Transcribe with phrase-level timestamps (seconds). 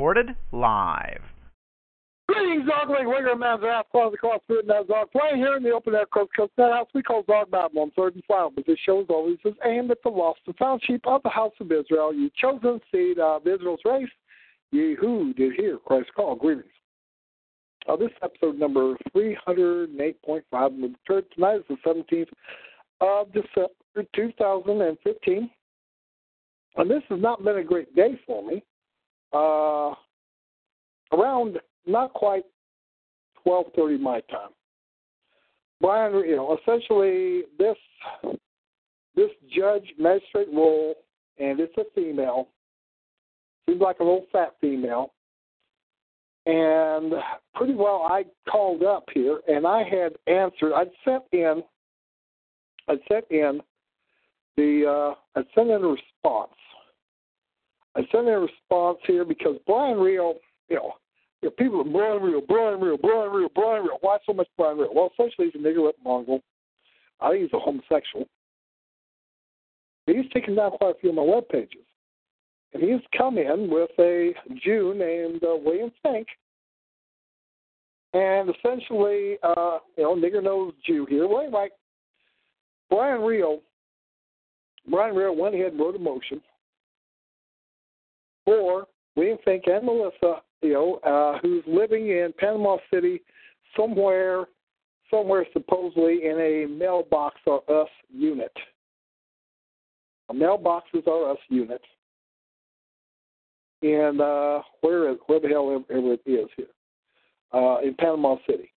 [0.00, 1.20] Recorded live.
[2.26, 5.72] Greetings, Dog League Winger Man's Ass, Claws across food and dog playing here in the
[5.72, 8.64] open air coast coast that house we call Dog Babylon, on third and final, but
[8.66, 11.52] this show is always is aimed at the lost and found sheep of the house
[11.60, 14.08] of Israel, you chosen seed of Israel's race,
[14.72, 16.34] ye who did hear Christ call.
[16.34, 16.64] Greetings.
[17.86, 21.26] Uh, this episode number 308.5 of the church.
[21.34, 22.28] Tonight is the 17th
[23.02, 25.50] of December 2015.
[26.76, 28.62] And this has not been a great day for me.
[29.32, 29.94] Uh,
[31.12, 32.44] around not quite
[33.44, 34.50] 12:30 my time.
[35.80, 37.76] Brian, you know, essentially this
[39.14, 40.94] this judge magistrate role,
[41.38, 42.48] and it's a female.
[43.66, 45.12] Seems like a little fat female.
[46.46, 47.12] And
[47.54, 50.72] pretty well, I called up here, and I had answered.
[50.74, 51.62] I'd sent in,
[52.88, 53.60] I'd sent in
[54.56, 56.52] the, uh, I'd sent in a response.
[57.96, 60.34] I sent in a response here because Brian Reel,
[60.68, 60.92] you know,
[61.42, 63.98] you know, people are Brian Reel, Brian Reel, Brian Reel, Brian Reel.
[64.00, 64.94] Why so much Brian Reel?
[64.94, 66.40] Well, essentially, he's a nigger lip Mongol.
[67.20, 68.26] I think he's a homosexual.
[70.06, 71.84] He's taken down quite a few of my web pages.
[72.72, 74.32] And he's come in with a
[74.62, 76.26] Jew named uh, William Finck.
[78.12, 81.26] And essentially, uh, you know, nigger nose Jew here.
[81.26, 81.68] Well, anyway,
[82.88, 83.60] Brian Reel,
[84.88, 86.40] Brian Reel went ahead and wrote a motion
[88.50, 93.22] for William Finck and Melissa you know, uh, who's living in Panama City
[93.76, 94.46] somewhere,
[95.08, 98.52] somewhere supposedly in a mailbox or us unit.
[100.30, 101.80] A mailbox is our us unit.
[103.82, 106.66] And uh, where is where the hell it is here,
[107.54, 108.72] uh, in Panama City.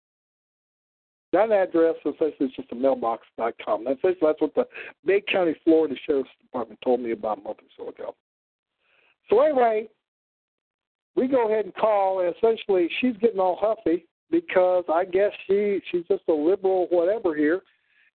[1.33, 3.85] That address essentially is just a mailbox.com.
[3.85, 4.67] That's that's what the
[5.07, 8.15] Bay County, Florida Sheriff's Department told me about a month or so ago.
[9.31, 9.89] So anyway,
[11.17, 15.81] we go ahead and call, and essentially she's getting all huffy because I guess she
[15.91, 17.63] she's just a liberal whatever here.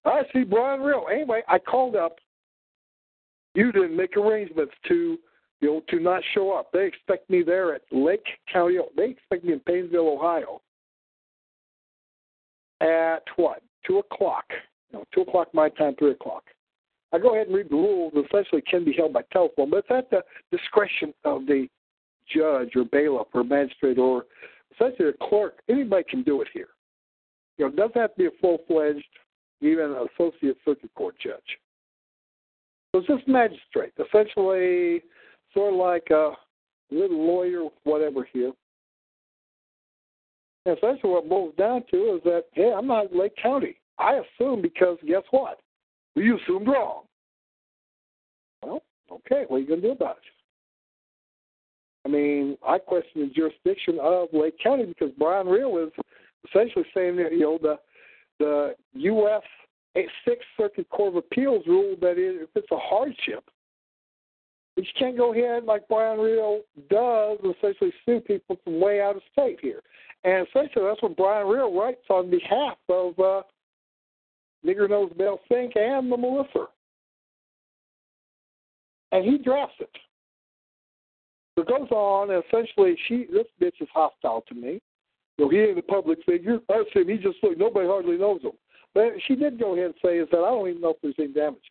[0.05, 1.05] I see Brian Reel.
[1.11, 2.17] Anyway, I called up.
[3.53, 5.17] You didn't make arrangements to
[5.61, 6.71] you know to not show up.
[6.73, 8.77] They expect me there at Lake County.
[8.95, 10.61] They expect me in Painesville, Ohio.
[12.81, 13.61] At what?
[13.87, 14.45] Two o'clock.
[14.91, 16.43] No, two o'clock my time, three o'clock.
[17.15, 18.13] I go ahead and read the rules.
[18.13, 20.21] Essentially, can be held by telephone, but it's at the
[20.51, 21.67] discretion of the
[22.27, 24.25] judge or bailiff or magistrate or
[24.73, 25.59] essentially a clerk.
[25.69, 26.67] Anybody can do it here.
[27.57, 29.05] You know, it doesn't have to be a full fledged,
[29.61, 31.59] even associate circuit court judge.
[32.91, 35.01] So it's just magistrate, essentially
[35.53, 36.31] sort of like a
[36.91, 38.51] little lawyer, whatever here.
[40.65, 43.77] And essentially what it boils down to is that, hey, I'm not Lake County.
[43.97, 45.59] I assume because guess what?
[46.15, 47.03] You assumed wrong.
[48.65, 48.81] Well,
[49.11, 50.23] okay, what are you going to do about it?
[52.05, 55.91] I mean, I question the jurisdiction of Lake County because Brian Reel is
[56.47, 57.77] essentially saying that you know the
[58.39, 59.41] the U.S.
[60.27, 63.43] Sixth Circuit Court of Appeals ruled that if it's a hardship,
[64.75, 69.15] you can't go ahead like Brian Reel does and essentially sue people from way out
[69.15, 69.81] of state here.
[70.23, 73.41] And essentially, that's what Brian Reel writes on behalf of uh,
[74.65, 76.67] Nigger Nose Bell Finck and the Melissa.
[79.15, 79.89] And he drafts it.
[81.57, 84.81] It goes on, and essentially, she this bitch is hostile to me.
[85.39, 86.59] So he ain't a public figure.
[86.69, 87.57] I said he just look.
[87.57, 88.51] Nobody hardly knows him.
[88.93, 91.15] But she did go ahead and say is that I don't even know if there's
[91.17, 91.61] any damages.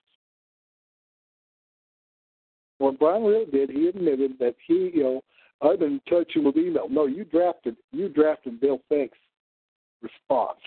[2.78, 5.24] What Brian Reel did, he admitted that he, you know,
[5.62, 6.88] I've been touching with email.
[6.88, 9.16] No, you drafted, you drafted Bill Finck's
[10.02, 10.58] response.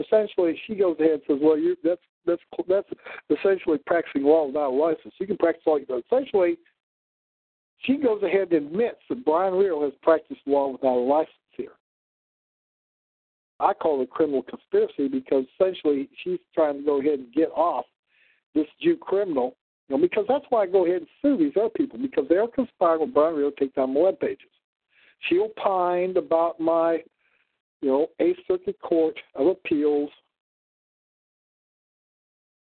[0.00, 2.88] Essentially, she goes ahead and says, "Well, you're that's that's that's
[3.30, 5.14] essentially practicing law without a license.
[5.18, 6.58] You can practice law, but essentially,
[7.82, 11.72] she goes ahead and admits that Brian Reel has practiced law without a license here.
[13.58, 17.50] I call it a criminal conspiracy because essentially she's trying to go ahead and get
[17.50, 17.84] off
[18.54, 19.56] this Jew criminal.
[19.88, 22.46] You know, because that's why I go ahead and sue these other people because they're
[22.48, 24.48] conspiring with Brian Reel to take down my web pages.
[25.28, 27.02] She opined about my,
[27.80, 30.10] you know, Eighth Circuit Court of Appeals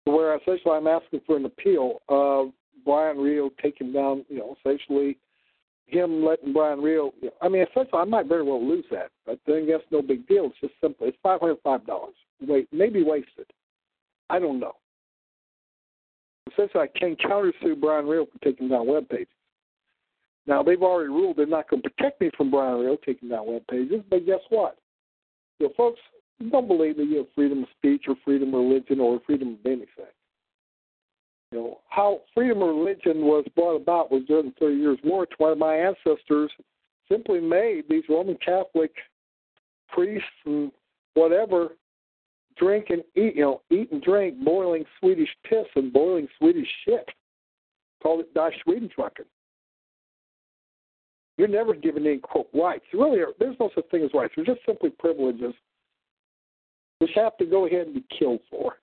[0.04, 2.48] where essentially I'm asking for an appeal of
[2.84, 5.16] Brian Rio taking down, you know, essentially
[5.86, 7.12] him letting Brian Rio.
[7.20, 10.02] You know, I mean, essentially, I might very well lose that, but then that's no
[10.02, 10.46] big deal.
[10.46, 11.06] It's just simple.
[11.06, 12.14] It's five hundred five dollars.
[12.40, 13.46] Wait, maybe wasted.
[14.30, 14.72] I don't know.
[16.52, 19.28] Essentially, I can countersue Brian Rio for taking down web pages.
[20.46, 23.46] Now they've already ruled they're not going to protect me from Brian Rio taking down
[23.46, 24.76] web pages, but guess what?
[25.58, 26.00] You know, folks
[26.50, 29.66] don't believe that you have freedom of speech or freedom of religion or freedom of
[29.66, 30.12] anything.
[31.52, 35.26] You know, how freedom of religion was brought about was during the Thirty Years' War,
[35.26, 36.50] to where my ancestors
[37.08, 38.90] simply made these Roman Catholic
[39.88, 40.72] priests and
[41.14, 41.76] whatever
[42.56, 47.08] drink and eat, you know, eat and drink boiling Swedish piss and boiling Swedish shit.
[48.02, 49.26] Called it Die Schwedentrucken.
[51.36, 52.84] You're never given any quote rights.
[52.92, 54.34] Really, are, there's no such thing as rights.
[54.36, 55.54] They're just simply privileges
[56.98, 58.76] which have to go ahead and be killed for.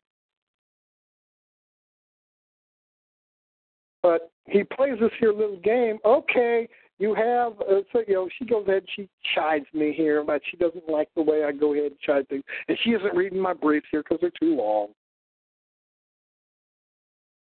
[4.04, 5.98] But he plays this here little game.
[6.04, 6.68] Okay,
[7.00, 10.58] you have, uh, so, you know, she goes ahead, she chides me here, but she
[10.58, 12.44] doesn't like the way I go ahead and chide things.
[12.68, 14.90] And she isn't reading my briefs here because they're too long.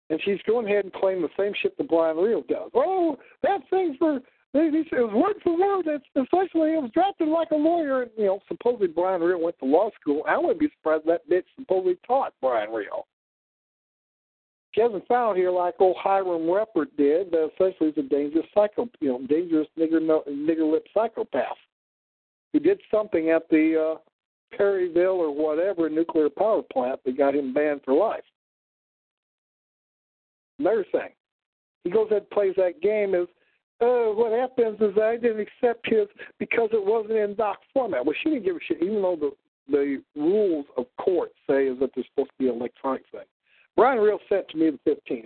[0.09, 2.69] And she's going ahead and playing the same shit that Brian Rio does.
[2.73, 4.19] Oh, that thing's for
[4.53, 5.85] they, they, it was word for word.
[5.87, 8.03] It's essentially it was drafted like a lawyer.
[8.03, 10.23] And, you know, supposedly Brian Rio went to law school.
[10.27, 13.05] I wouldn't be surprised that bitch supposedly taught Brian Rio.
[14.73, 17.31] She hasn't found here like old Hiram Repert did.
[17.31, 21.57] That essentially is a dangerous psycho, you know, dangerous nigger nigger lip psychopath
[22.51, 27.53] who did something at the uh, Perryville or whatever nuclear power plant that got him
[27.53, 28.23] banned for life.
[30.59, 31.09] Another thing,
[31.83, 33.27] he goes ahead and plays that game is
[33.83, 36.07] uh, what happens is I didn't accept his
[36.39, 38.05] because it wasn't in doc format.
[38.05, 39.31] Well, she didn't give a shit, even though the
[39.69, 43.21] the rules of court say is that there's supposed to be an electronic thing.
[43.77, 45.25] Brian Rio sent to me the 15th,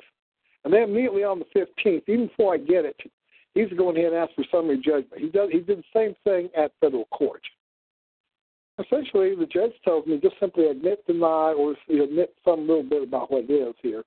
[0.63, 2.97] and then immediately on the 15th, even before I get it,
[3.55, 5.21] he's going ahead and ask for summary judgment.
[5.21, 5.49] He does.
[5.51, 7.41] He did the same thing at federal court.
[8.79, 13.31] Essentially, the judge tells me just simply admit, deny, or admit some little bit about
[13.31, 14.03] what it is here.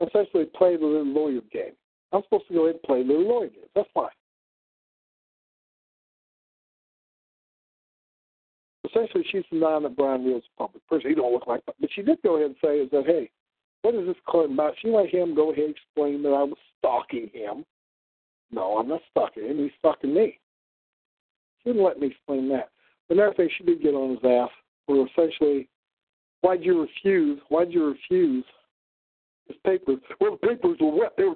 [0.00, 1.72] Essentially, play the little lawyer game.
[2.12, 3.52] I'm supposed to go ahead and play Lou Lloyd.
[3.74, 4.08] That's fine.
[8.88, 11.10] Essentially, she's denying that Brian Rio's a public person.
[11.10, 11.74] He don't look like that.
[11.80, 13.30] But she did go ahead and say is that, hey,
[13.82, 14.74] what is this claim about?
[14.80, 17.64] She let him go ahead and explain that I was stalking him.
[18.50, 19.58] No, I'm not stalking him.
[19.58, 20.38] He's stalking me.
[21.62, 22.70] She didn't let me explain that.
[23.08, 24.50] But another thing, she did get on his ass
[24.86, 25.68] for essentially,
[26.40, 27.40] why'd you refuse?
[27.50, 28.44] Why'd you refuse
[29.48, 29.98] his papers?
[30.20, 31.12] Well, the papers were wet.
[31.16, 31.27] They were.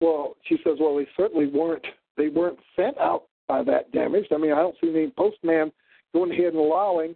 [0.00, 1.84] Well, she says, well, they certainly weren't.
[2.16, 4.32] They weren't sent out by that damaged.
[4.32, 5.72] I mean, I don't see any postman
[6.12, 7.14] going ahead and allowing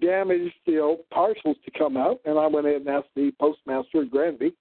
[0.00, 2.20] damaged, you know, parcels to come out.
[2.24, 4.54] And I went ahead and asked the postmaster at Granby.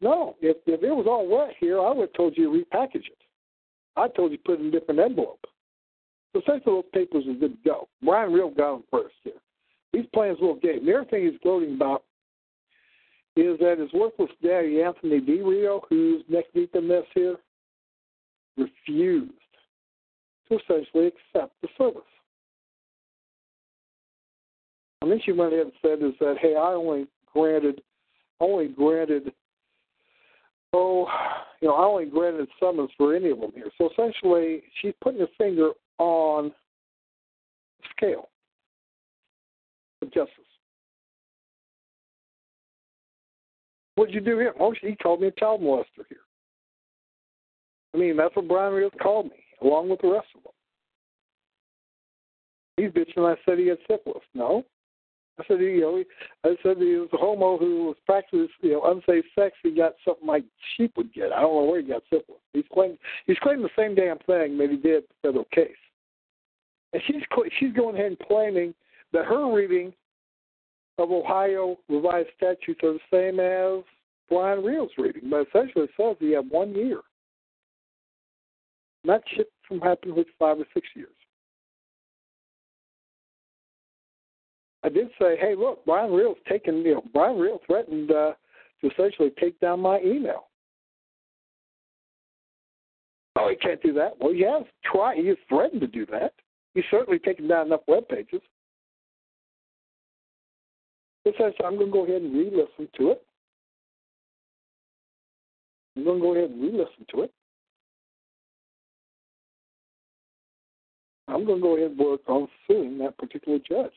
[0.00, 3.06] No, if if it was all wet here, I would have told you to repackage
[3.06, 3.18] it.
[3.96, 5.44] I told you to put it in a different envelope.
[6.32, 7.88] So essentially, those papers are good to go.
[8.02, 9.32] Brian Reel got them first here.
[9.92, 10.86] He's playing his little game.
[10.86, 12.04] The other thing he's gloating about
[13.40, 15.38] is that his worthless daddy, Anthony D.
[15.88, 17.36] Who's next deep in this here,
[18.56, 19.32] refused
[20.48, 22.02] to essentially accept the service.
[25.02, 27.82] And then she went ahead and said is that, hey, I only granted
[28.40, 29.32] only granted
[30.72, 31.08] oh
[31.60, 33.70] you know, I only granted summons for any of them here.
[33.78, 36.52] So essentially she's putting her finger on
[37.80, 38.28] the scale
[40.02, 40.47] of justice.
[43.98, 44.54] What'd you do here?
[44.60, 46.18] Oh, he called me a child molester here.
[47.92, 50.52] I mean, that's what Brian Rios called me, along with the rest of them.
[52.76, 53.28] He's bitching.
[53.28, 54.22] I said he had syphilis.
[54.34, 54.64] No,
[55.40, 56.04] I said you know,
[56.44, 59.56] I said he was a homo who was practicing you know unsafe sex.
[59.64, 60.44] He got something like
[60.76, 61.32] sheep would get.
[61.32, 62.40] I don't know where he got syphilis.
[62.52, 65.72] He's claiming he's claiming the same damn thing that he did the federal case,
[66.92, 67.22] and she's
[67.58, 68.74] she's going ahead and claiming
[69.12, 69.92] that her reading
[70.98, 73.84] of Ohio revised statutes are the same as
[74.28, 77.00] Brian Rio's reading, but essentially it says you have one year.
[79.04, 81.08] And that shit from happened with five or six years.
[84.84, 88.32] I did say, hey, look, Brian Rio's taken, you know, Brian Rio threatened uh,
[88.80, 90.48] to essentially take down my email.
[93.36, 94.12] Oh, he can't do that.
[94.20, 95.18] Well, he has tried.
[95.18, 96.32] He has threatened to do that.
[96.74, 98.40] He's certainly taken down enough web pages.
[101.64, 103.22] I'm going to go ahead and re-listen to it.
[105.96, 107.32] I'm going to go ahead and re-listen to it.
[111.26, 113.92] I'm going to go ahead and work on suing that particular judge.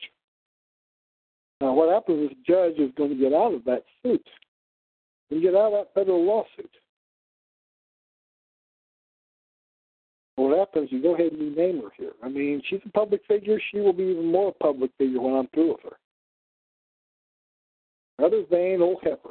[1.60, 4.26] Now, what happens is the judge is going to get out of that suit
[5.30, 6.70] and get out of that federal lawsuit.
[10.42, 12.12] what happens, you go ahead and rename her here.
[12.22, 13.60] I mean, she's a public figure.
[13.70, 15.96] She will be even more a public figure when I'm through with her.
[18.18, 19.30] Another vain old heifer.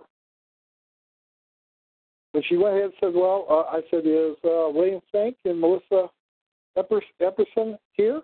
[2.33, 5.59] And she went ahead and said, Well, uh, I said, Is uh, William Finck and
[5.59, 6.09] Melissa
[6.77, 8.21] Epperson here?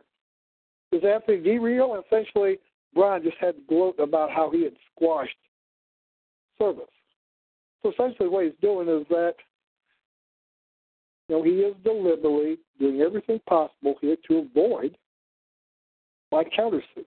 [0.92, 1.96] Is Anthony D real?
[1.96, 2.58] And essentially,
[2.94, 5.36] Brian just had to gloat about how he had squashed
[6.58, 6.86] service.
[7.84, 9.36] So essentially, what he's doing is that
[11.28, 14.98] you know he is deliberately doing everything possible here to avoid
[16.32, 17.06] my countersuit.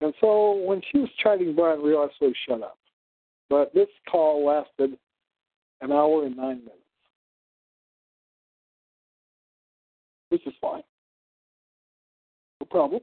[0.00, 2.78] And so when she was chiding Brian Reel, I said, shut up.
[3.48, 4.96] But this call lasted
[5.80, 6.76] an hour and nine minutes,
[10.28, 10.82] which is fine.
[12.60, 13.00] No problem.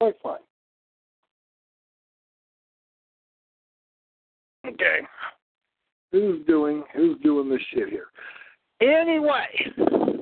[0.00, 0.38] Quite fine.
[4.66, 5.00] Okay.
[6.12, 8.08] Who's doing who's doing this shit here?
[8.80, 10.15] Anyway.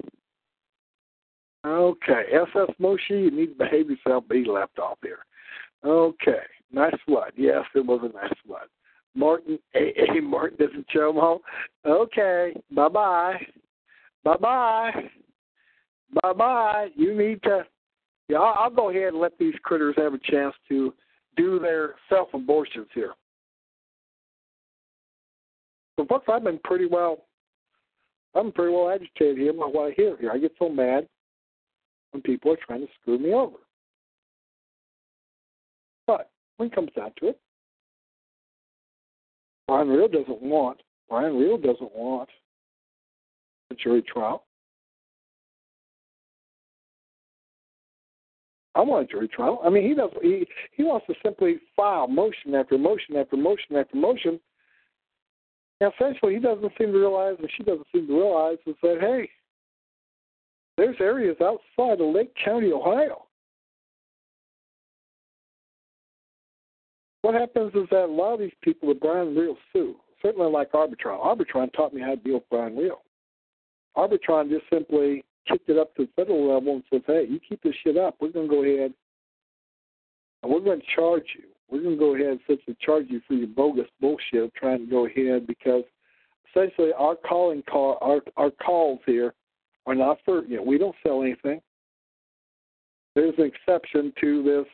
[1.64, 5.20] Okay, SS Moshi, you need to behave yourself, be left off here.
[5.84, 7.32] Okay, nice flood.
[7.36, 8.68] Yes, it was a nice flood.
[9.14, 9.92] Martin, A.
[10.10, 10.20] A.
[10.20, 11.38] Martin doesn't show home.
[11.86, 13.36] Okay, bye bye.
[14.24, 14.92] Bye bye.
[16.22, 16.88] Bye bye.
[16.94, 17.64] You need to,
[18.28, 20.92] yeah, I'll, I'll go ahead and let these critters have a chance to
[21.36, 23.14] do their self abortions here.
[25.98, 27.24] So, folks, I've been pretty well,
[28.34, 30.30] I'm pretty well agitated here what I hear here.
[30.30, 31.08] I get so mad
[32.14, 33.56] when people are trying to screw me over.
[36.06, 37.40] But when it comes down to it,
[39.66, 42.28] Brian Reel doesn't want Brian Reel doesn't want
[43.70, 44.44] a jury trial.
[48.76, 49.60] I want a jury trial.
[49.64, 50.10] I mean, he does.
[50.22, 54.38] He he wants to simply file motion after motion after motion after motion.
[55.80, 58.98] And essentially, he doesn't seem to realize, and she doesn't seem to realize, is that
[59.00, 59.28] hey,
[60.76, 63.26] there's areas outside of Lake County, Ohio.
[67.22, 70.72] What happens is that a lot of these people that Brian Reel sue, certainly like
[70.72, 71.24] Arbitron.
[71.24, 73.02] Arbitron taught me how to deal with Brian Reel.
[73.96, 77.62] Arbitron just simply kicked it up to the federal level and says, hey, you keep
[77.62, 78.92] this shit up, we're going to go ahead
[80.42, 81.44] and we're going to charge you.
[81.70, 84.90] We're going to go ahead and essentially charge you for your bogus bullshit trying to
[84.90, 85.84] go ahead because
[86.50, 89.32] essentially our calling call, our, our calls here
[89.86, 91.60] are not for, you know, we don't sell anything.
[93.14, 94.66] There's an exception to this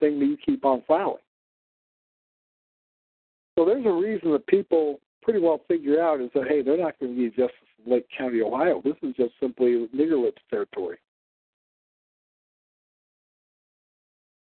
[0.00, 1.16] thing that you keep on filing.
[3.58, 6.98] So there's a reason that people pretty well figure out is that, hey, they're not
[7.00, 7.52] going to be justice
[7.84, 8.80] in Lake County, Ohio.
[8.84, 10.98] This is just simply nigger lips territory.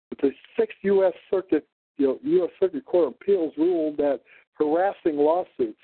[0.10, 1.14] But the Sixth U.S.
[1.32, 1.66] Circuit,
[1.98, 2.52] you know, U.S.
[2.60, 4.20] Circuit Court of Appeals ruled that
[4.54, 5.80] harassing lawsuits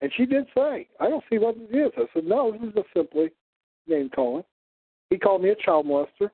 [0.00, 1.92] and she did say, I don't see what it is.
[1.96, 3.30] I said, no, this is just simply
[3.86, 4.44] name calling.
[5.10, 6.30] He called me a child molester.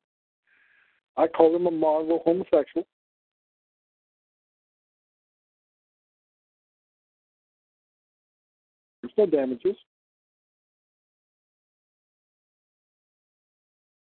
[1.16, 2.86] I called him a mongrel homosexual.
[9.02, 9.76] There's no damages.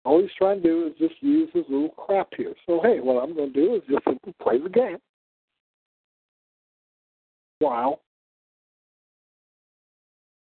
[0.05, 2.55] All he's trying to do is just use his little crap here.
[2.67, 4.99] So, hey, what I'm going to do is just simply play the game.
[7.61, 8.01] Wow.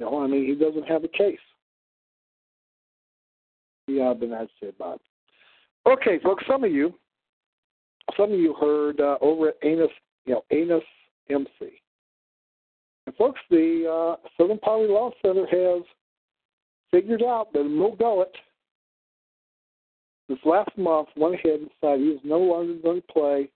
[0.01, 1.37] No, I mean he doesn't have a case.
[3.87, 5.89] Yeah, been asked about it.
[5.89, 6.95] Okay, folks, some of you,
[8.17, 9.91] some of you heard uh, over at Anus,
[10.25, 10.83] you know, Anus
[11.29, 11.81] MC.
[13.05, 15.83] And folks, the uh, Southern Poverty Law Center has
[16.89, 18.35] figured out that Mo Gullet
[20.29, 23.49] this last month went ahead and decided he is no longer going to play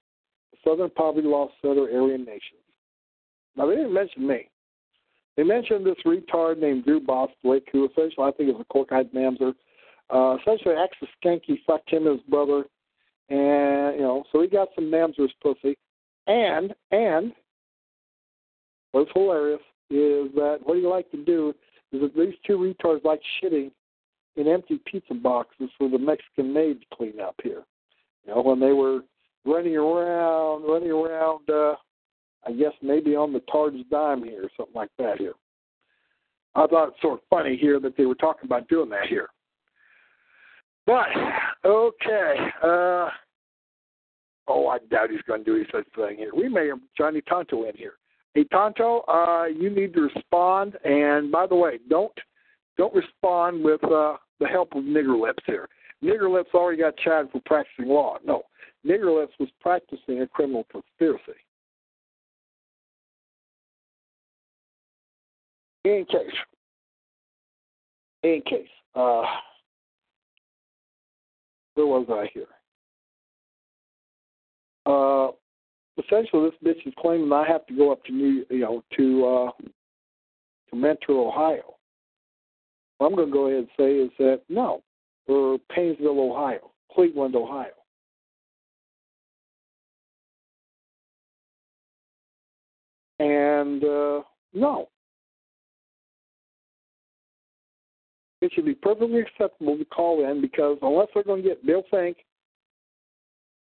[0.51, 2.61] the Southern Poverty Law Center Aryan Nations.
[3.55, 4.47] Now they didn't mention me.
[5.37, 9.53] They mentioned this retard named Drew Bostwick, who essentially I think is a cork-eyed mamzer.
[10.09, 12.65] Uh, essentially acts as skanky, fucked him and his brother,
[13.29, 15.77] and you know, so he got some mamzer's pussy.
[16.27, 17.33] And and
[18.91, 21.53] what's hilarious is that what you like to do
[21.91, 23.71] is that these two retards like shitting
[24.35, 27.63] in empty pizza boxes for the Mexican maid to clean up here.
[28.25, 29.01] You know, when they were
[29.45, 31.75] running around, running around uh,
[32.47, 35.33] I guess maybe on the Tard's dime here or something like that here.
[36.55, 39.27] I thought it's sort of funny here that they were talking about doing that here.
[40.85, 41.07] But
[41.65, 43.09] okay, uh,
[44.47, 46.31] oh, I doubt he's going to do any such thing here.
[46.35, 47.93] We may have Johnny Tonto in here.
[48.33, 50.77] Hey Tonto, uh, you need to respond.
[50.83, 52.13] And by the way, don't
[52.77, 55.67] don't respond with uh, the help of nigger lips here.
[56.03, 58.17] Nigger Lips already got charged for practicing law.
[58.23, 58.43] No,
[58.85, 61.39] Nigger Lips was practicing a criminal conspiracy.
[65.85, 66.33] In case,
[68.23, 69.21] in case, uh,
[71.75, 72.47] where was I here?
[74.87, 75.27] Uh,
[76.03, 79.25] essentially, this bitch is claiming I have to go up to New, you know, to
[79.27, 79.51] uh,
[80.71, 81.75] to Mentor, Ohio.
[82.97, 84.81] What I'm going to go ahead and say is that no,
[85.27, 87.67] we're Painesville, Ohio, Cleveland, Ohio.
[93.19, 94.23] And uh,
[94.55, 94.89] no,
[98.45, 101.83] it should be perfectly acceptable to call in because unless they're going to get Bill
[101.91, 102.15] Finck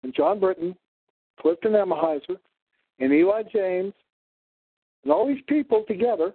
[0.02, 0.74] and John Britton,
[1.40, 2.36] Clifton Emahiser,
[2.98, 3.92] and Eli James,
[5.04, 6.32] and all these people together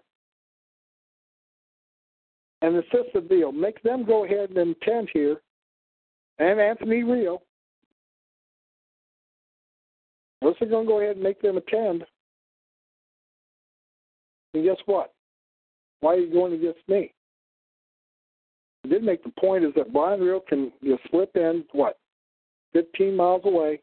[2.62, 3.52] and assist the deal.
[3.52, 5.38] Make them go ahead and attend here,
[6.40, 7.42] and Anthony Rio.
[10.42, 12.04] Unless they're going to go ahead and make them attend.
[14.54, 15.14] And guess what?
[16.02, 17.12] Why are you going against me?
[18.88, 22.00] I did make the point is that Brian Reel can you slip in, what,
[22.72, 23.82] 15 miles away,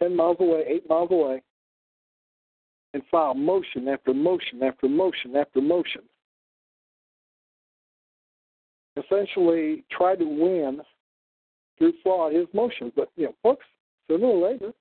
[0.00, 1.42] 10 miles away, 8 miles away,
[2.92, 6.02] and file motion after motion after motion after motion
[8.96, 10.80] essentially try to win
[11.78, 12.92] through fraud his motions.
[12.96, 13.64] But you know, folks,
[14.08, 14.72] sooner or later,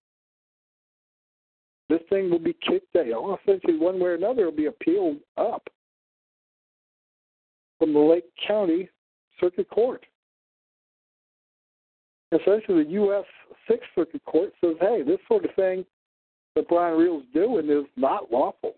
[1.90, 3.38] this thing will be kicked down.
[3.44, 5.68] Essentially, one way or another, it'll be appealed up
[7.78, 8.90] from the Lake County
[9.40, 10.06] Circuit Court.
[12.32, 13.26] Essentially, the U.S.
[13.68, 15.86] Sixth Circuit Court says, "Hey, this sort of thing
[16.56, 18.76] that Brian Reel's doing is not lawful.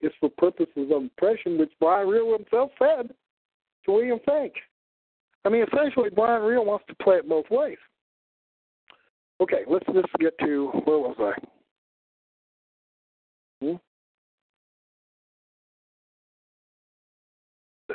[0.00, 3.14] It's for purposes of oppression, which Brian Reel himself said
[3.84, 4.52] to William Finck.
[5.44, 7.78] I mean, essentially, Brian Reel wants to play it both ways.
[9.40, 11.32] Okay, let's just get to where was I?
[13.60, 13.74] Hmm?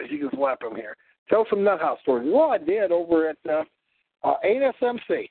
[0.09, 0.95] You can slap him here.
[1.29, 2.29] Tell some nut house stories.
[2.31, 3.63] Well, I did over at uh,
[4.23, 5.29] uh, ASMC.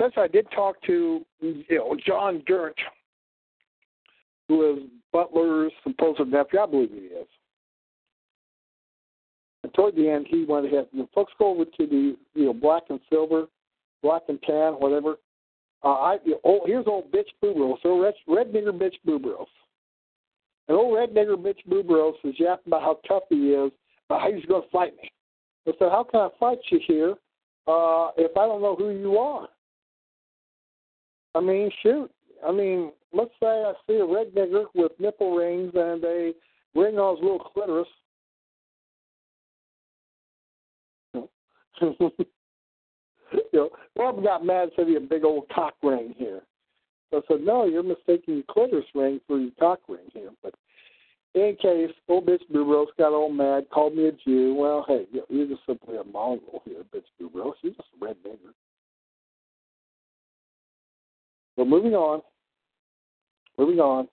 [0.00, 2.76] Since I did talk to you know John Gert,
[4.48, 7.26] who is Butler's supposed nephew, I believe he is.
[9.62, 10.88] And toward the end, he went ahead.
[10.92, 13.46] The folks go over to the you know black and silver,
[14.02, 15.16] black and tan, whatever.
[15.84, 19.46] Uh, I oh here's old bitch Booberos, so red, red nigger bitch Booberos.
[20.68, 23.72] And old red nigger bitch Booberos is yapping about how tough he is,
[24.08, 25.10] about how he's going to fight me.
[25.66, 27.10] I said, how can I fight you here
[27.66, 29.48] uh, if I don't know who you are?
[31.34, 32.10] I mean, shoot.
[32.46, 36.32] I mean, let's say I see a red nigger with nipple rings and a
[36.74, 37.88] ring on his little clitoris
[41.82, 42.28] you
[43.52, 46.42] know, Bob got mad and said he had a big old cock ring here.
[47.12, 50.30] I said, no, you're mistaking your clitoris ring for your cock ring here.
[50.42, 50.54] But
[51.34, 54.54] in case, old bitch Bubros got all mad, called me a Jew.
[54.54, 57.54] Well, hey, you're just simply a mongrel here, bitch Bubros.
[57.62, 58.52] You're just a red nigger.
[61.56, 62.22] So moving on,
[63.58, 64.08] moving on.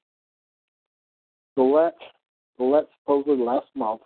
[1.58, 1.98] Gillette,
[2.58, 4.02] Gillette supposedly last month,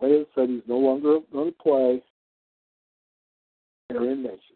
[0.00, 2.02] Wade said he's no longer going to play
[3.90, 4.53] Aryan nations.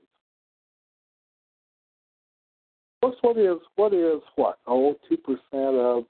[3.00, 4.58] What's what is what is what?
[4.66, 5.40] Oh, two percent
[5.76, 6.04] of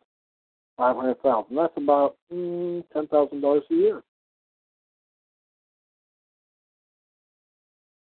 [0.76, 1.56] five hundred thousand.
[1.56, 4.02] That's about mm, ten thousand dollars a year.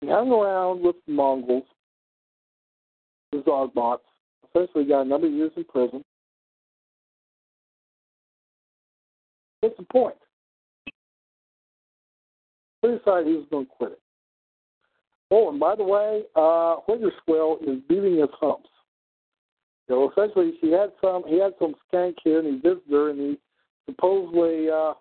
[0.02, 1.64] He hung around with the Mongols,
[3.32, 4.00] the Zarbots,
[4.50, 6.04] essentially got a number of years in prison.
[9.62, 10.16] What's the point?
[12.82, 14.02] He decided he was going to quit it.
[15.32, 18.68] Oh, and by the way, uh, Wiggersquill is beating his humps.
[19.94, 21.24] So essentially, she had some.
[21.28, 23.38] He had some skank here, and he visited her, and he
[23.86, 24.94] supposedly uh,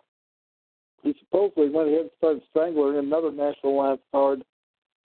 [1.03, 2.99] he supposedly went ahead and started strangling her.
[2.99, 4.45] Another National Alliance guard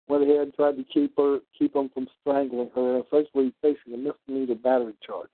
[0.07, 3.95] went ahead and tried to keep her keep him from strangling her, and essentially facing
[3.95, 5.31] a misdemeanor battery charge.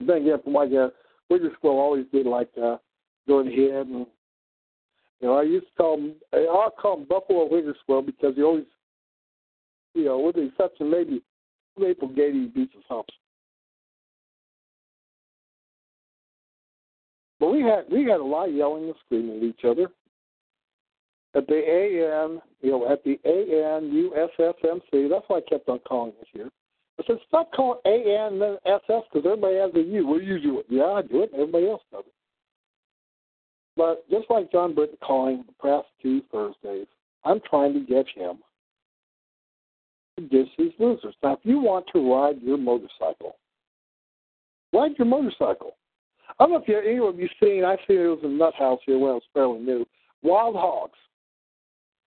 [0.00, 0.90] Then again, from I guess,
[1.32, 2.76] Wiggersquill always did like uh,
[3.26, 4.06] going ahead and
[5.22, 8.66] you know, I used to call him, I call him Buffalo Wiggersquill because he always,
[9.94, 11.22] you know, with the exception maybe
[11.78, 13.14] Gate, he beats his humps.
[17.38, 19.88] But we had we had a lot of yelling and screaming at each other.
[21.34, 26.28] At the AN, you know, at the ANUSSMC, that's why I kept on calling it
[26.32, 26.48] here.
[26.98, 30.06] I said, stop calling AN then SS because everybody has a U.
[30.06, 30.66] Well, you do it.
[30.70, 31.30] Yeah, I do it.
[31.34, 32.12] Everybody else does it.
[33.76, 36.86] But just like John Britt calling the press two Thursdays,
[37.24, 38.38] I'm trying to get him
[40.22, 41.14] dish these losers.
[41.22, 43.36] Now, if you want to ride your motorcycle,
[44.72, 45.76] ride your motorcycle.
[46.38, 48.54] I don't know if you, anyone of you seen, I seen it was in Nut
[48.58, 49.86] House here when it was fairly new,
[50.22, 50.98] Wild Hogs.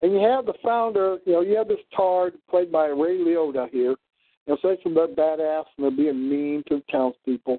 [0.02, 3.70] And you have the founder, you know, you have this tard played by Ray Liotta
[3.70, 3.96] here.
[4.46, 7.58] You essentially they're badass and they're being mean to the townspeople.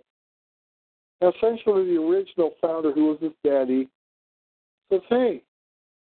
[1.21, 3.89] And essentially the original founder, who was his daddy,
[4.91, 5.41] says, hey,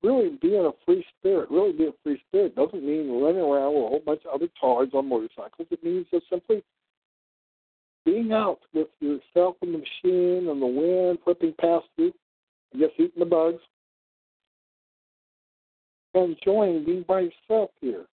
[0.03, 3.83] really being a free spirit, really being a free spirit doesn't mean running around with
[3.83, 5.67] a whole bunch of other tards on motorcycles.
[5.71, 6.63] It means just simply
[8.05, 12.13] being out with yourself in the machine and the wind flipping past you,
[12.73, 13.61] I guess eating the bugs,
[16.13, 18.05] enjoying being by yourself here.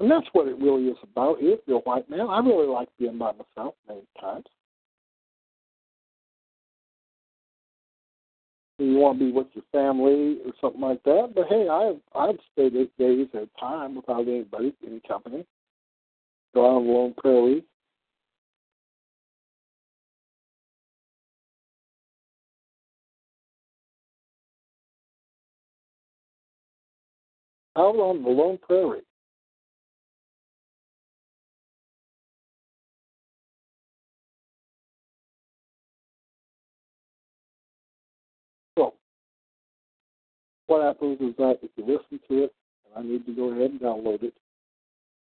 [0.00, 2.28] And that's what it really is about here, Bill White Man.
[2.28, 4.46] I really like being by myself many times.
[8.84, 11.32] You want to be with your family or something like that.
[11.34, 15.44] But hey, I've I've stayed eight days at a time without anybody, any company.
[16.54, 17.64] Go out on the lone prairie.
[27.76, 29.02] Out on the lone prairie.
[40.72, 42.54] What happens is that if you listen to it,
[42.96, 44.32] and I need to go ahead and download it.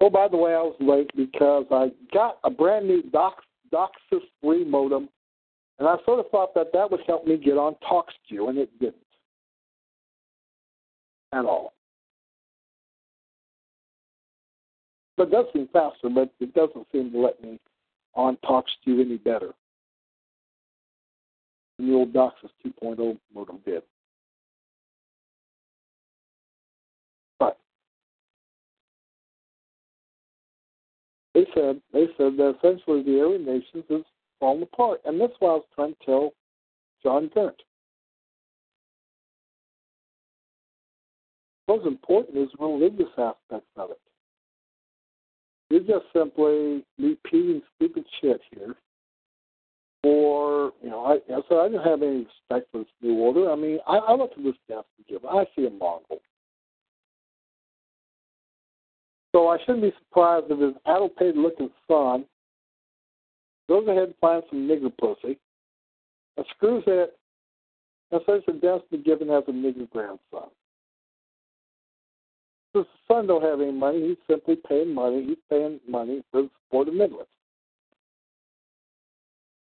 [0.01, 4.23] Oh, by the way, I was late because I got a brand new Dox, DOCSIS
[4.41, 5.09] 3 modem,
[5.81, 8.71] and I sort of thought that that would help me get on TalkShoe, and it
[8.79, 8.95] didn't
[11.33, 11.73] at all.
[15.17, 17.59] But it does seem faster, but it doesn't seem to let me
[18.15, 19.51] on TalkShoe any better
[21.79, 23.83] than the old DOCSIS 2.0 modem did.
[31.35, 34.05] They said they said that essentially the Aryan nations is
[34.41, 36.33] falling apart, and that's what I was trying to tell
[37.03, 37.57] John Gurnt.
[41.67, 44.01] What's important is religious aspects of it.
[45.71, 48.75] You're just simply repeating stupid shit here.
[50.05, 53.51] Or, you know, I, I said I didn't have any respect for this new order.
[53.51, 55.29] I mean, I, I look at this death giver.
[55.29, 56.21] I see a Mongol.
[59.33, 62.27] So I shouldn't be surprised if his addle-pated looking son
[63.69, 65.39] goes ahead and finds some nigger pussy
[66.37, 67.17] and screws it
[68.11, 70.51] and says the destiny given as a nigger grandson.
[72.75, 75.25] The son don't have any money, he's simply paying money.
[75.27, 77.29] He's paying money for the support of Midlands.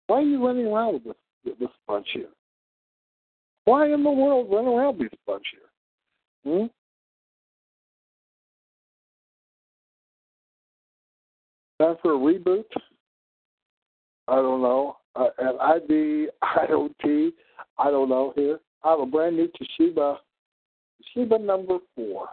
[0.06, 2.28] Why are you running around with this, this bunch here?
[3.64, 6.60] Why in the world run around with this bunch here?
[6.60, 6.66] Hmm?
[11.82, 12.62] Time for a reboot?
[14.28, 14.98] I don't know.
[15.16, 17.30] Uh, an ID, IoT,
[17.78, 18.60] I don't know here.
[18.84, 20.18] I have a brand new Toshiba,
[21.16, 22.28] Toshiba number four.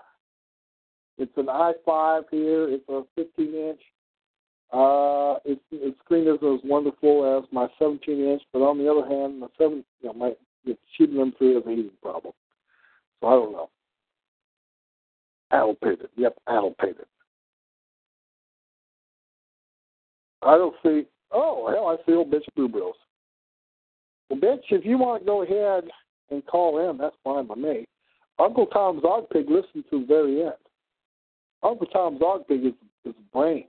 [1.17, 2.69] It's an i5 here.
[2.69, 3.79] It's a 15 inch.
[4.71, 9.07] Uh, its, its screen isn't as wonderful as my 17 inch, but on the other
[9.07, 10.31] hand, my seven, you know, my
[10.63, 12.33] the Toshiba number three has a heating problem.
[13.19, 13.69] So I don't know.
[15.51, 16.09] Allopated.
[16.17, 17.05] Yep, allopated.
[20.41, 21.05] I don't see.
[21.31, 22.69] Oh hell, I see old bitch Boo.
[24.29, 25.89] Well, bitch, if you want to go ahead
[26.31, 27.85] and call in, that's fine by me.
[28.37, 30.53] Uncle Tom's Dog Pig listened to the very end.
[31.61, 32.73] Uncle Tom's Dog Pig is,
[33.05, 33.65] is brains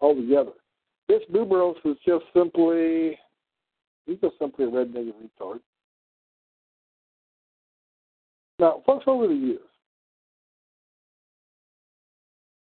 [0.00, 0.52] altogether.
[1.08, 3.16] This Boo Bros is just simply,
[4.06, 5.60] he's just simply a red nigger retard.
[8.58, 9.60] Now, folks, over the years,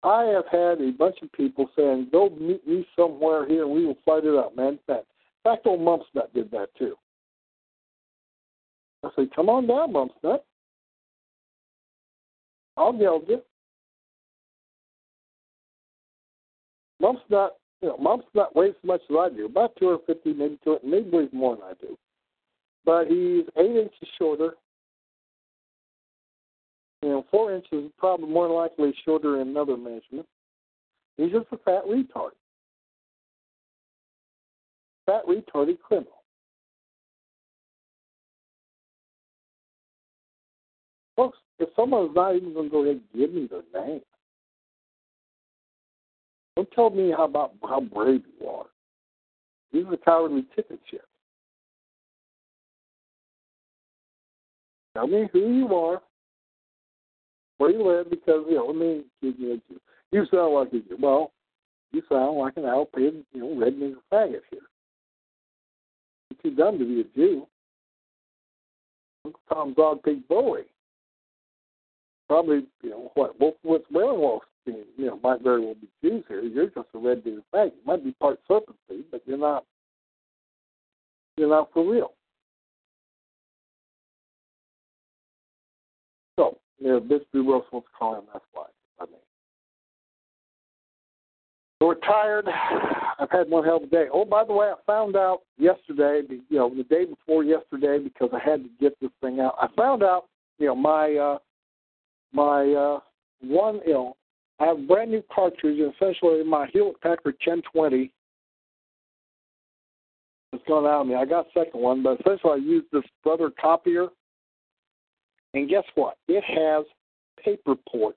[0.05, 3.99] I have had a bunch of people saying, "Go meet me somewhere here, we will
[4.05, 5.05] fight it out, man." In
[5.45, 6.99] fact, old Mumpsnut did that too.
[9.05, 10.43] I say, "Come on down, Mumpsnut.
[12.77, 13.43] I'll geld you."
[17.01, 21.11] Mumpsnut, you know, Mumpsnut weighs as much as I do, about 250, maybe two, maybe
[21.11, 21.99] weighs more than I do.
[22.85, 24.57] But he's eight inches shorter,
[27.03, 30.27] you know, four inches is probably more likely shorter in another measurement.
[31.17, 32.31] He's just a fat retard.
[35.07, 36.23] Fat retarded criminal.
[41.17, 44.01] Folks, if someone's not even going to go ahead and give me their name,
[46.57, 48.67] don't tell me how about how brave you are.
[49.73, 51.03] These are cowardly tickets yet.
[54.95, 56.03] Tell me who you are,
[57.63, 59.61] where you live, because you know, let me give you.
[60.11, 61.31] You sound like a well,
[61.93, 63.75] you sound like an outpaid, you know, red
[64.13, 64.67] faggot here.
[66.29, 67.47] You're too dumb to be a Jew.
[69.49, 70.63] Tom Dog Pig Bowie.
[72.29, 76.41] Probably, you know, what both what's Wellingwolf you know, might very well be Jews here.
[76.41, 77.73] You're just a red nigger faggot.
[77.87, 79.65] Might be part serpent seed, but you're not
[81.37, 82.13] you're not for real.
[86.83, 87.45] Know, Bisbee
[87.99, 88.65] call him, that's why.
[89.01, 89.15] I mean.
[91.81, 92.47] So we're tired.
[93.19, 94.07] I've had one hell of a day.
[94.13, 98.31] Oh, by the way, I found out yesterday, you know, the day before yesterday, because
[98.33, 99.57] I had to get this thing out.
[99.61, 100.25] I found out,
[100.59, 101.39] you know, my uh,
[102.33, 103.01] my uh,
[103.41, 104.17] one, you know,
[104.59, 108.13] I have a brand new cartridge, essentially my Hewlett Packard 1020
[110.53, 111.15] it's gone out of me.
[111.15, 114.09] I got a second one, but essentially I used this Brother copier,
[115.55, 116.17] and guess what?
[116.29, 116.85] It has
[117.43, 118.17] paper port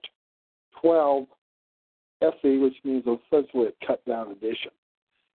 [0.81, 1.27] 12
[2.21, 4.71] SE, which means essentially a cut down edition.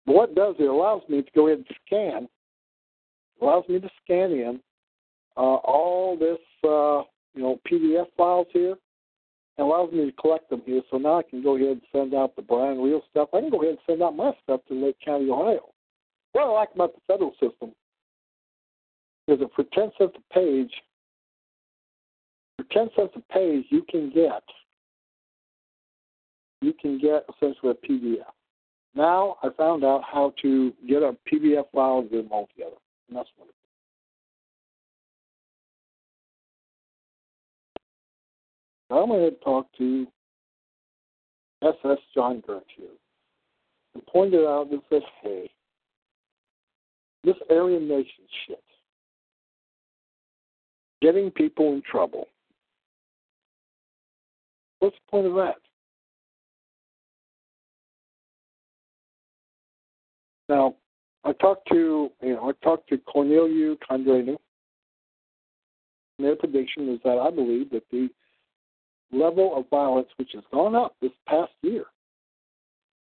[0.04, 2.28] But what it does, it allows me to go ahead and scan,
[3.40, 4.61] allows me to scan in
[5.37, 7.02] uh, all this, uh,
[7.35, 8.76] you know, PDF files here,
[9.59, 10.82] and allows me to collect them here.
[10.90, 13.30] So now I can go ahead and send out the Brian Reel stuff.
[13.32, 15.72] I can go ahead and send out my stuff to Lake County, Ohio.
[16.32, 17.72] What I like about the federal system
[19.28, 20.72] is that for 10 cents a page,
[22.56, 24.42] for 10 cents a page, you can get
[26.62, 28.32] you can get essentially a PDF.
[28.94, 32.76] Now I found out how to get a PDF file and them all together.
[33.08, 33.28] And that's.
[38.88, 40.06] Now I'm going to talk to
[41.62, 42.86] SS John Gertz here
[43.94, 45.50] and pointed out and said, hey,
[47.24, 48.62] this Aryan nation shit.
[51.02, 52.28] Getting people in trouble.
[54.80, 55.56] What's the point of that?
[60.48, 60.76] Now,
[61.24, 64.36] I talked to you know I talked to Corneliu Codreanu.
[66.18, 68.08] Their prediction is that I believe that the
[69.12, 71.86] level of violence, which has gone up this past year,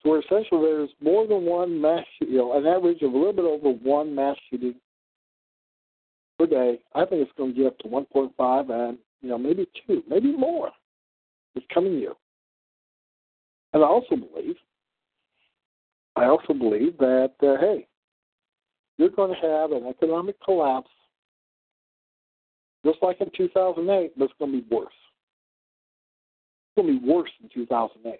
[0.03, 3.45] so essentially there's more than one mass, you know, an average of a little bit
[3.45, 4.75] over one mass shooting
[6.37, 6.79] per day.
[6.95, 10.35] I think it's going to get up to 1.5 and, you know, maybe two, maybe
[10.35, 10.71] more
[11.73, 12.13] coming year.
[13.73, 14.55] And I also believe,
[16.15, 17.87] I also believe that, uh, hey,
[18.97, 20.89] you're going to have an economic collapse
[22.85, 24.87] just like in 2008, but it's going to be worse.
[26.75, 28.19] It's going to be worse in 2008.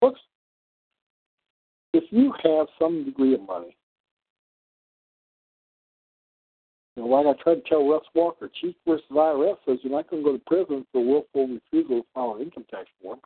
[0.00, 0.20] Folks,
[1.92, 3.76] if you have some degree of money,
[6.98, 10.10] you know, like I tried to tell Russ Walker, Chief versus IRS says you're not
[10.10, 13.20] going to go to prison for willful refusal to file an income tax form.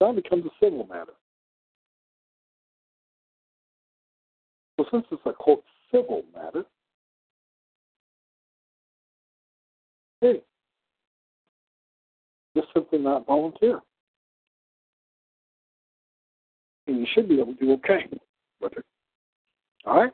[0.00, 1.12] That becomes a civil matter.
[4.78, 6.64] So since it's a quote civil matter,
[10.20, 10.42] hey,
[12.54, 13.80] just simply not volunteer.
[16.88, 18.06] And you should be able to do okay
[18.60, 18.84] with it.
[19.86, 20.12] All right?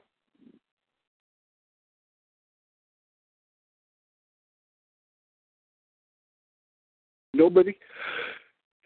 [7.39, 7.77] Nobody.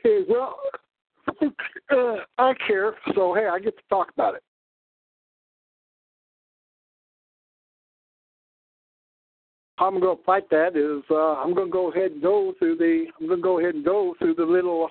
[0.03, 0.57] Hey, well,
[1.91, 4.43] uh, I care, so hey, I get to talk about it.
[9.77, 12.55] how I'm going to fight that is uh, I'm going to go ahead and go
[12.59, 14.89] through the I'm going to go ahead and go through the little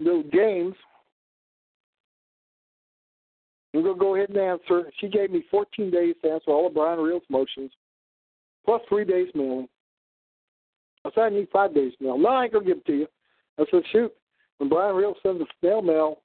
[0.00, 0.74] little games.
[3.72, 4.90] I'm going to go ahead and answer.
[4.98, 7.70] She gave me 14 days to answer all of Brian Reel's motions,
[8.64, 9.68] plus three days mailing.
[11.04, 12.18] I said I need five days mail.
[12.18, 13.06] No, I ain't to give it to you.
[13.58, 14.12] I said, shoot,
[14.58, 16.20] when Brian Reel sends a snail mail,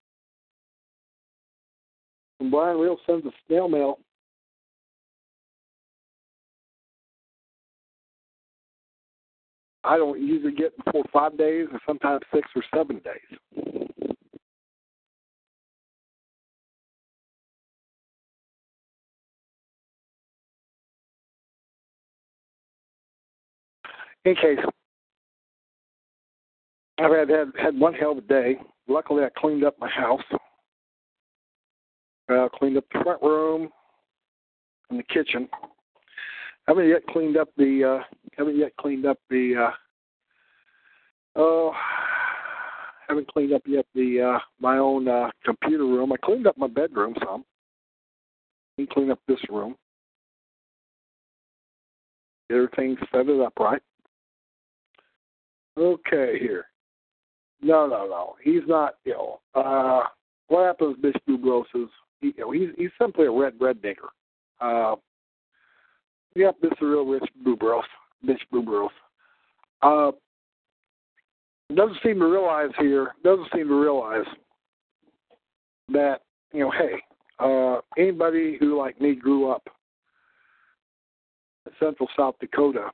[2.38, 4.00] when Brian Reel sends a snail mail
[9.86, 14.15] I don't usually get before five days or sometimes six or seven days.
[24.26, 24.60] In case,
[27.00, 28.58] I've had, had had one hell of a day.
[28.88, 30.22] Luckily, I cleaned up my house.
[32.28, 33.70] Uh, cleaned up the front room
[34.90, 35.48] and the kitchen
[36.68, 38.04] haven't yet cleaned up the uh
[38.36, 39.72] haven't yet cleaned up the uh
[41.36, 41.72] oh
[43.08, 46.12] haven't cleaned up yet the uh, my own uh, computer room.
[46.12, 47.46] I cleaned up my bedroom some.
[48.80, 49.76] To clean up this room.
[52.50, 53.82] Get everything set it up right.
[55.78, 56.66] Okay, here.
[57.62, 58.36] No, no, no.
[58.44, 58.96] He's not.
[59.06, 60.04] Know, uh,
[60.48, 61.90] what happens, Bishop Bubros is
[62.22, 64.10] he, you know, he's he's simply a red red nigger.
[64.62, 64.96] Uh,
[66.36, 67.84] yep, this is a real rich Bubros,
[68.26, 68.90] Bishop Bubros.
[69.82, 70.12] Uh,
[71.76, 73.14] doesn't seem to realize here.
[73.24, 74.26] Doesn't seem to realize
[75.90, 76.22] that
[76.54, 77.02] you know, hey,
[77.40, 79.68] uh, anybody who like me grew up
[81.66, 82.90] in central South Dakota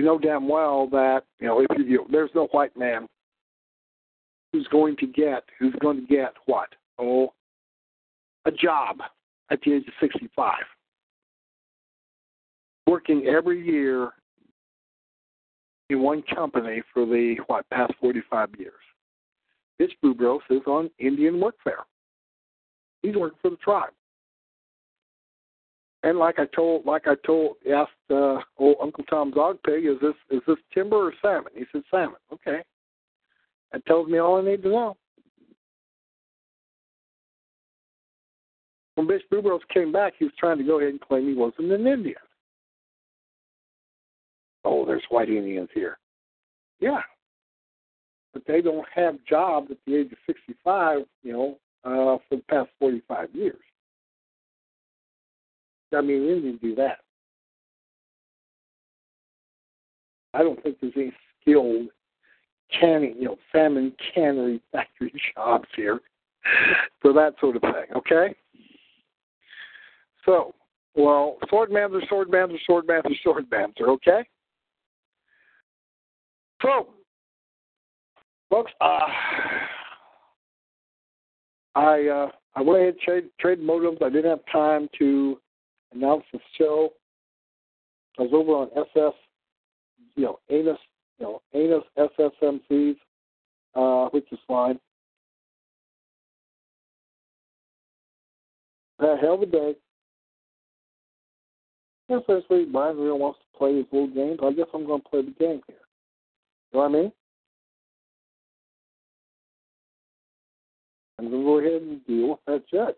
[0.00, 3.06] you know damn well that you know if you, you there's no white man
[4.50, 6.70] who's going to get who's going to get what?
[6.98, 7.34] Oh
[8.46, 8.96] a job
[9.50, 10.54] at the age of 65
[12.86, 14.08] working every year
[15.90, 18.72] in one company for the what past 45 years.
[19.78, 21.84] Mitch Bubros is on Indian workfare
[23.02, 23.92] he's working for the tribe.
[26.04, 30.14] And like I told, like I told, asked uh, old Uncle Tom Dogpig, is this
[30.30, 31.52] is this timber or salmon?
[31.54, 32.16] He said salmon.
[32.32, 32.62] Okay,
[33.72, 34.96] that tells me all I need to know.
[38.94, 41.72] When Bishop Bubros came back, he was trying to go ahead and claim he wasn't
[41.72, 42.16] an Indian.
[44.64, 45.98] Oh, there's white Indians here.
[46.80, 47.00] Yeah,
[48.34, 51.04] but they don't have jobs at the age of 65.
[51.22, 53.56] You know, uh, for the past 45 years.
[55.94, 56.98] I mean, Indians do that.
[60.34, 61.88] I don't think there's any skilled
[62.78, 66.00] canning, you know, salmon cannery factory jobs here
[67.00, 67.96] for that sort of thing.
[67.96, 68.34] Okay.
[70.24, 70.54] So,
[70.94, 74.24] well, swordmans are swordmans are swordmans are swordmans are okay.
[76.62, 76.88] So,
[78.50, 78.98] folks, uh,
[81.74, 84.02] I uh, I went ahead and trade trade modems.
[84.02, 85.40] I didn't have time to
[85.92, 86.90] announce the show.
[88.18, 89.14] I was over on SS,
[90.20, 90.78] you know, Anus,
[91.18, 92.96] you know, Anus SSMCs,
[93.74, 94.78] uh, which is fine.
[99.00, 99.74] Had a hell of a day.
[102.10, 105.08] Essentially, Brian Reel wants to play his little game, so I guess I'm going to
[105.08, 105.76] play the game here.
[106.72, 107.12] You know what I mean?
[111.18, 112.96] I'm going to go ahead and deal with that judge.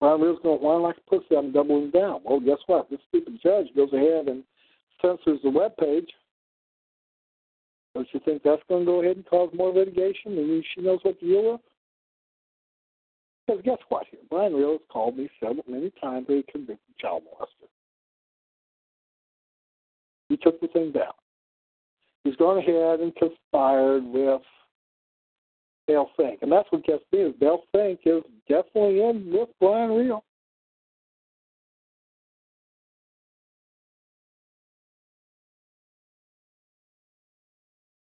[0.00, 1.36] Well, I'm going to whine like a pussy.
[1.36, 2.20] I'm doubling down.
[2.24, 2.88] Well, guess what?
[2.88, 4.44] This stupid judge goes ahead and
[5.02, 6.08] censors the web page.
[7.94, 11.00] Don't you think that's going to go ahead and cause more litigation and she knows
[11.02, 11.60] what to deal with?
[13.46, 14.06] Because guess what?
[14.10, 17.66] Here, Brian Reel called me several many times that he convicted child molester.
[20.28, 21.12] He took the thing down.
[22.22, 24.42] He's gone ahead and conspired with
[25.90, 26.38] Dale Fink.
[26.42, 30.22] And that's what gets me is Dale Fink is definitely in with Brian Reel.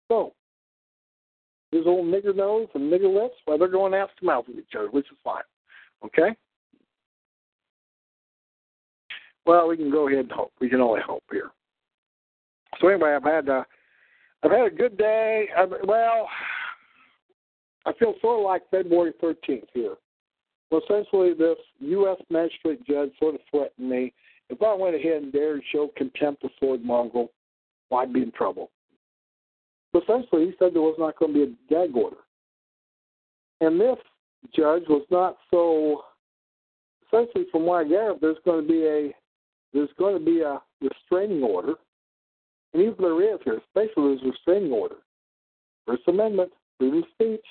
[0.09, 0.33] So,
[1.71, 4.75] his old nigger nose and nigger lips, well, they're going ass to mouth with each
[4.77, 5.43] other, which is fine.
[6.05, 6.35] Okay?
[9.47, 10.53] Well, we can go ahead and hope.
[10.61, 11.51] We can only hope here.
[12.81, 13.62] So anyway, I've had uh,
[14.43, 15.49] I've had a good day.
[15.57, 16.29] I've, well,
[17.88, 19.94] I feel sort of like February 13th here.
[20.70, 22.18] Well, essentially, this U.S.
[22.29, 24.12] magistrate judge sort of threatened me.
[24.51, 27.31] If I went ahead and dared show contempt of sword mongrel,
[27.88, 28.70] well, I'd be in trouble.
[29.94, 32.18] But essentially, he said there was not going to be a gag order.
[33.62, 33.96] And this
[34.55, 36.03] judge was not so.
[37.07, 39.14] Essentially, from what I there's going to be a
[39.72, 41.74] there's going to be a restraining order,
[42.74, 44.96] and even there is here, especially there's a restraining order.
[45.87, 47.44] First Amendment, freedom of speech.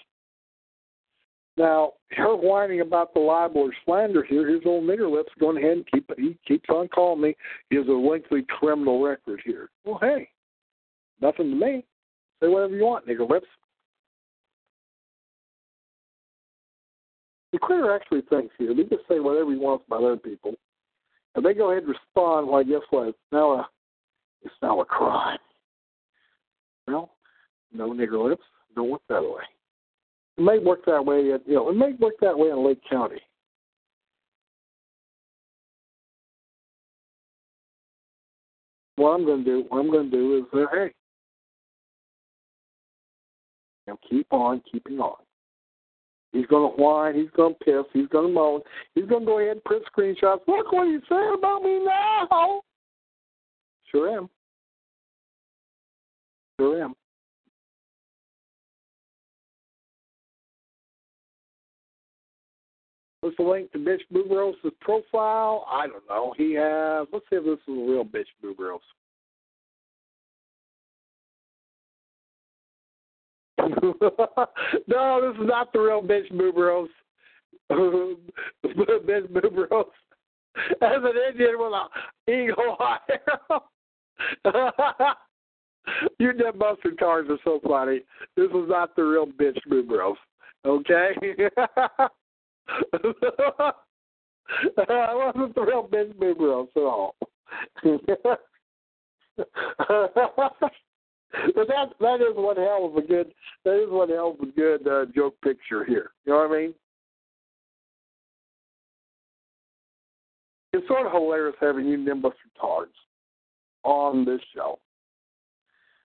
[1.58, 5.78] Now, her whining about the libel or slander here, his old nigger lips going ahead
[5.78, 7.36] and keep he keeps on calling me.
[7.72, 9.70] He has a lengthy criminal record here.
[9.84, 10.30] Well, hey,
[11.20, 11.84] nothing to me.
[12.42, 13.48] Say whatever you want, nigger lips.
[17.52, 18.76] The critter actually thinks here.
[18.76, 20.54] He can say whatever he wants about other people,
[21.34, 22.48] and they go ahead and respond.
[22.48, 23.08] Well, guess what?
[23.08, 23.70] It's now a
[24.44, 25.40] it's now a crime.
[26.88, 27.14] Well,
[27.74, 28.44] no nigger lips.
[28.76, 29.42] Don't work that way.
[30.38, 31.32] It may work that way.
[31.34, 33.22] At, you know, it may work that way in Lake County.
[38.98, 40.92] What I'm going to do, what I'm going to do is, uh, hey,
[43.86, 45.18] you know, keep on keeping on.
[46.34, 47.16] He's going to whine.
[47.16, 47.86] He's going to piss.
[47.94, 48.62] He's going to moan.
[48.96, 50.42] He's going to go ahead and print screenshots.
[50.48, 52.62] Look what he's saying about me now.
[53.92, 54.30] Sure am.
[56.60, 56.96] Sure am.
[63.28, 65.68] What's the link to Bitch Booberos' profile?
[65.70, 66.34] I don't know.
[66.38, 67.08] He has.
[67.12, 68.80] Let's see if this is a real Bitch Booberos.
[74.88, 76.88] no, this is not the real Bitch Booberos.
[77.70, 78.18] bitch
[79.34, 79.92] Booberos.
[80.56, 81.90] As an Indian with an
[82.34, 83.00] eagle eye.
[86.18, 88.00] you dead mustard cars are so funny.
[88.38, 90.16] This is not the real Bitch Booberos.
[90.66, 91.14] Okay?
[94.90, 97.16] I wasn't the real Bitch Booberos at all.
[101.56, 103.32] but that that is one hell of a good
[103.64, 106.12] that is one hell of a good uh, joke picture here.
[106.26, 106.74] You know what I mean?
[110.74, 112.88] It's sort of hilarious having you nimbus retards
[113.84, 114.80] on this show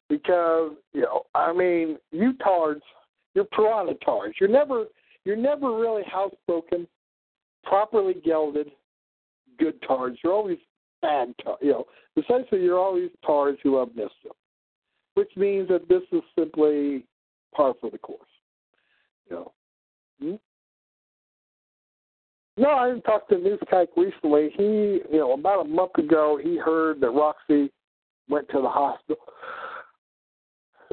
[0.09, 2.83] because you know I mean you tards
[3.35, 4.35] you're piranha tards.
[4.41, 4.85] You're never
[5.25, 6.87] you're never really housebroken,
[7.65, 8.71] properly gelded,
[9.59, 10.19] good tards.
[10.23, 10.59] You're always
[11.01, 11.61] bad tards.
[11.63, 11.85] You know,
[12.17, 14.33] essentially you're always tards who have mischief
[15.15, 17.05] which means that this is simply
[17.55, 18.21] par for the course.
[19.29, 19.53] You know.
[20.21, 20.35] Hmm?
[22.57, 24.51] No, I talked to Newskike recently.
[24.57, 27.71] He, you know, about a month ago, he heard that Roxy
[28.29, 29.25] went to the hospital.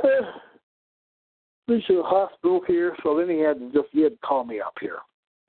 [1.69, 4.43] He's to the hospital here, so then he had to just he had to call
[4.43, 4.97] me up here.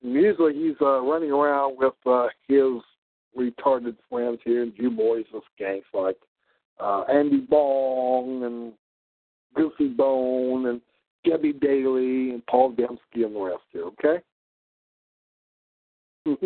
[0.03, 2.81] And usually he's uh, running around with uh, his
[3.35, 6.17] retarded friends here, Jew boys and gangs like
[6.79, 8.73] uh, Andy Bong and
[9.55, 10.79] Goofy Bone and
[11.27, 14.21] Debbie Daly and Paul Dembski and the rest here, okay?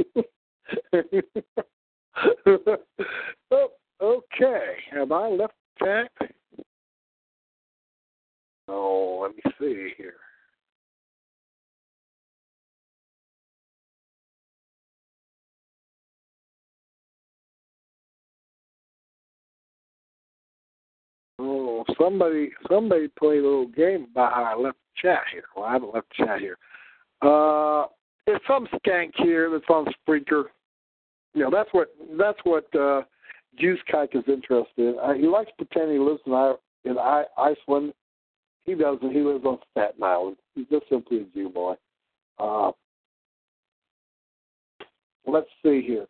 [3.51, 3.71] oh,
[4.01, 4.75] okay.
[4.91, 6.09] Have I left chat?
[8.67, 10.15] Oh, let me see here.
[21.37, 25.43] Oh, somebody somebody played a little game about how I left the chat here.
[25.55, 26.57] Well, I haven't left the chat here.
[27.21, 27.87] Uh,
[28.25, 30.45] there's some skank here that's on Spreaker.
[31.33, 33.03] You know, that's what that's what uh,
[33.59, 34.95] Juice Kike is interested in.
[35.01, 36.55] Uh, he likes to pretend he lives in I,
[36.85, 37.93] in I, Iceland.
[38.65, 39.11] He doesn't.
[39.11, 40.37] He lives on Staten Island.
[40.55, 41.75] He's just simply a Jew boy.
[42.39, 42.71] Uh,
[45.27, 46.07] let's see here.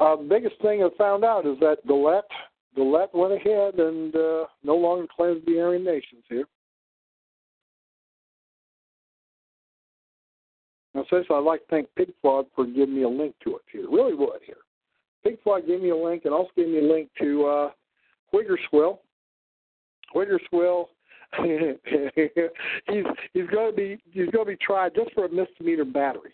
[0.00, 2.24] Uh, biggest thing I found out is that Gulett
[2.74, 6.44] Gulett went ahead and uh, no longer claims the Aryan nations here.
[10.94, 13.88] Now, since I'd like to thank Pigflog for giving me a link to it here.
[13.88, 14.56] Really would here.
[15.24, 17.70] Pigflog gave me a link and also gave me a link to uh.
[20.14, 20.86] Wiggerswill,
[22.88, 26.32] he's he's going to be he's going to be tried just for a misdemeanor battery.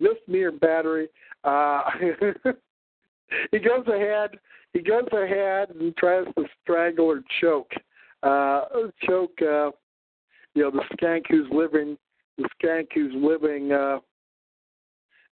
[0.00, 1.08] Misdemeanor battery.
[1.44, 1.82] Uh,
[3.50, 4.38] he goes ahead
[4.76, 7.72] he goes ahead and tries to strangle or choke,
[8.22, 8.64] uh,
[9.06, 9.70] choke, uh,
[10.54, 11.96] you know, the skank who's living,
[12.36, 14.00] the skank who's living, uh,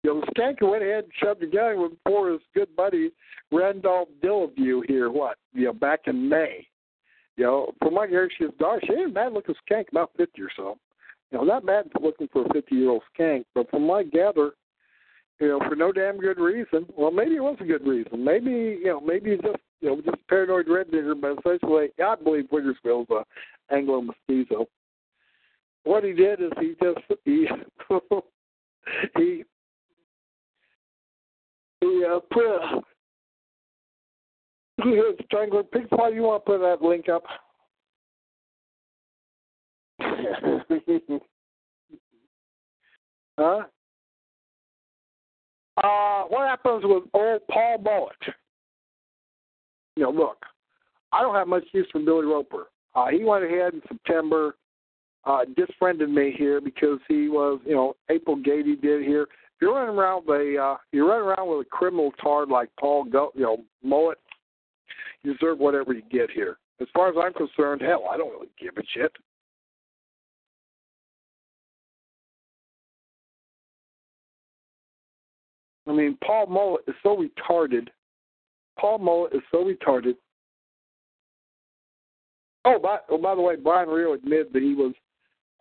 [0.02, 3.12] you know, the skank who went ahead and shoved a gun poor his good buddy
[3.52, 6.66] Randolph Dillaview here, what, you know, back in May.
[7.38, 8.84] You know, from my hear, she's dark.
[8.86, 10.78] She ain't bad looking skank, about 50 or so.
[11.32, 14.52] You know, not bad looking for a 50 year old skank, but from my gather,
[15.40, 16.86] you know, for no damn good reason.
[16.96, 18.24] Well, maybe it was a good reason.
[18.24, 22.16] Maybe, you know, maybe he's just, you know, just paranoid red digger, but essentially, I
[22.24, 23.26] believe Wiggersville's a
[23.74, 24.68] Anglo mestizo.
[25.84, 27.48] What he did is he just, he,
[29.18, 29.44] he,
[31.82, 32.82] he uh, put a,
[35.26, 35.64] strangler.
[35.64, 37.24] Pig, why do you want to put that link up?
[43.38, 43.64] huh?
[45.78, 48.36] Uh, what happens with old Paul Mullet?
[49.96, 50.38] You know, look,
[51.12, 52.68] I don't have much use for Billy Roper.
[52.96, 54.56] Uh, he went ahead in September,
[55.26, 59.24] uh, disfriended me here because he was, you know, April Gaede did here.
[59.24, 62.70] If you're running around with a, uh, you're running around with a criminal tard like
[62.80, 64.18] Paul, Go, you know, Mullet,
[65.24, 66.58] you deserve whatever you get here.
[66.82, 69.12] As far as I'm concerned, hell, I don't really give a shit.
[75.88, 77.90] I mean, Paul Mullet is so retarded.
[78.80, 80.16] Paul Mullet is so retarded.
[82.66, 84.94] Oh, by, oh, by the way, Brian Reel admitted that he was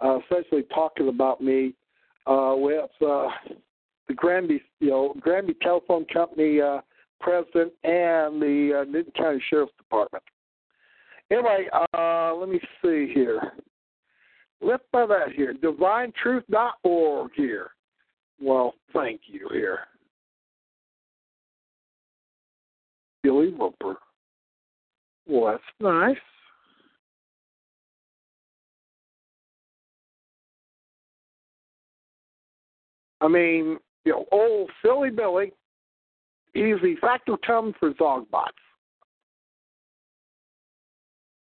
[0.02, 1.74] uh, essentially talking about me
[2.26, 3.28] uh, with uh,
[4.06, 6.80] the Granby, you know, Granby Telephone Company uh,
[7.22, 10.22] president and the uh, Newton County Sheriff's Department.
[11.30, 13.52] Anyway, uh, let me see here.
[14.60, 15.54] Let's by that here.
[15.54, 17.70] DivineTruth.org here.
[18.40, 19.80] Well, thank you here.
[23.22, 23.96] Billy Roper.
[25.26, 26.16] Well, that's nice.
[33.20, 35.52] I mean, you know, old silly Billy,
[36.52, 38.48] he's the facto term for Zogbots.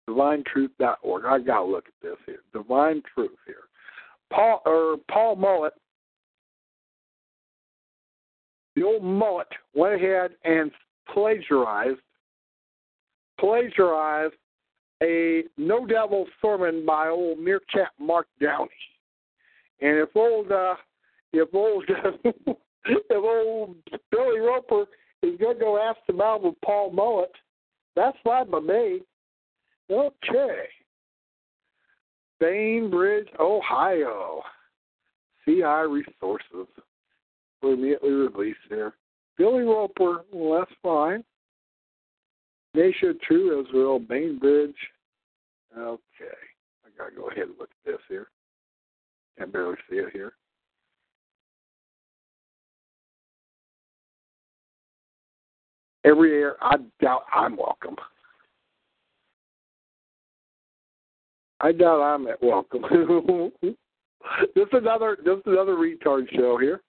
[0.09, 1.25] DivineTruth.org.
[1.25, 2.39] I gotta look at this here.
[2.53, 3.55] Divine Truth here.
[4.31, 5.73] Paul or Paul Mullet,
[8.75, 10.71] the old mullet went ahead and
[11.13, 11.99] plagiarized
[13.39, 14.35] plagiarized
[15.01, 18.69] a no devil sermon by old meerkat Mark Downey.
[19.81, 20.75] And if old uh,
[21.33, 21.85] if old
[22.85, 23.75] if old
[24.11, 24.85] Billy Roper
[25.23, 27.31] is gonna go ask him out with Paul Mullet,
[27.95, 29.01] that's fine by me.
[29.89, 30.65] Okay.
[32.39, 34.41] Bainbridge, Ohio.
[35.45, 36.67] CI Resources.
[37.61, 38.93] Will immediately released there.
[39.37, 41.23] Billy Roper, well, that's fine.
[42.73, 44.75] Nation True Israel, Bainbridge.
[45.77, 46.39] Okay.
[46.85, 48.27] I gotta go ahead and look at this here.
[49.37, 50.33] Can't barely see it here.
[56.03, 57.95] Every year, I doubt I'm welcome.
[61.59, 62.81] I doubt I'm at welcome.
[64.55, 66.81] this is another is another retard show here.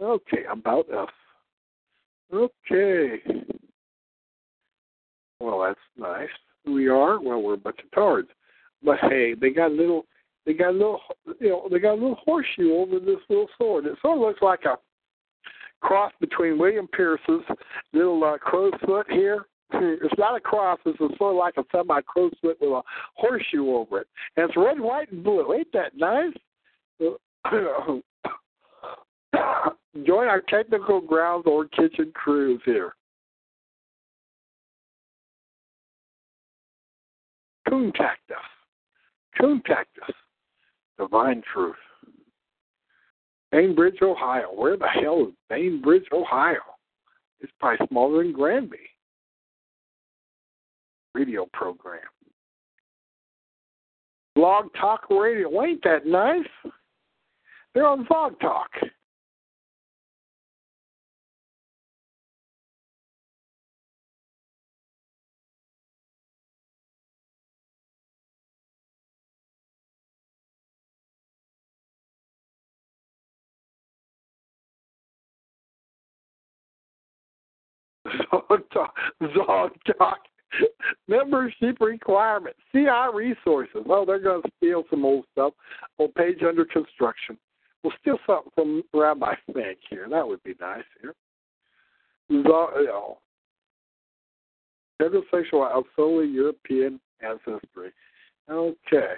[0.00, 1.08] Okay, about us.
[2.32, 3.22] Okay.
[5.38, 6.28] Well, that's nice.
[6.66, 7.40] We are well.
[7.40, 8.28] We're a bunch of tards,
[8.82, 10.06] but hey, they got a little.
[10.44, 11.00] They got a little.
[11.40, 13.86] You know, they got a little horseshoe over this little sword.
[13.86, 14.76] It sort of looks like a
[15.80, 17.42] cross between William Pierce's
[17.92, 20.78] little uh, crow's foot here it's not a cross.
[20.84, 22.82] It's a sort of like a semi crow's foot with a
[23.14, 24.06] horseshoe over it,
[24.36, 25.52] and it's red, white, and blue.
[25.52, 26.32] Ain't that nice?
[30.06, 32.94] Join our technical grounds or kitchen crews here.
[37.68, 38.36] Contact us.
[39.40, 40.14] Contact us.
[40.98, 41.76] Divine Truth.
[43.54, 44.48] Bainbridge, Ohio.
[44.52, 46.58] Where the hell is Bainbridge, Ohio?
[47.40, 48.78] It's probably smaller than Granby
[51.14, 52.00] radio program.
[54.34, 55.62] Blog Talk Radio.
[55.62, 56.72] Ain't that nice?
[57.72, 58.70] They're on Blog Talk.
[78.30, 78.94] Zog Talk.
[79.34, 79.70] Zog.
[81.08, 82.58] Membership requirements.
[82.72, 83.84] CI resources.
[83.88, 85.52] Oh, they're going to steal some old stuff.
[85.98, 87.36] Well, page under construction.
[87.82, 90.06] We'll steal something from Rabbi Finck here.
[90.08, 91.14] That would be nice here.
[92.28, 93.18] You know,
[95.00, 95.78] heterosexual oh.
[95.78, 97.92] of solely European ancestry.
[98.50, 99.14] Okay.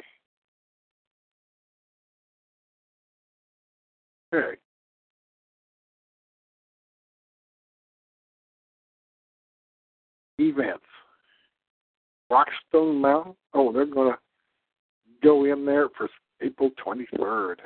[4.35, 4.57] Okay.
[10.39, 10.85] Events.
[12.31, 13.37] Rockstone Mountain.
[13.55, 14.19] Oh, they're going to
[15.23, 16.09] go in there for
[16.43, 17.57] April 23rd.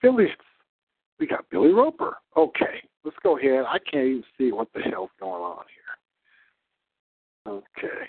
[0.00, 0.26] Billy,
[1.20, 2.16] we got Billy Roper.
[2.36, 3.64] Okay, let's go ahead.
[3.68, 5.64] I can't even see what the hell's going on
[7.46, 7.52] here.
[7.78, 8.08] Okay.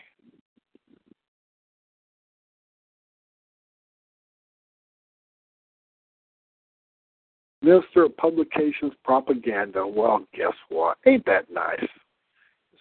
[7.64, 9.88] Minister of Publications Propaganda.
[9.88, 10.98] Well, guess what?
[11.08, 11.88] Ain't that nice?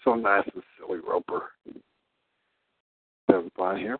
[0.05, 1.53] So nice and silly Roper.
[3.31, 3.99] Seven fine here.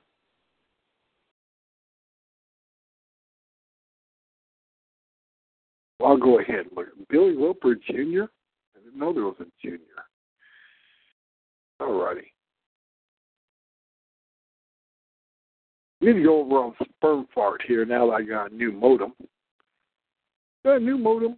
[6.01, 6.89] Well, I'll go ahead look.
[7.09, 8.25] Billy Roper Jr.
[8.75, 9.79] I didn't know there was a junior.
[11.79, 12.33] All righty.
[16.01, 19.13] Need to go over on sperm fart here now that I got a new modem.
[20.65, 21.37] Got a new modem.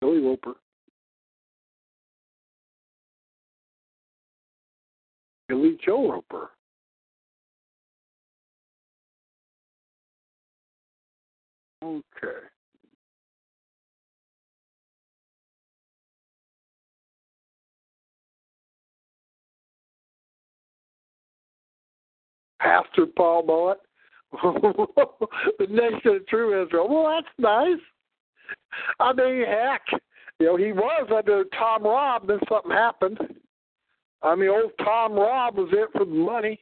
[0.00, 0.54] Billy Roper.
[5.48, 6.50] Billy Joe Roper.
[11.82, 12.46] Okay.
[22.60, 23.78] Pastor Paul Mullet,
[25.58, 26.88] the nation of true Israel.
[26.88, 27.80] Well, that's nice.
[29.00, 29.82] I mean, heck,
[30.38, 33.18] you know, he was under Tom Robb, then something happened.
[34.22, 36.60] I mean, old Tom Robb was it for the money.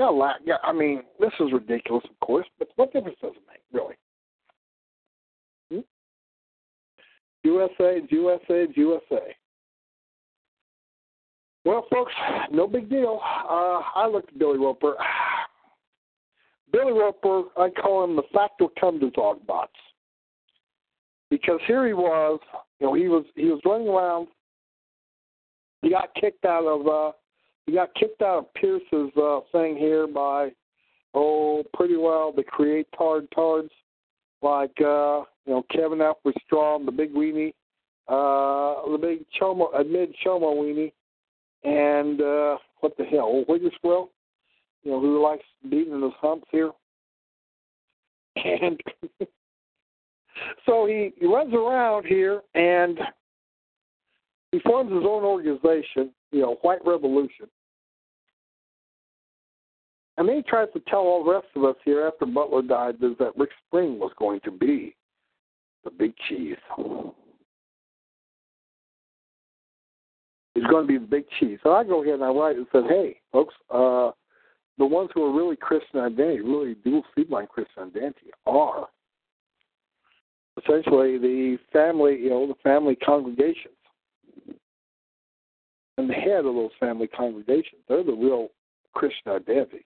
[0.00, 0.56] Yeah, yeah.
[0.64, 3.94] I mean, this is ridiculous, of course, but what difference does it make, really?
[5.70, 5.80] Hmm?
[7.44, 9.36] USA, USA, USA.
[11.64, 12.12] Well, folks,
[12.50, 13.20] no big deal.
[13.22, 14.94] Uh, I looked at Billy Roper.
[16.72, 19.72] Billy Roper, I call him the factor come to dog bots.
[21.30, 22.40] Because here he was,
[22.80, 24.28] you know, he was he was running around.
[25.82, 27.12] He got kicked out of uh
[27.66, 30.50] he got kicked out of Pierce's uh thing here by
[31.14, 33.70] oh pretty well the create tard tards
[34.42, 37.54] like uh you know Kevin Alfred Strong, the big weenie,
[38.08, 40.92] uh the big chomo uh, mid chomo weenie
[41.64, 44.10] and uh what the hell, old Wiggerswell?
[44.82, 46.70] you know, who likes beating his humps here.
[48.36, 48.80] And
[50.66, 52.98] so he, he runs around here and
[54.50, 57.46] he forms his own organization, you know, White Revolution.
[60.18, 62.96] And then he tries to tell all the rest of us here after Butler died
[63.00, 64.94] that Rick Spring was going to be
[65.84, 66.56] the big cheese.
[70.62, 71.58] He's going to be the big cheese.
[71.64, 74.12] So I go ahead and I write and said, hey, folks, uh,
[74.78, 78.86] the ones who are really Christian identity, really dual seedline Christian identity, are
[80.56, 83.74] essentially the family, you know, the family congregations.
[85.98, 88.50] And the head of those family congregations, they're the real
[88.94, 89.84] Christian identity.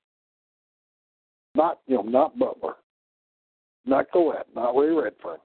[1.55, 2.75] Not, you know, not Butler,
[3.87, 5.39] not Collette, not Ray Redfeairn.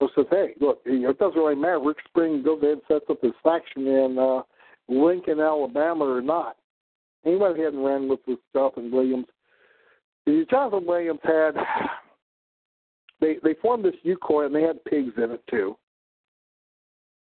[0.00, 1.80] So says, hey, look, you know, it doesn't really matter.
[1.80, 4.42] Rick Spring goes ahead and sets up his faction in uh,
[4.88, 6.56] Lincoln, Alabama, or not.
[7.22, 9.26] He went ahead and ran with, with Jonathan Williams.
[10.24, 11.52] The Jonathan Williams had
[13.20, 15.76] they they formed this UCOI and they had pigs in it too.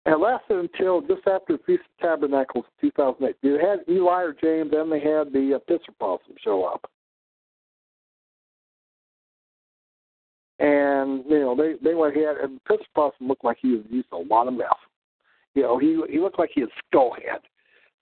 [0.07, 3.37] And it lasted until just after Feast of Tabernacles 2008.
[3.43, 6.91] They had Eli or James, and they had the uh, Pisser Possum show up.
[10.59, 14.11] And you know they they went ahead and Pisser Possum looked like he was using
[14.13, 14.69] a lot of meth.
[15.55, 17.41] You know he he looked like he had skullhead.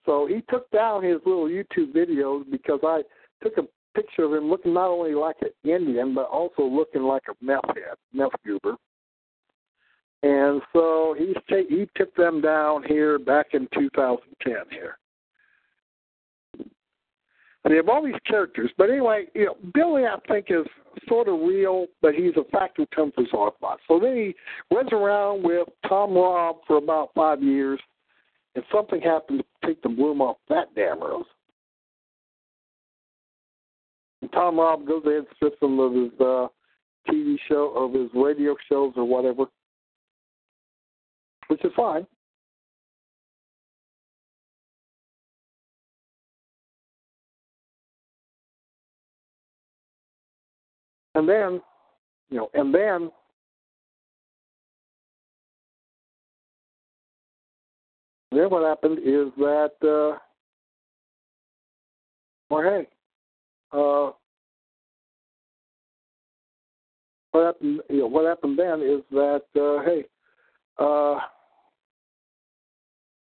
[0.06, 3.02] So he took down his little YouTube videos because I
[3.42, 3.62] took a
[3.94, 7.66] picture of him looking not only like an Indian but also looking like a meth
[7.68, 8.76] head, meth goober.
[10.22, 14.98] And so he's take, he took them down here back in 2010 here.
[17.66, 20.68] And they have all these characters, but anyway, you know, Billy I think is
[21.08, 23.78] sort of real, but he's a factor comes as Autobot.
[23.88, 24.36] So then he
[24.72, 27.80] runs around with Tom Robb for about five years
[28.54, 31.24] and something happened to take the bloom off that damn rose.
[34.22, 36.46] And Tom Robb goes ahead and strips him of his uh,
[37.10, 39.46] TV show, of his radio shows or whatever,
[41.48, 42.06] which is fine.
[51.16, 51.62] And then,
[52.28, 53.10] you know, and then
[58.32, 60.18] then what happened is that, uh,
[62.50, 62.86] well, hey,
[63.72, 64.10] uh,
[67.30, 67.80] what happened?
[67.88, 70.04] You know, what happened then is that, uh, hey,
[70.78, 71.18] uh,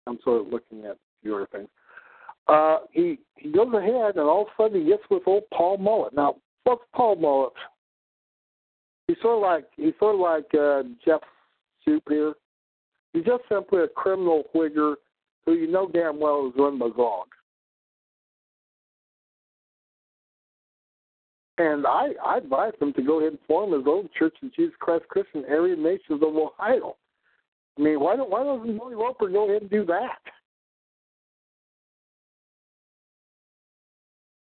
[0.06, 1.70] I'm sort of looking at other things.
[2.50, 5.78] Uh, he he goes ahead and all of a sudden he gets with old Paul
[5.78, 6.14] Mullet.
[6.14, 7.53] Now, what's Paul Mullet?
[9.07, 11.22] He's sort of like he's sort of like uh, Jeff
[11.84, 12.34] Soup here.
[13.14, 14.95] He's just simply a criminal whigger
[15.45, 17.28] who you know damn well is run by Zog.
[21.57, 24.76] And I, I advise him to go ahead and form his own Church of Jesus
[24.80, 26.95] Christ Christian Aryan Nations of Ohio.
[27.78, 30.20] I mean, why don't why doesn't Billy Roper go ahead and do that?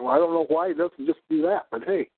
[0.01, 2.09] Well, I don't know why he doesn't just do that, but hey,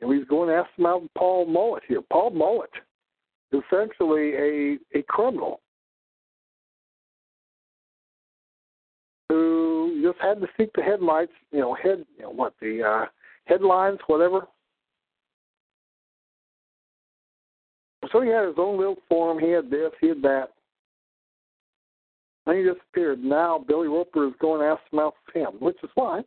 [0.00, 2.02] and he's going to ask him out Paul Mullet here.
[2.12, 2.70] Paul Mullet,
[3.52, 5.60] essentially a a criminal
[9.30, 13.06] who just had to seek the headlights, you know, head, you know, what the uh,
[13.46, 14.46] headlines, whatever.
[18.12, 19.38] So he had his own little forum.
[19.38, 20.50] He had this, he had that.
[22.44, 23.24] Then he disappeared.
[23.24, 26.24] Now Billy Roper is going to ask him out for him, which is fine.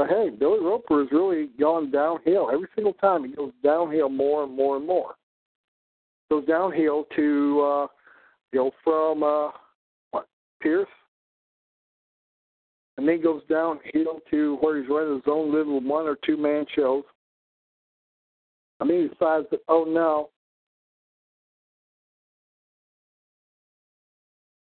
[0.00, 2.48] But hey, Billy Roper has really gone downhill.
[2.50, 5.14] Every single time he goes downhill more and more and more.
[6.30, 7.86] Goes downhill to uh
[8.54, 9.50] know, from uh
[10.10, 10.26] what,
[10.62, 10.88] Pierce?
[12.96, 16.64] And then goes downhill to where he's running his own little one or two man
[16.74, 17.04] shows.
[18.80, 20.30] I mean he decides that oh no.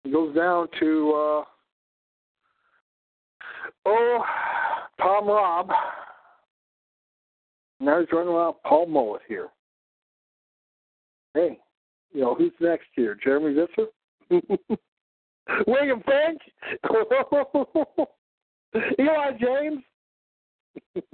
[0.05, 1.43] He goes down to uh
[3.85, 4.23] oh
[4.99, 5.69] Tom Robb.
[7.79, 9.49] Now he's running around Paul Mullet here.
[11.33, 11.59] Hey,
[12.13, 13.17] you know, who's next here?
[13.21, 13.87] Jeremy Visser?
[15.67, 16.37] William Finck?
[18.99, 19.83] Eli James?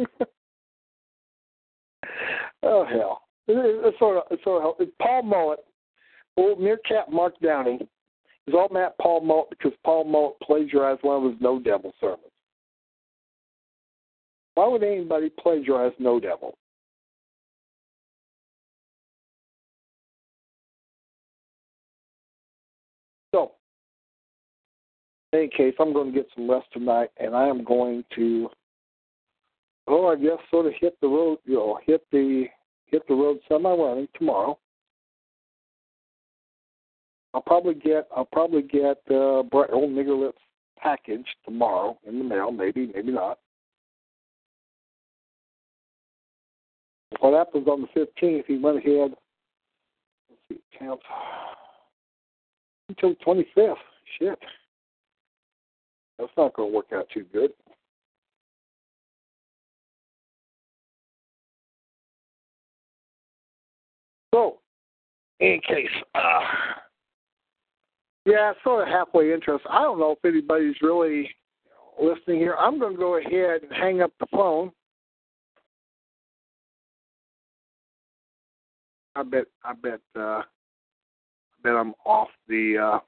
[2.64, 3.22] oh hell.
[3.48, 5.60] It's sort of it's sort of it's Paul Mullet,
[6.38, 7.80] old meerkat Mark Downey.
[8.48, 12.31] Is all Matt Paul Mullet because Paul Mullet plagiarized one of his No Devil sermons.
[14.56, 16.58] Why would anybody plagiarize No Devil?
[23.34, 23.54] So,
[25.32, 28.50] in any case, I'm going to get some rest tonight, and I am going to,
[29.88, 32.46] oh, I guess, sort of hit the road, you know, hit the
[32.88, 34.60] hit the road semi-running tomorrow.
[37.34, 40.42] I'll probably get I'll probably get uh, old Nigger Lips
[40.78, 43.40] package tomorrow in the mail, maybe, maybe not.
[47.20, 49.12] What happens on the 15th, he went ahead,
[50.30, 51.02] let's see, count,
[52.90, 53.76] until the 25th.
[54.20, 54.40] Shit.
[56.18, 57.52] That's not going to work out too good.
[64.34, 64.60] So,
[65.40, 66.40] in case, uh,
[68.26, 69.66] yeah, sort of halfway interest.
[69.70, 71.30] I don't know if anybody's really
[72.02, 72.56] listening here.
[72.58, 74.72] I'm going to go ahead and hang up the phone.
[79.16, 80.44] I bet I bet uh I
[81.64, 83.00] bet I'm off the uh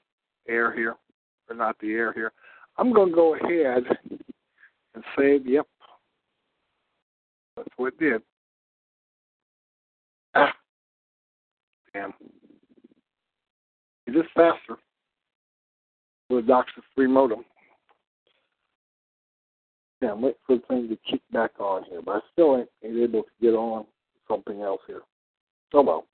[0.48, 0.96] air here.
[1.50, 2.32] Or not the air here.
[2.78, 3.84] I'm gonna go ahead
[4.96, 5.68] and say, yep.
[7.56, 8.22] That's what it did.
[10.36, 10.54] Ah
[11.94, 12.14] damn.
[14.08, 14.78] It is faster
[16.30, 17.46] with DOCSIS 3 modem.
[20.02, 22.70] Yeah, I'm waiting for the thing to kick back on here, but I still ain't
[22.84, 23.86] able to get on
[24.28, 25.02] something else here.
[25.74, 26.06] Oh well.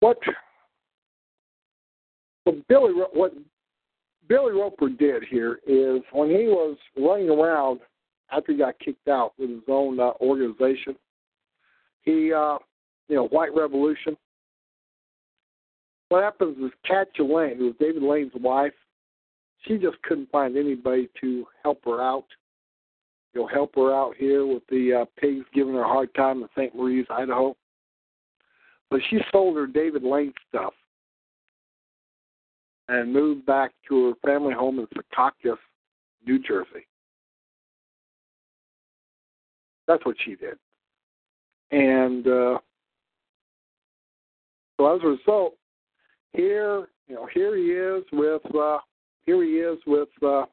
[0.00, 0.18] What
[2.44, 3.32] what Billy what
[4.28, 7.80] Billy Roper did here is when he was running around
[8.32, 10.96] after he got kicked out with his own uh, organization.
[12.02, 12.58] He, uh,
[13.08, 14.16] you know, White Revolution.
[16.08, 18.72] What happens is Kat Lane, who was David Lane's wife,
[19.66, 22.26] she just couldn't find anybody to help her out.
[23.34, 26.42] You know, help her out here with the uh, pigs giving her a hard time
[26.42, 26.74] in St.
[26.74, 27.56] Maries, Idaho.
[28.90, 30.72] But she sold her David Lane stuff
[32.88, 35.58] and moved back to her family home in Secaucus,
[36.26, 36.86] New Jersey.
[39.90, 40.56] That's what she did.
[41.72, 42.58] And uh,
[44.76, 45.54] so as a result,
[46.32, 48.78] here you know here he is with uh,
[49.26, 50.44] here he is with uh,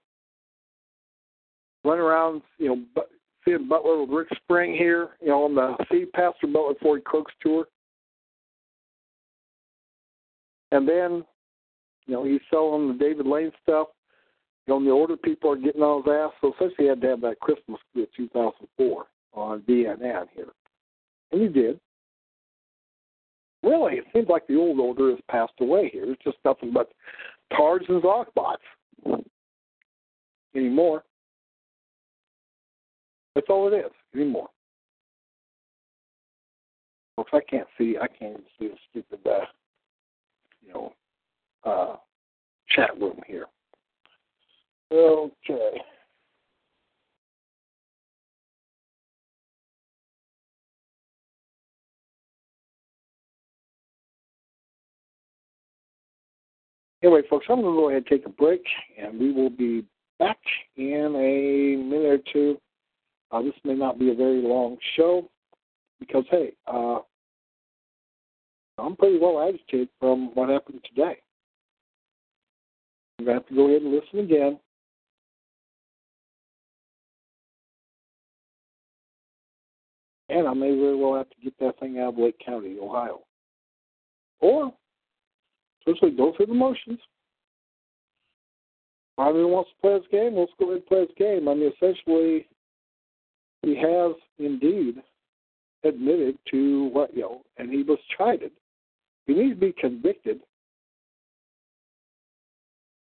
[1.83, 3.09] running around you know but,
[3.45, 7.33] seeing Butler with Rick Spring here you know on the See Pastor Butler Ford Cooks
[7.39, 7.67] tour,
[10.71, 11.23] and then
[12.07, 13.89] you know he's selling the David Lane stuff.
[14.65, 17.07] You know, the older people are getting on his ass, so essentially he had to
[17.09, 19.05] have that Christmas of 2004
[19.37, 20.49] on BNN here.
[21.31, 21.79] And you did.
[23.63, 26.11] Really, it seems like the old order has passed away here.
[26.11, 26.91] It's just nothing but
[27.55, 28.57] Tards and Zogbots
[30.55, 31.03] anymore.
[33.35, 34.49] That's all it is anymore.
[37.15, 37.97] Folks, I can't see.
[38.01, 39.45] I can't even see the stupid, uh,
[40.65, 40.93] you know,
[41.63, 41.95] uh,
[42.69, 43.47] chat room here.
[44.91, 45.81] Okay.
[57.07, 58.61] Anyway, folks, I'm going to go ahead and take a break,
[59.01, 59.85] and we will be
[60.19, 60.39] back
[60.75, 62.59] in a minute or two.
[63.31, 65.29] Uh, this may not be a very long show
[66.01, 66.99] because, hey, uh,
[68.77, 71.15] I'm pretty well agitated from what happened today.
[73.19, 74.59] I'm going to have to go ahead and listen again.
[80.27, 83.21] And I may very well have to get that thing out of Lake County, Ohio.
[84.41, 84.73] Or
[85.87, 86.99] essentially, go through the motions.
[89.17, 91.47] If anyone wants to play this game, let's go ahead and play this game.
[91.47, 92.47] I mean, essentially,
[93.63, 95.01] he has indeed
[95.83, 98.51] admitted to what, you know, and he was chided.
[99.25, 100.39] He needs to be convicted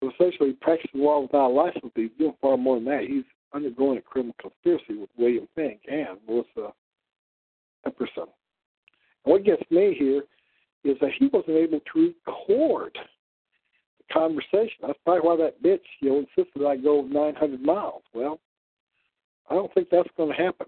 [0.02, 1.92] essentially practicing law without a license.
[1.94, 3.04] He's doing far more than that.
[3.08, 3.24] He's
[3.54, 6.72] undergoing a criminal conspiracy with William Finck and Melissa
[7.86, 8.28] Epperson.
[9.24, 10.22] And what gets me here
[10.84, 12.96] is that he wasn't able to record
[13.98, 14.76] the conversation.
[14.82, 18.02] That's probably why that bitch, you know, insisted I go 900 miles.
[18.12, 18.38] Well,
[19.50, 20.66] I don't think that's going to happen.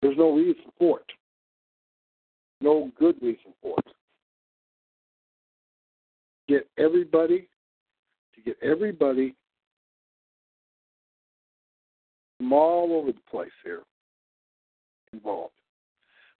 [0.00, 1.06] There's no reason for it.
[2.60, 3.94] No good reason for it.
[6.48, 7.48] Get everybody
[8.34, 9.34] to get everybody
[12.36, 13.82] from all over the place here
[15.12, 15.54] involved.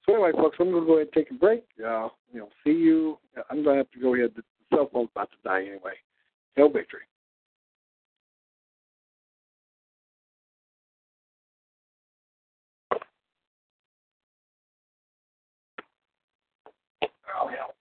[0.04, 1.64] So anyway, folks, I'm going to go ahead and take a break.
[1.78, 3.18] Uh, you know, see you.
[3.50, 4.32] I'm going to have to go ahead.
[4.34, 4.42] The
[4.74, 5.94] cell phone's about to die anyway.
[6.56, 7.02] Hail victory.
[17.40, 17.71] Oh, hell.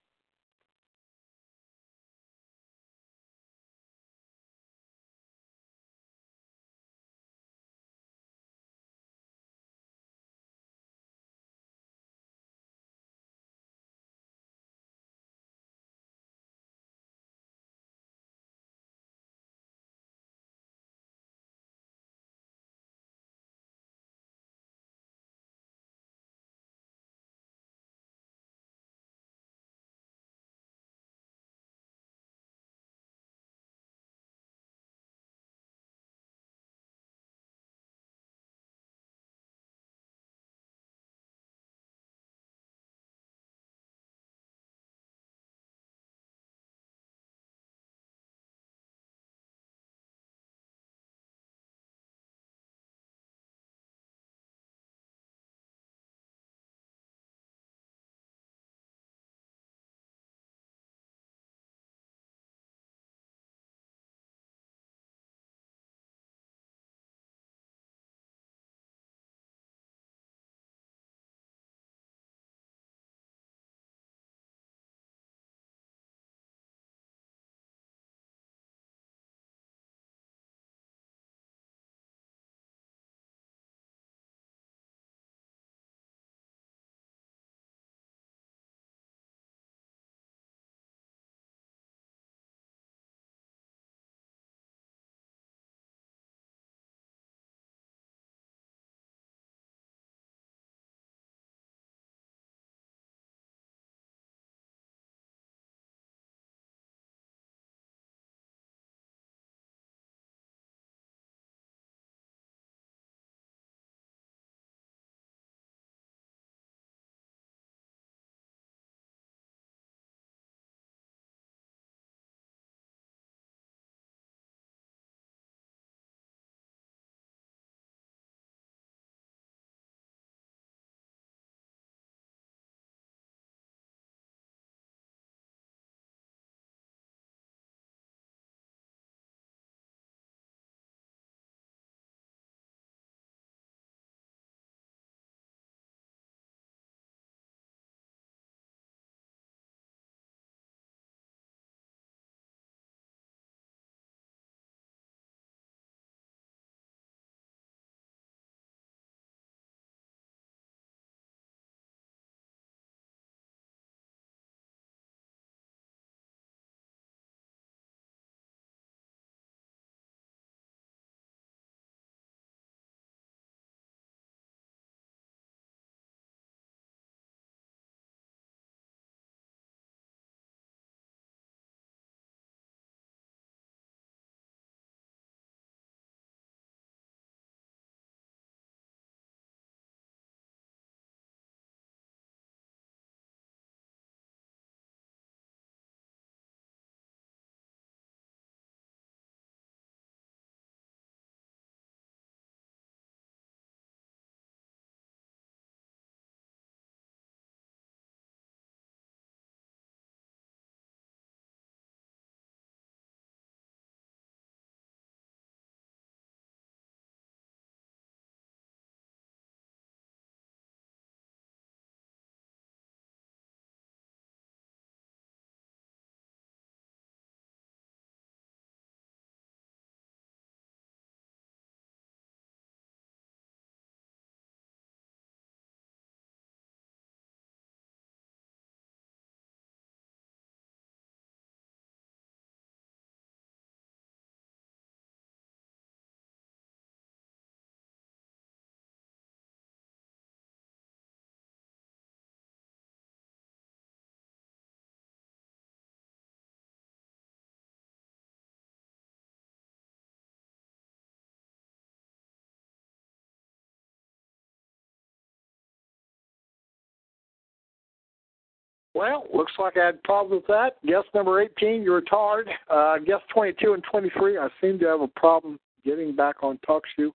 [269.01, 270.75] Well, looks like I had problems with that.
[270.85, 272.49] Guest number 18, you're retarded.
[272.69, 277.09] Uh, guest 22 and 23, I seem to have a problem getting back on TalkShoe,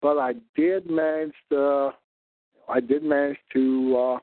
[0.00, 1.90] but I did manage to,
[2.66, 4.18] I did manage to, uh,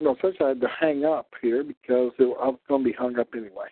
[0.00, 2.90] you know, first I had to hang up here because it, I was going to
[2.90, 3.68] be hung up anyway.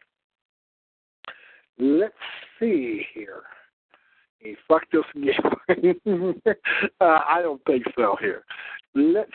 [1.80, 2.14] Let's
[2.60, 3.42] see here.
[4.38, 6.40] He fucked us again.
[7.00, 8.44] uh, I don't think so here.
[8.94, 9.32] Let's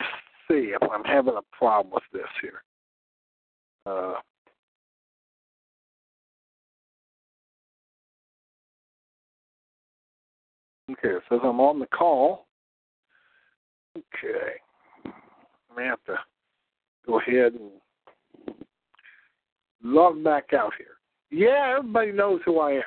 [0.50, 2.62] see if I'm having a problem with this here.
[3.86, 4.14] Uh,
[10.90, 12.46] okay, it says I'm on the call.
[13.96, 14.54] Okay.
[15.06, 16.16] I may have to
[17.06, 18.56] go ahead and
[19.82, 20.98] log back out here.
[21.30, 22.82] Yeah, everybody knows who I am.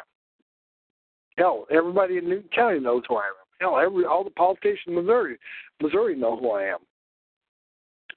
[1.38, 3.34] Hell, everybody in Newton County knows who I am.
[3.59, 5.38] Hell, every all the politicians in Missouri,
[5.82, 6.80] Missouri know who I am.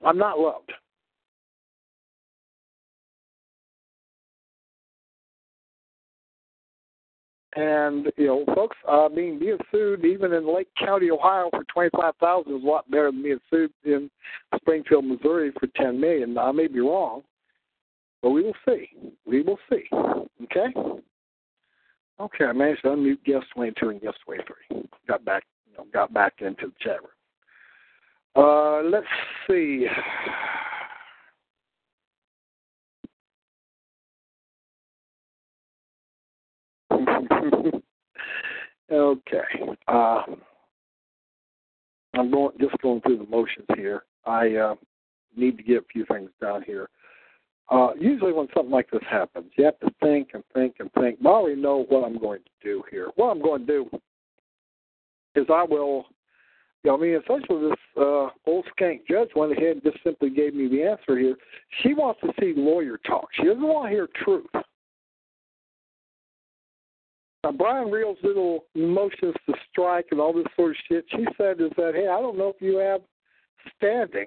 [0.05, 0.73] I'm not loved.
[7.59, 12.15] And you know, folks, I mean, being sued even in Lake County, Ohio, for twenty-five
[12.21, 14.11] thousand is a lot better than being sued in
[14.57, 16.37] Springfield, Missouri, for ten million.
[16.37, 17.23] I may be wrong,
[18.21, 18.91] but we will see.
[19.25, 19.85] We will see.
[20.45, 20.67] Okay.
[22.21, 24.83] Okay, I managed to unmute guest twenty-two and guest twenty-three.
[25.09, 27.16] Got back, you know, got back into the chat room.
[28.37, 29.07] Uh, let's
[29.49, 29.87] see.
[38.93, 39.39] okay.
[39.89, 40.23] Uh,
[42.15, 44.03] I'm going just going through the motions here.
[44.27, 44.75] I uh,
[45.35, 46.91] need to get a few things down here.
[47.71, 51.19] Uh, usually, when something like this happens, you have to think and think and think.
[51.23, 53.09] But I already know what I'm going to do here.
[53.17, 53.89] What I'm going to do
[55.35, 56.07] is I will
[56.89, 60.69] I mean, essentially, this uh, old skank judge went ahead and just simply gave me
[60.69, 61.37] the answer here.
[61.83, 63.29] She wants to see lawyer talk.
[63.35, 64.47] She doesn't want to hear truth.
[67.45, 71.61] Now, Brian Reel's little motions to strike and all this sort of shit, she said
[71.61, 73.03] is that, hey, I don't know if you have
[73.77, 74.27] standing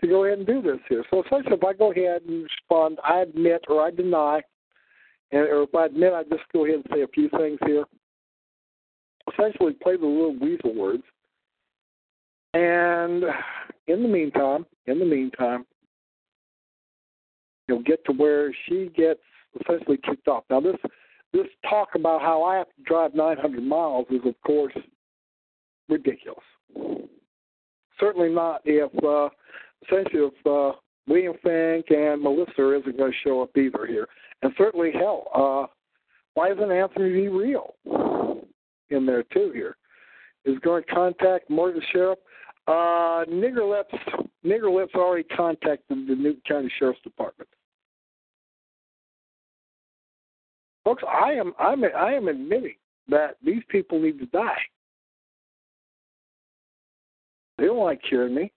[0.00, 1.04] to go ahead and do this here.
[1.10, 4.40] So essentially, if I go ahead and respond, I admit or I deny,
[5.30, 7.84] and or if I admit, I just go ahead and say a few things here.
[9.32, 11.04] Essentially, play the little weasel words.
[12.54, 13.24] And
[13.86, 15.64] in the meantime, in the meantime,
[17.66, 19.20] you'll get to where she gets
[19.60, 20.44] essentially kicked off.
[20.50, 20.76] Now this
[21.32, 24.74] this talk about how I have to drive 900 miles is of course
[25.88, 26.44] ridiculous.
[27.98, 29.28] Certainly not if uh,
[29.86, 30.76] essentially if uh,
[31.06, 34.08] William Finck and Melissa isn't going to show up either here,
[34.42, 35.66] and certainly hell, uh,
[36.34, 37.28] why isn't Anthony V.
[37.28, 37.74] Reel
[38.90, 39.76] in there too here?
[40.44, 42.18] Is going to contact Morgan Sheriff.
[42.66, 43.94] Uh, Nigger Lips,
[44.44, 47.48] Nigger Lips already contacted the Newton County Sheriff's Department.
[50.84, 52.74] Folks, I am I'm I am admitting
[53.08, 54.58] that these people need to die.
[57.58, 58.52] They don't like hearing me.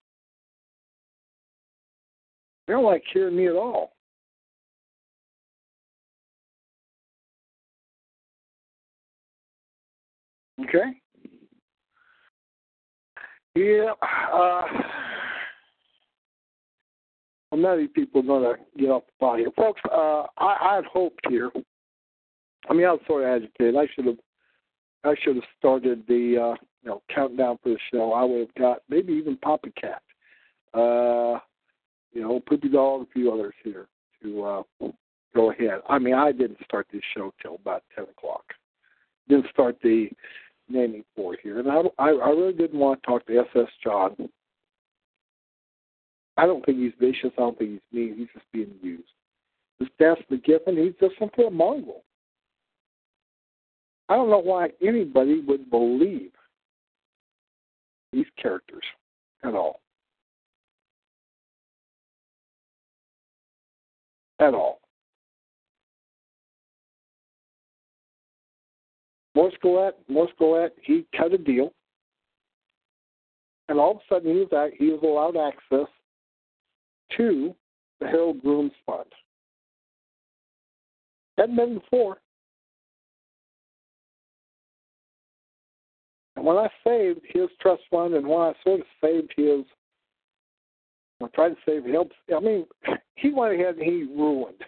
[2.68, 3.92] They don't like hearing me at all.
[10.62, 11.00] Okay?
[13.56, 13.94] Yeah.
[14.02, 14.62] Uh,
[17.52, 19.50] well, these people are going to get off the pot here.
[19.56, 21.52] Folks, uh, I, I had hoped here.
[22.70, 23.76] I mean, I was sort of agitated.
[23.76, 24.18] I should have
[25.06, 28.14] I should have started the uh, you know countdown for the show.
[28.14, 30.02] I would have got maybe even Papa Cat,
[30.74, 31.40] uh,
[32.12, 33.88] you know, Poopy Dog, and a few others here
[34.24, 34.64] to uh,
[35.36, 35.82] go ahead.
[35.88, 38.44] I mean, I didn't start this show till about ten o'clock.
[39.30, 40.10] Didn't start the
[40.70, 41.60] naming for here.
[41.60, 44.16] And I, I, really didn't want to talk to SS John.
[46.38, 47.32] I don't think he's vicious.
[47.38, 48.16] I don't think he's mean.
[48.18, 49.04] He's just being used.
[49.80, 52.04] This Dennis McGiffen, he's just simply a mongrel.
[54.10, 56.32] I don't know why anybody would believe
[58.12, 58.84] these characters
[59.44, 59.82] at all.
[64.40, 64.80] At all.
[69.36, 71.74] Morris Gulett, he cut a deal,
[73.68, 75.92] and all of a sudden he was he was allowed access
[77.18, 77.54] to
[78.00, 79.06] the Harold Grooms Fund.
[81.38, 82.18] Hadn't been before.
[86.36, 89.66] And when I saved his trust fund, and when I sort of saved his,
[91.22, 92.04] I tried to save him.
[92.36, 92.66] I mean,
[93.16, 94.64] he went ahead and he ruined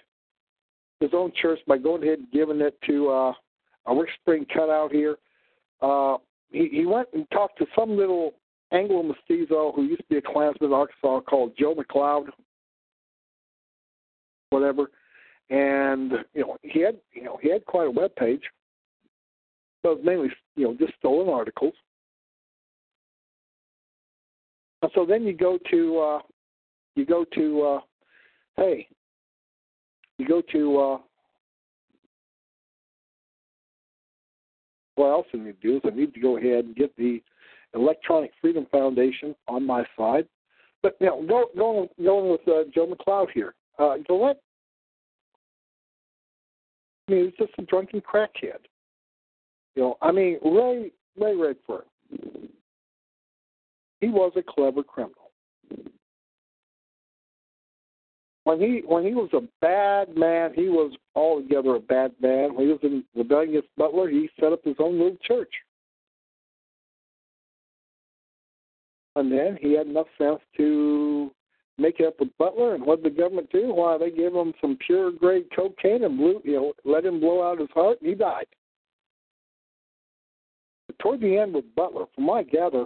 [1.00, 3.34] his own church by going ahead and giving it to uh,
[3.88, 5.18] a Rick Spring cutout here.
[5.82, 6.18] Uh,
[6.52, 8.34] he, he went and talked to some little
[8.72, 12.28] Anglo mestizo who used to be a Klansman in Arkansas called Joe McLeod,
[14.50, 14.92] whatever,
[15.50, 18.42] and you know he had you know he had quite a web page,
[19.84, 21.74] but it was mainly you know just stolen articles.
[24.82, 26.20] And so then you go to uh,
[26.96, 27.80] you go to uh,
[28.58, 28.88] hey
[30.18, 31.00] you go to
[34.98, 37.22] what else I need to do is I need to go ahead and get the
[37.74, 40.28] Electronic Freedom Foundation on my side.
[40.82, 43.54] But know, go, going going with uh, Joe McLeod here.
[43.80, 44.42] Uh, Gulett,
[47.08, 48.66] I mean, he's just a drunken crackhead.
[49.76, 52.50] You know, I mean, Ray Ray Redfeairn,
[54.02, 55.32] he was a clever criminal.
[58.48, 62.56] When he when he was a bad man, he was altogether a bad man.
[62.56, 65.52] When he was in rebellious Butler, he set up his own little church.
[69.18, 71.30] And then he had enough sense to
[71.78, 72.76] make it up with Butler.
[72.76, 73.74] And what did the government do?
[73.74, 77.44] Why they gave him some pure grade cocaine and blew, you know, let him blow
[77.44, 78.48] out his heart, and he died.
[80.88, 82.86] But toward the end with Butler, from I gather,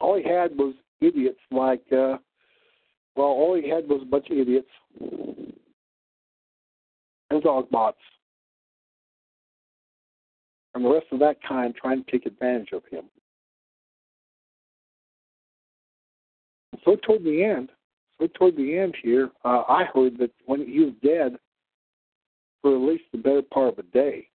[0.00, 2.16] all he had was idiots like, uh,
[3.16, 4.68] well, all he had was a bunch of idiots
[7.30, 7.98] and dog bots.
[10.74, 13.04] And the rest of that kind trying to take advantage of him.
[16.84, 17.70] so toward the end,
[18.18, 21.36] so toward the end here, uh, I heard that when he was dead
[22.60, 24.28] for at least the better part of a day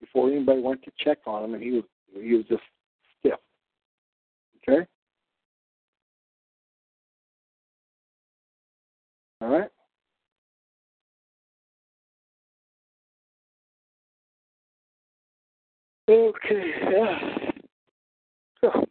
[0.00, 1.84] before anybody went to check on him, and he was
[2.20, 2.62] he was just
[3.18, 3.38] stiff.
[4.68, 4.86] Okay.
[9.44, 9.68] All right.
[16.08, 16.70] Okay.
[16.90, 17.18] Yeah.
[18.62, 18.70] So,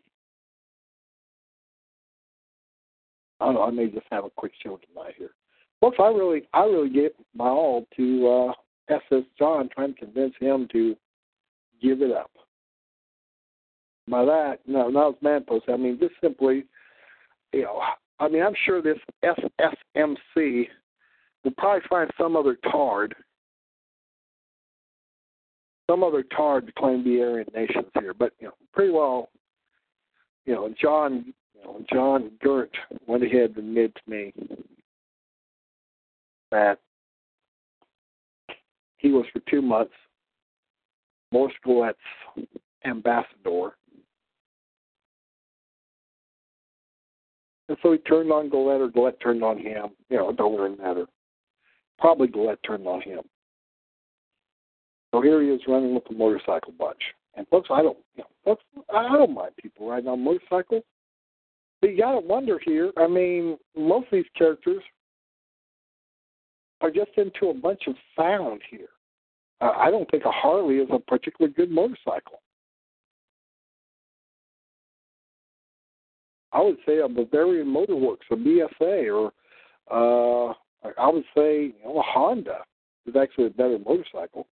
[3.39, 5.31] I don't know, I may just have a quick show tonight here.
[5.79, 10.35] Plus, I really, I really gave my all to uh, SS John, trying to convince
[10.39, 10.95] him to
[11.81, 12.29] give it up.
[14.07, 15.65] By that, no, not as man post.
[15.67, 16.65] I mean, just simply,
[17.53, 17.81] you know,
[18.19, 20.67] I mean, I'm sure this SSMC
[21.43, 23.15] will probably find some other tard,
[25.89, 28.13] some other tard to claim the Aryan nations here.
[28.13, 29.29] But you know, pretty well,
[30.45, 32.71] you know, John you know, John Gert
[33.07, 34.33] went ahead and admitted to me
[36.51, 36.79] that
[38.97, 39.93] he was for two months
[41.33, 41.53] Morris
[42.85, 43.75] ambassador.
[47.69, 49.89] And so he turned on Gulett or Gulett turned on him.
[50.09, 51.05] You know, it don't really matter.
[51.97, 53.21] Probably Gulett turned on him.
[55.13, 57.01] So here he is running with the motorcycle bunch.
[57.35, 58.63] And folks, I don't, you know, folks,
[58.93, 60.83] I don't mind people riding on motorcycles.
[61.81, 62.91] But you got to wonder here.
[62.97, 64.83] I mean, most of these characters
[66.81, 68.89] are just into a bunch of sound here.
[69.61, 72.41] Uh, I don't think a Harley is a particularly good motorcycle.
[76.53, 79.31] I would say a Bavarian Motor Works, a BSA, or
[79.91, 80.53] uh,
[80.99, 82.59] I would say you know, a Honda
[83.05, 84.47] is actually a better motorcycle.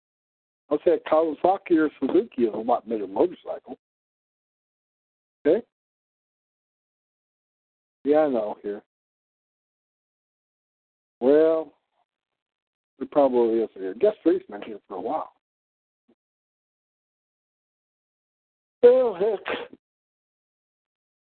[0.70, 3.78] I would say a Kawasaki or Suzuki is a lot better motorcycle.
[5.46, 5.66] Okay?
[8.06, 8.82] Yeah, I know here.
[11.20, 11.74] Well,
[13.00, 13.94] it probably is here.
[14.00, 15.34] Guess three's been here for a while.
[18.82, 19.79] Well, heck.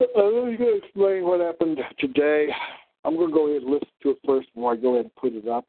[0.01, 2.49] Uh, let me go explain what happened today.
[3.05, 5.15] I'm going to go ahead and listen to it first before I go ahead and
[5.17, 5.69] put it up.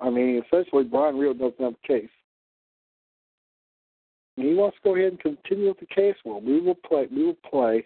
[0.00, 2.10] I mean, essentially, Brian Reel doesn't have a case
[4.38, 7.06] he wants to go ahead and continue with the case, well, we will play.
[7.10, 7.84] We will play.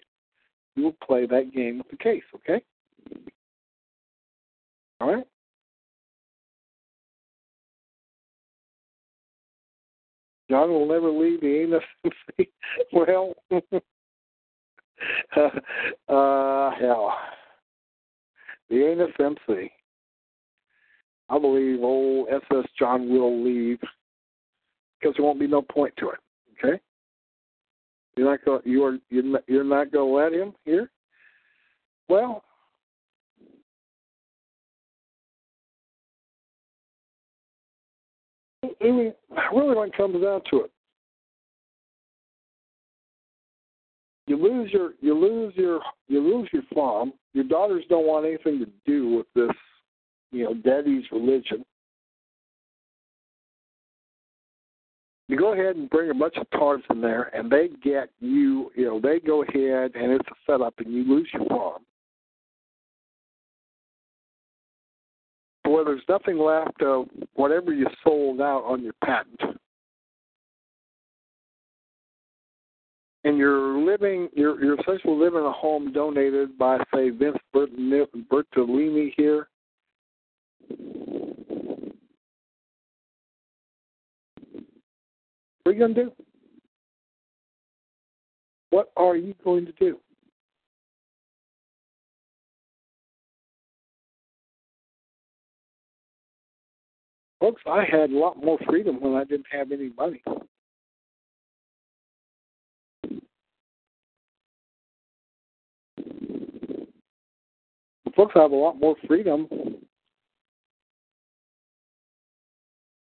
[0.76, 2.22] We will play that game with the case.
[2.34, 2.62] Okay.
[5.00, 5.26] All right.
[10.52, 12.48] John will never leave the ANSMC.
[12.92, 13.32] well,
[16.10, 17.14] uh, hell,
[18.68, 19.70] the ANSMC.
[21.30, 23.78] I believe old SS John will leave
[25.00, 26.18] because there won't be no point to it.
[26.62, 26.78] Okay.
[28.14, 28.60] You're not going.
[28.66, 28.98] You are.
[29.08, 30.90] You're you're not going to let him here.
[32.10, 32.44] Well,
[38.64, 39.12] I mean,
[39.52, 40.70] really, when it comes down to it,
[44.26, 47.12] you lose your you lose your you lose your farm.
[47.34, 49.56] Your daughters don't want anything to do with this,
[50.30, 51.64] you know, daddy's religion.
[55.32, 58.70] you go ahead and bring a bunch of tards in there, and they get you.
[58.76, 61.82] You know, they go ahead and it's a setup, and you lose your farm.
[65.72, 69.40] Where there's nothing left of whatever you sold out on your patent.
[73.24, 79.12] and you're living, you're, you're essentially living in a home donated by, say, Vince Bertolini
[79.16, 79.48] here.
[85.62, 86.12] What are you to do?
[88.70, 89.98] What are you going to do?
[97.42, 100.22] Folks, I had a lot more freedom when I didn't have any money.
[108.14, 109.48] folks have a lot more freedom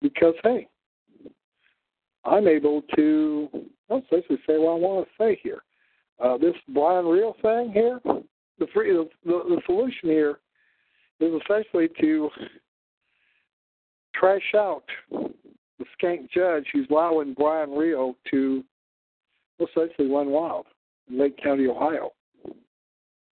[0.03, 0.69] because hey,
[2.27, 3.49] I'm able to
[3.89, 5.63] I'll essentially say what I want to say here.
[6.23, 8.01] Uh, this Brian Reel thing here,
[8.59, 10.41] the free the, the, the solution here
[11.21, 12.29] is essentially to
[14.19, 18.65] trash out the skank judge who's allowing Brian Rio to
[19.61, 20.67] essentially run wild
[21.11, 22.13] in Lake County, Ohio.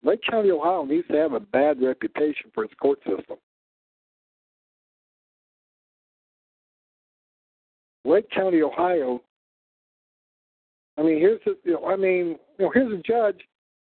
[0.05, 3.37] Lake County, Ohio needs to have a bad reputation for its court system.
[8.05, 9.23] Lake County, Ohio.
[10.99, 13.41] I mean, here's a, you know, I mean, you know, here's a judge.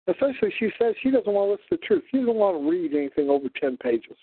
[0.07, 2.03] Essentially, she says she doesn't want to listen to the truth.
[2.10, 4.18] She doesn't want to read anything over ten pages.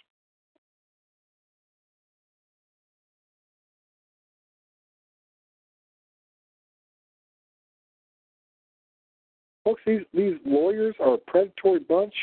[9.67, 12.15] Folks, these, these lawyers are a predatory bunch.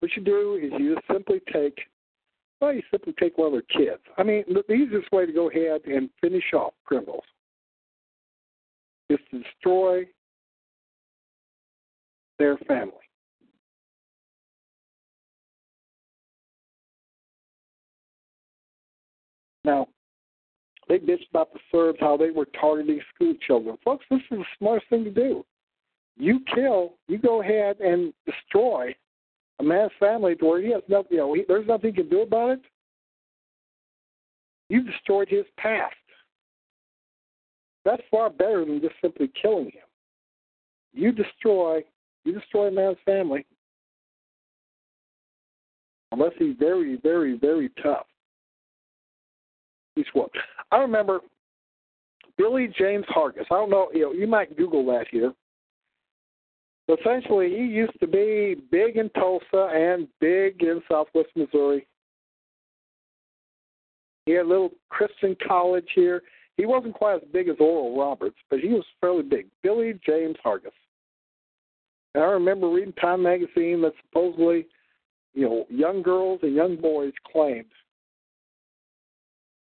[0.00, 1.78] What you do is you just simply take,
[2.62, 4.00] well, you simply take one of their kids.
[4.16, 7.24] I mean, the easiest way to go ahead and finish off criminals
[9.10, 10.06] is to destroy
[12.38, 12.94] their family.
[19.62, 19.88] Now,
[20.88, 23.76] they bitched about the Serbs, how they were targeting school children.
[23.84, 25.44] Folks, this is the smartest thing to do
[26.16, 28.94] you kill, you go ahead and destroy
[29.60, 32.08] a man's family to where he has nothing, you know, he, there's nothing he can
[32.08, 32.60] do about it.
[34.68, 35.94] You've destroyed his past.
[37.84, 39.82] That's far better than just simply killing him.
[40.92, 41.82] You destroy,
[42.24, 43.44] you destroy a man's family,
[46.12, 48.06] unless he's very, very, very tough.
[49.96, 50.30] He's what?
[50.70, 51.20] I remember
[52.38, 53.46] Billy James Hargis.
[53.50, 55.32] I don't know, you know, you might Google that here
[56.88, 61.86] essentially, he used to be big in Tulsa and big in Southwest Missouri.
[64.26, 66.22] He had a little Christian college here.
[66.56, 69.46] He wasn't quite as big as Oral Roberts, but he was fairly big.
[69.62, 70.70] Billy James Hargis.
[72.14, 74.66] And I remember reading Time magazine that supposedly,
[75.34, 77.64] you know, young girls and young boys claimed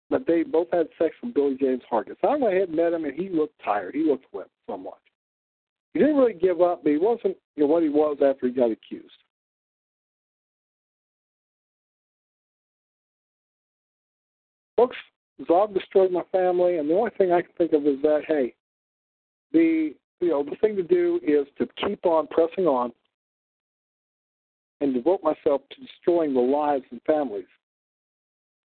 [0.10, 2.18] that they both had sex with Billy James Hargis.
[2.24, 3.96] I went ahead and met him, and he looked tired.
[3.96, 5.00] He looked wet somewhat.
[5.94, 8.54] He didn't really give up, but he wasn't you know, what he was after he
[8.54, 9.12] got accused.
[14.78, 14.98] Folks,
[15.48, 18.54] Zog destroyed my family, and the only thing I can think of is that hey,
[19.52, 22.92] the you know the thing to do is to keep on pressing on
[24.80, 27.46] and devote myself to destroying the lives and families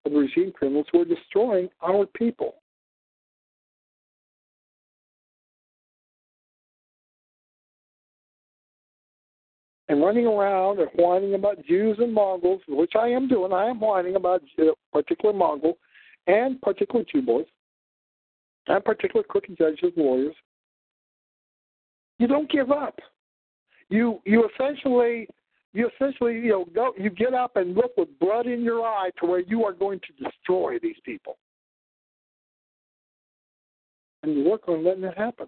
[0.04, 2.56] of the regime criminals who are destroying our people.
[9.88, 13.52] And running around and whining about Jews and Mongols, which I am doing.
[13.52, 14.42] I am whining about
[14.92, 15.78] particular Mongol
[16.26, 17.46] and particular Jew boys
[18.66, 20.34] and particular crooked judges and lawyers.
[22.18, 22.98] You don't give up.
[23.88, 25.28] You you essentially
[25.72, 29.10] you essentially you know go you get up and look with blood in your eye
[29.20, 31.36] to where you are going to destroy these people,
[34.22, 35.46] and you work on letting it happen.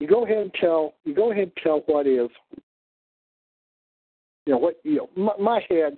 [0.00, 2.28] You go ahead and tell you go ahead and tell what is
[4.44, 5.96] you know what you know my, my head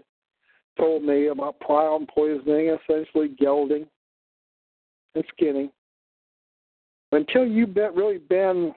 [0.78, 3.86] told me about prion poisoning, essentially gelding
[5.14, 5.70] and skinning.
[7.10, 8.72] Until you've been, really been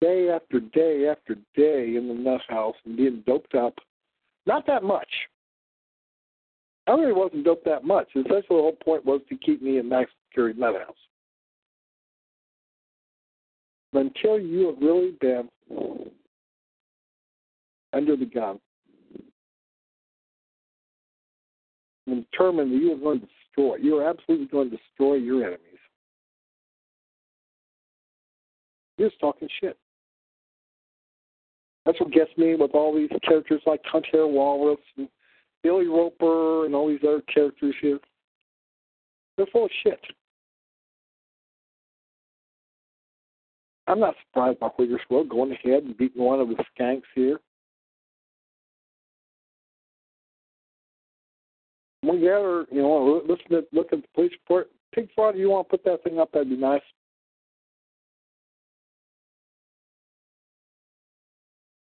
[0.00, 3.74] day after day after day in the nut house and being doped up,
[4.46, 5.08] not that much.
[6.86, 8.08] I really wasn't doped that much.
[8.10, 10.96] Essentially, the whole point was to keep me in max security nut house
[13.94, 15.48] until you have really been
[17.92, 18.58] under the gun
[22.06, 23.76] and determined that you are going to destroy.
[23.76, 25.60] You are absolutely going to destroy your enemies.
[28.98, 29.76] You're just talking shit.
[31.84, 35.08] That's what gets me with all these characters like Hunt Hair Walrus and
[35.62, 37.98] Billy Roper and all these other characters here.
[39.36, 40.00] They're full of shit.
[43.86, 47.38] I'm not surprised by Wiggersville going ahead and beating one of the skanks here.
[52.02, 54.70] One gather, you know, listen to look at the police report.
[54.94, 56.82] Pig fraud, you want to put that thing up, that'd be nice.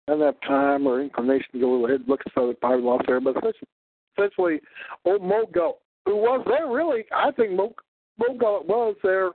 [0.07, 3.01] I don't have time or inclination to go ahead and look at other power laws
[3.07, 3.35] there, but
[4.17, 4.59] essentially,
[5.03, 5.73] old Mogo,
[6.05, 7.73] who was there really, I think Mo,
[8.19, 9.31] Mogo was their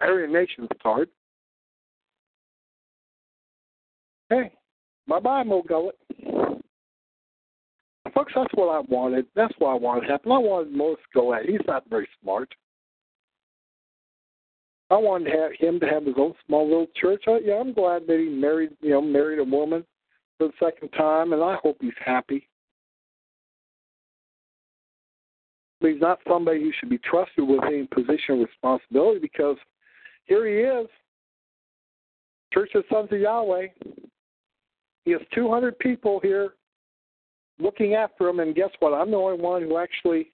[0.00, 1.08] Aryan Nation's card.
[4.32, 4.50] Hey,
[5.06, 5.98] bye bye, Mo Gulett.
[8.14, 9.26] Folks, that's what I wanted.
[9.36, 10.32] That's what I wanted to happen.
[10.32, 11.44] I wanted Mo to go at.
[11.44, 12.48] He's not very smart.
[14.88, 17.24] I wanted to have him to have his own small little church.
[17.26, 19.84] I, yeah, I'm glad that he married, you know, married a woman
[20.38, 22.48] for the second time, and I hope he's happy.
[25.82, 29.56] But he's not somebody who should be trusted with any position of responsibility because
[30.24, 30.88] here he is,
[32.52, 33.66] Church of Sons of Yahweh.
[35.04, 36.54] He has 200 people here
[37.58, 38.92] looking after him, and guess what?
[38.92, 40.28] I'm the only one who actually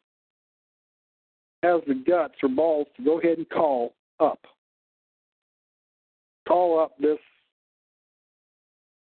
[1.63, 4.41] has the guts or balls to go ahead and call up.
[6.47, 7.19] Call up this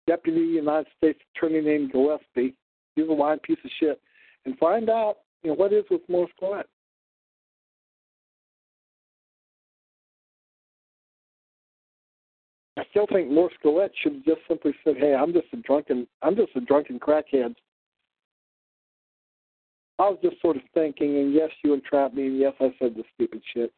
[0.06, 2.54] deputy United States attorney named Gillespie.
[2.94, 4.00] He's a lying piece of shit,
[4.44, 6.68] and find out you know what is with Morris Gulett.
[12.92, 16.36] Still think Morris Gulett should have just simply said, "Hey, I'm just a drunken, I'm
[16.36, 17.54] just a drunken crackhead."
[19.98, 22.94] I was just sort of thinking, and yes, you entrapped me, and yes, I said
[22.94, 23.72] the stupid shit.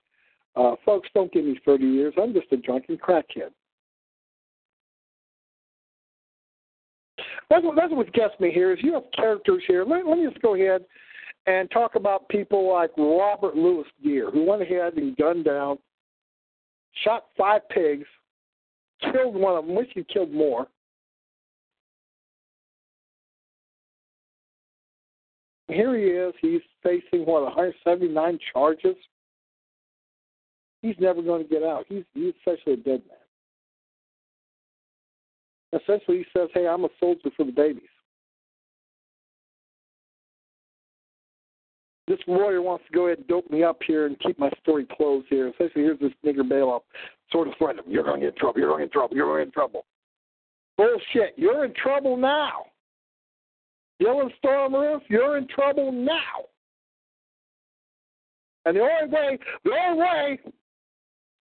[0.56, 2.14] Uh, folks, don't give me 30 years.
[2.20, 3.50] I'm just a drunken crackhead.
[7.50, 9.84] That's what, that's what gets me here is you have characters here.
[9.84, 10.84] Let, let me just go ahead
[11.46, 15.78] and talk about people like Robert Lewis Dear, who went ahead and gunned down,
[17.04, 18.06] shot five pigs,
[19.12, 19.74] killed one of them.
[19.74, 20.68] Wish he killed more.
[25.68, 26.34] Here he is.
[26.40, 28.96] He's facing what 179 charges.
[30.82, 31.86] He's never going to get out.
[31.88, 33.16] He's he's essentially a dead man.
[35.80, 37.93] Essentially, he says, "Hey, I'm a soldier for the babies."
[42.06, 44.86] This lawyer wants to go ahead and dope me up here and keep my story
[44.96, 45.48] closed here.
[45.48, 46.82] Essentially, here's this nigger bailout
[47.30, 47.76] sort of threat.
[47.88, 48.60] You're going to get in trouble.
[48.60, 49.16] You're going to get in trouble.
[49.16, 49.86] You're going to get in trouble.
[50.76, 51.34] Bullshit.
[51.36, 52.66] You're in trouble now.
[54.02, 54.74] Dylan Storm
[55.08, 56.44] you're in trouble now.
[58.66, 60.38] And the only way, the only way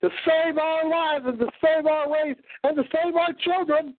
[0.02, 3.94] to save our lives and to save our race and to save our children,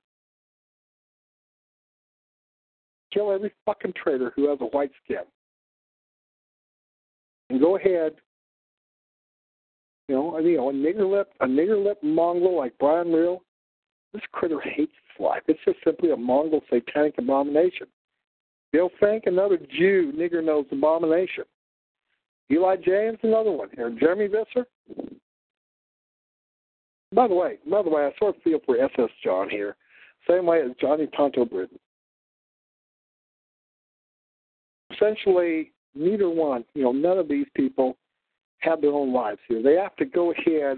[3.14, 5.24] kill every fucking traitor who has a white skin.
[7.54, 8.14] And go ahead
[10.08, 13.42] you know, you know, a nigger lip, a nigger lip Mongol like Brian Reel,
[14.12, 15.42] this critter hates his life.
[15.48, 17.88] It's just simply a mongrel satanic abomination.
[18.72, 21.46] Bill Finck, another Jew nigger nose abomination.
[22.52, 23.90] Eli James, another one here.
[24.00, 24.68] Jeremy Visser.
[27.14, 29.76] By the way, by the way, I sort of feel for SS John here,
[30.28, 31.80] same way as Johnny Tonto Britton.
[34.92, 37.98] Essentially, neither one, you know, none of these people
[38.60, 39.62] have their own lives here.
[39.62, 40.78] They have to go ahead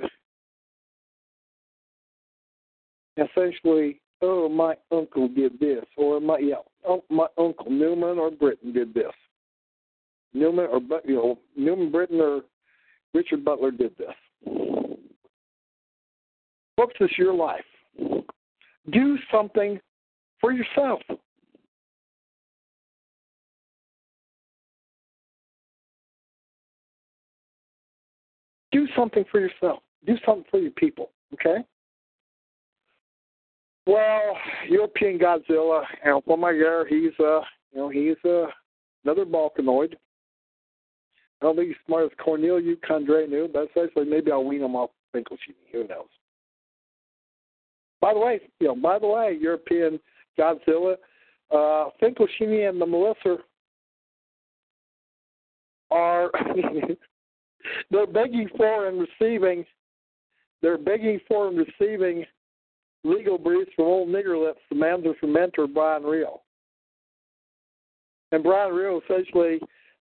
[3.17, 6.55] essentially, oh, my uncle did this, or my yeah,
[6.87, 9.13] oh, my uncle Newman or Britton did this.
[10.33, 12.41] Newman or you know Newman Britton or
[13.13, 14.13] Richard Butler did this.
[16.75, 17.63] Folks, it's your life.
[18.91, 19.79] Do something
[20.41, 20.99] for yourself.
[28.75, 29.79] Do something for yourself.
[30.05, 31.11] Do something for your people.
[31.33, 31.63] Okay.
[33.87, 34.35] Well,
[34.67, 37.39] European Godzilla, Alpha Magyar, he's uh,
[37.71, 38.47] you know, he's uh,
[39.05, 39.93] another Balkanoid.
[41.41, 44.89] I don't think he's smart as Corneliu Codreanu, but essentially maybe I'll wean him off
[45.13, 45.55] Finkelstein.
[45.71, 46.09] Who knows?
[48.01, 50.01] By the way, you know, by the way, European
[50.37, 50.95] Godzilla,
[51.49, 53.37] uh, Finkelstein and the Melissa
[55.91, 56.29] are
[57.91, 59.65] they're begging for and receiving
[60.61, 62.25] they're begging for and receiving
[63.03, 66.41] legal briefs from old nigger lips, the man from Mentor Brian Reel.
[68.31, 69.59] And Brian Reel essentially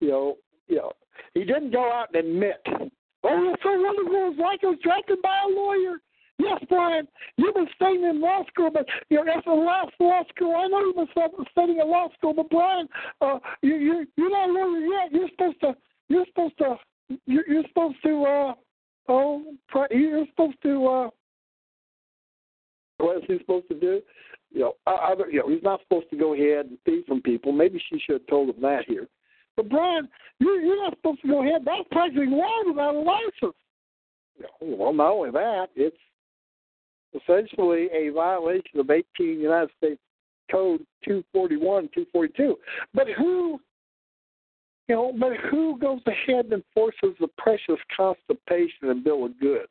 [0.01, 0.37] you know,
[0.69, 0.93] you know,
[1.35, 4.15] he didn't go out and admit, oh, it's so wonderful.
[4.15, 5.99] It was like it was drafted by a lawyer.
[6.39, 7.09] Yes, Brian,
[7.39, 10.55] you've been studying in law school, but you know that's the last law school.
[10.55, 12.89] I know you've been studying in law school, but Brian,
[13.23, 15.13] uh, you you you're not a lawyer yet.
[15.13, 15.75] You're supposed to
[16.09, 16.77] you're supposed to
[17.27, 18.55] you're, you're supposed to uh
[19.09, 19.43] oh
[19.91, 21.11] you're supposed to uh
[22.99, 24.01] what is he supposed to do?
[24.53, 27.21] You know, I, I, you know, he's not supposed to go ahead and thief from
[27.21, 27.53] people.
[27.53, 29.07] Maybe she should have told him that here.
[29.57, 30.09] But Brian,
[30.39, 31.63] you're, you're not supposed to go ahead.
[31.65, 33.57] That's practicing law without a license.
[34.61, 35.97] Well, not only that, it's
[37.15, 39.05] essentially a violation of 18
[39.41, 40.01] United States
[40.51, 42.57] Code 241, 242.
[42.95, 43.61] But who,
[44.89, 49.69] you know, but who goes ahead and enforces the precious constipation and bill of goods?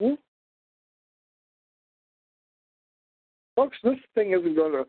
[0.00, 0.14] Hmm?
[3.54, 4.84] Folks, this thing isn't going to,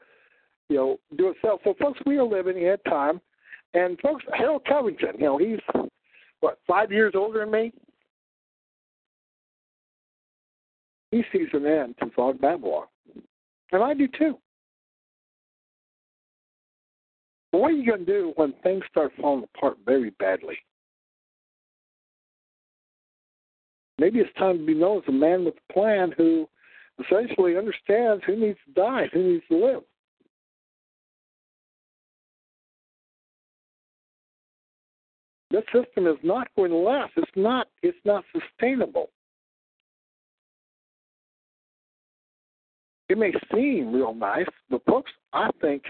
[0.70, 1.62] you know, do itself.
[1.64, 3.22] So, folks, we are living in a time,
[3.74, 5.60] and folks, Harold Covington, you know, he's
[6.40, 7.72] what five years older than me.
[11.12, 12.88] He sees an end to Zog Babylon,
[13.72, 14.38] and I do too.
[17.52, 20.58] What are you going to do when things start falling apart very badly?
[24.00, 26.48] maybe it's time to be known as a man with a plan who
[27.04, 29.82] essentially understands who needs to die, who needs to live.
[35.50, 37.14] This system is not going to last.
[37.16, 37.68] It's not.
[37.82, 39.10] It's not sustainable.
[43.10, 45.84] It may seem real nice, but folks, I think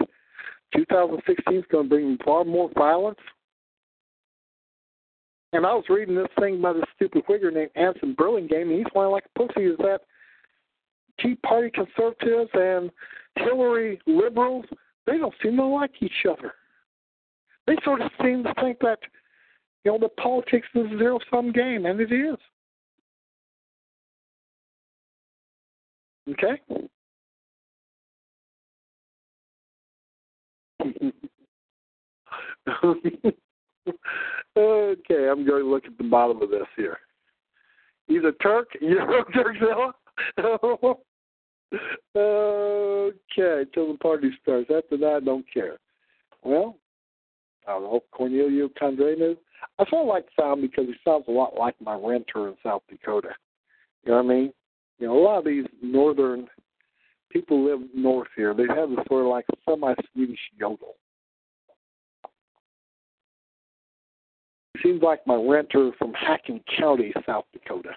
[0.74, 3.18] 2016 is going to bring far more violence,
[5.52, 8.92] and I was reading this thing by this stupid whigger named Anson Burlingame, and he's
[8.92, 9.66] flying like a pussy.
[9.66, 10.00] Is that
[11.20, 12.90] Tea Party conservatives and
[13.36, 14.66] Hillary liberals,
[15.06, 16.52] they don't seem to like each other.
[17.66, 18.98] They sort of seem to think that,
[19.84, 22.36] you know, the politics is a zero sum game, and it is.
[26.30, 26.60] Okay?
[34.56, 36.98] Okay, I'm going to look at the bottom of this here.
[38.06, 38.68] He's a Turk.
[38.80, 39.92] You're from Turkzilla?
[42.16, 44.70] okay, till the party starts.
[44.74, 45.78] After that, I don't care.
[46.42, 46.76] Well,
[47.66, 48.02] I don't know.
[48.18, 49.36] Corneliu Codreanu.
[49.78, 52.82] I sort of like sound because he sounds a lot like my renter in South
[52.88, 53.30] Dakota.
[54.04, 54.52] You know what I mean?
[54.98, 56.48] You know, a lot of these northern
[57.30, 58.54] people live north here.
[58.54, 60.94] They have a sort of like semi-Swedish yodel.
[64.82, 67.90] seems like my renter from Haakon County, South Dakota.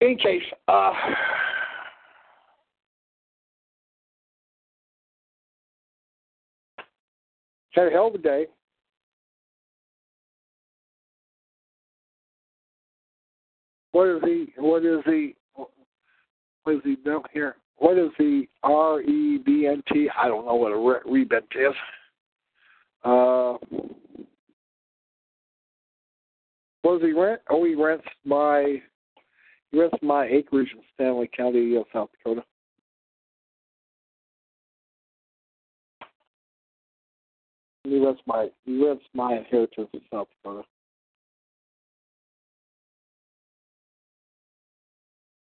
[0.00, 0.92] In case, uh,
[7.72, 8.46] had a hell of a day.
[13.96, 14.52] What is he?
[14.58, 15.34] What is he?
[15.54, 17.56] What is he doing here?
[17.78, 20.10] what is the R E B N T?
[20.14, 21.74] I don't know what a re- rebent is.
[23.02, 23.54] Uh,
[26.82, 27.40] what does he rent?
[27.48, 28.82] Oh, he rents my
[29.70, 32.44] he rents my acreage in Stanley County, South Dakota.
[37.84, 40.66] He rents my he rents my inheritance in South Dakota.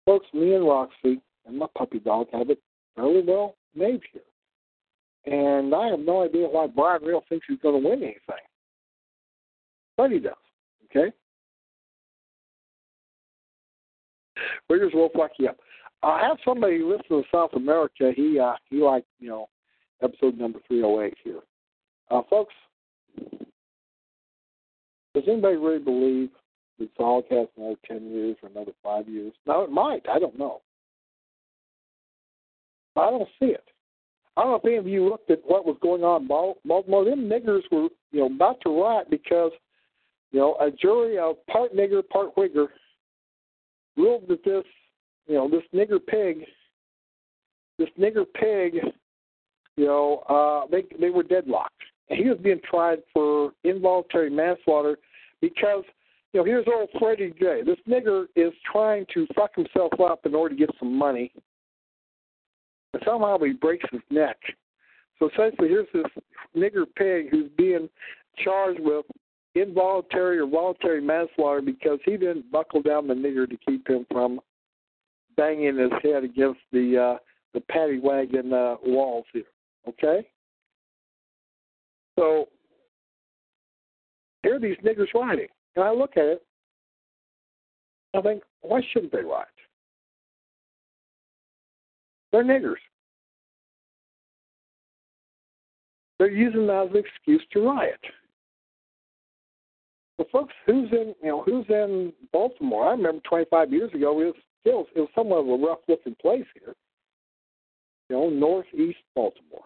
[0.05, 2.59] Folks, me and Roxy and my puppy dog have it
[2.95, 4.21] fairly well made here.
[5.25, 8.45] And I have no idea why Brian Reel thinks he's going to win anything.
[9.97, 10.33] But he does,
[10.85, 11.11] okay?
[14.69, 15.57] Wiggers will fuck you up.
[16.03, 18.11] I have somebody who listens to South America.
[18.15, 19.49] He uh he liked, you know,
[20.03, 21.39] episode number three oh eight here.
[22.11, 22.53] Uh folks,
[25.13, 26.29] does anybody really believe
[26.97, 29.33] Zog has another ten years or another five years?
[29.45, 30.61] Now it might, I don't know.
[32.95, 33.63] I don't see it.
[34.37, 37.05] I don't know if any of you looked at what was going on in Baltimore.
[37.05, 39.51] Them niggers were, you know, about to riot because,
[40.31, 42.67] you know, a jury of part nigger, part whigger
[43.95, 44.65] ruled that this,
[45.27, 46.45] you know, this nigger pig,
[47.77, 48.81] this nigger pig,
[49.77, 51.73] you know, uh, they they were deadlocked.
[52.09, 54.97] And he was being tried for involuntary manslaughter
[55.41, 55.83] because,
[56.35, 57.61] you know, here's old Freddie J.
[57.65, 61.31] This nigger is trying to fuck himself up in order to get some money
[62.93, 64.35] and somehow he breaks his neck.
[65.17, 66.03] So essentially, here's this
[66.57, 67.87] nigger pig who's being
[68.43, 69.05] charged with
[69.53, 74.41] involuntary or voluntary manslaughter because he didn't buckle down the nigger to keep him from
[75.37, 77.17] banging his head against the uh,
[77.53, 79.43] the paddy wagon uh, walls here.
[79.87, 80.27] Okay.
[82.19, 82.49] So
[84.43, 86.41] here are these niggers riding, and I look at it.
[88.15, 89.45] I think, why shouldn't they ride?
[92.31, 92.75] They're niggers.
[96.17, 97.99] They're using that as an excuse to riot.
[100.17, 102.87] Well, folks, who's in you know who's in Baltimore?
[102.87, 106.15] I remember 25 years ago, it was still it was somewhat of a rough looking
[106.21, 106.73] place here.
[108.09, 109.65] You know, northeast Baltimore.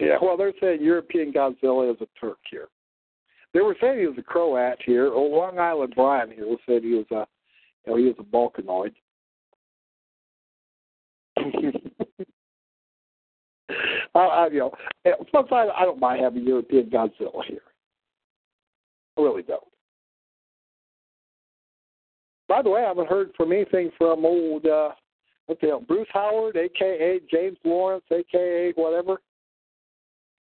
[0.00, 2.68] Yeah, well, they're saying European Godzilla is a Turk here.
[3.52, 5.10] They were saying he was a Croat here.
[5.12, 7.26] Oh, Long Island Brian here said he was a,
[7.86, 8.92] you know, he was a Balkanoid.
[14.14, 14.72] I, I, you know,
[15.30, 17.62] plus I, I don't mind having European Godzilla here.
[19.16, 19.62] I really don't.
[22.48, 24.90] By the way, I haven't heard from anything from old uh,
[25.46, 29.20] what the hell, Bruce Howard, aka James Lawrence, aka whatever.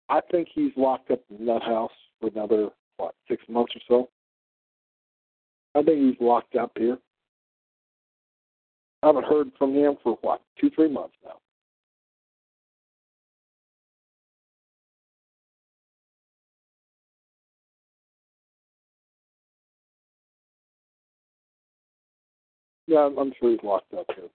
[0.09, 4.09] I think he's locked up in that house for another what six months or so.
[5.79, 6.99] I think he's locked up here.
[9.03, 11.39] I haven't heard from him for what two, three months now.
[22.89, 24.29] Yeah, I'm sure he's locked up here.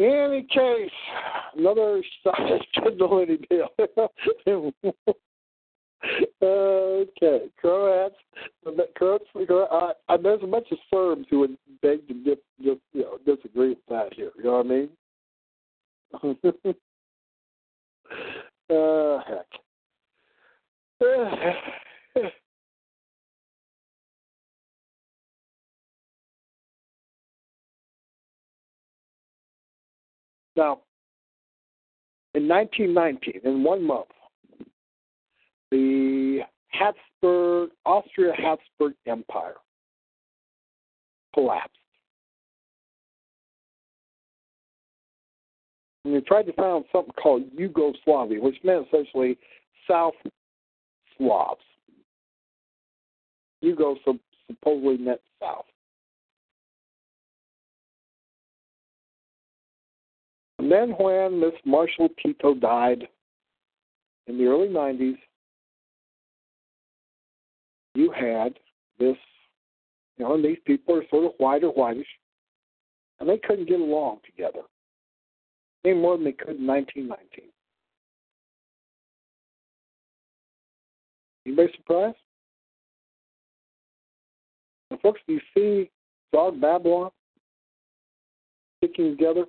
[0.00, 0.90] Any case,
[1.58, 2.02] another
[2.72, 3.68] stability bill.
[6.42, 8.14] okay, Croats.
[8.96, 9.24] Croats.
[9.36, 13.18] Uh, uh, there's a bunch of Serbs who would beg to dip, just you know
[13.26, 14.30] disagree with that here.
[14.38, 14.88] You know what I mean?
[18.70, 19.46] uh, heck.
[30.56, 30.80] Now,
[32.34, 34.08] in 1919, in one month,
[35.70, 39.54] the Habsburg, Austria Habsburg Empire
[41.34, 41.76] collapsed.
[46.04, 49.38] And they tried to found something called Yugoslavia, which meant essentially
[49.88, 50.14] South
[51.16, 51.60] Slavs.
[53.62, 53.96] Yugo
[54.48, 55.66] supposedly meant South.
[60.60, 63.08] And then when Miss Marshall Tito died
[64.26, 65.16] in the early 90s,
[67.94, 68.58] you had
[68.98, 69.16] this,
[70.18, 72.06] you know, and these people are sort of white or whitish,
[73.20, 74.60] and they couldn't get along together
[75.86, 77.46] any more than they could in 1919.
[81.46, 82.18] Anybody surprised?
[84.90, 85.90] And folks, do you see
[86.34, 87.12] Dog Babylon
[88.76, 89.46] sticking together?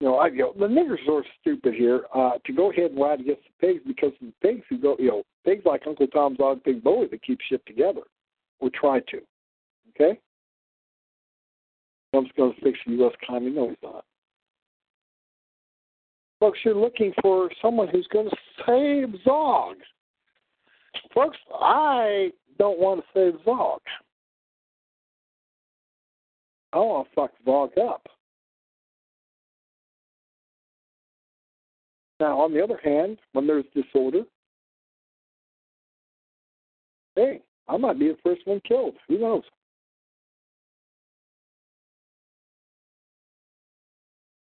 [0.00, 3.00] You know, I, you know, the niggers are stupid here uh, to go ahead and
[3.00, 6.38] ride against the pigs because the pigs who go, you know, pigs like Uncle Tom's
[6.38, 8.00] Dog Pig Bully that keep shit together,
[8.60, 9.20] or try to.
[9.90, 10.18] Okay?
[12.12, 13.12] Trump's going to fix the U.S.
[13.22, 13.50] economy.
[13.50, 14.04] No, he's not.
[16.40, 18.36] Folks, you're looking for someone who's going to
[18.66, 19.76] save Zog.
[21.14, 23.80] Folks, I don't want to save Zog.
[26.72, 28.06] I want to fuck Zog up.
[32.20, 34.24] Now, on the other hand, when there's disorder,
[37.16, 38.94] hey, I might be the first one killed.
[39.08, 39.42] Who knows?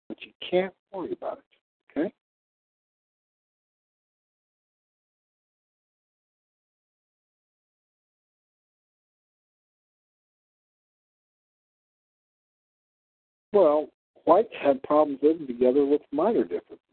[0.09, 2.13] But you can't worry about it, okay?
[13.53, 13.89] Well,
[14.25, 16.88] whites had problems living together with minor differences.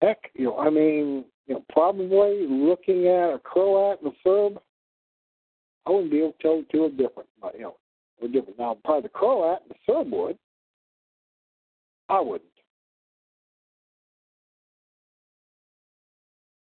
[0.00, 4.60] Heck, you know, I mean, you know, probably looking at a Croat and a Serb,
[5.86, 7.28] I wouldn't be able to tell the two are different.
[7.40, 7.76] But, you know,
[8.20, 8.58] they're different.
[8.58, 10.38] Now, probably the Croat and the Serb would.
[12.08, 12.50] I wouldn't.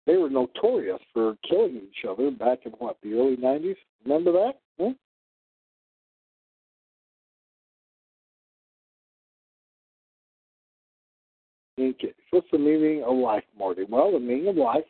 [0.06, 3.76] They were notorious for killing each other back in what the early '90s.
[4.04, 4.54] Remember that?
[4.78, 4.92] Hmm?
[11.80, 13.84] Okay, what's the meaning of life, Marty?
[13.88, 14.84] Well, the meaning of life,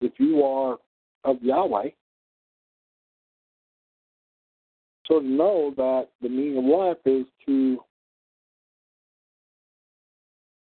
[0.00, 0.78] if you are
[1.24, 1.88] of Yahweh,
[5.06, 7.80] sort of know that the meaning of life is to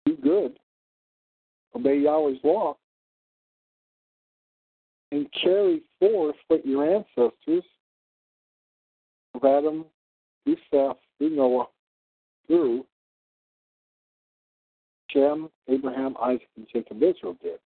[0.05, 0.59] do good,
[1.73, 2.75] obey Yahweh's law,
[5.13, 7.63] and carry forth what your ancestors
[9.45, 9.85] Adam,
[10.43, 11.67] through Seth, through Noah,
[12.47, 12.85] through
[15.09, 17.59] Shem, Abraham, Isaac, and Jacob Israel did.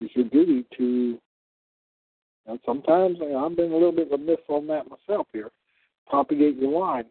[0.00, 1.18] It's your duty to,
[2.46, 5.50] and sometimes I've been a little bit remiss on that myself here,
[6.08, 7.06] propagate your line,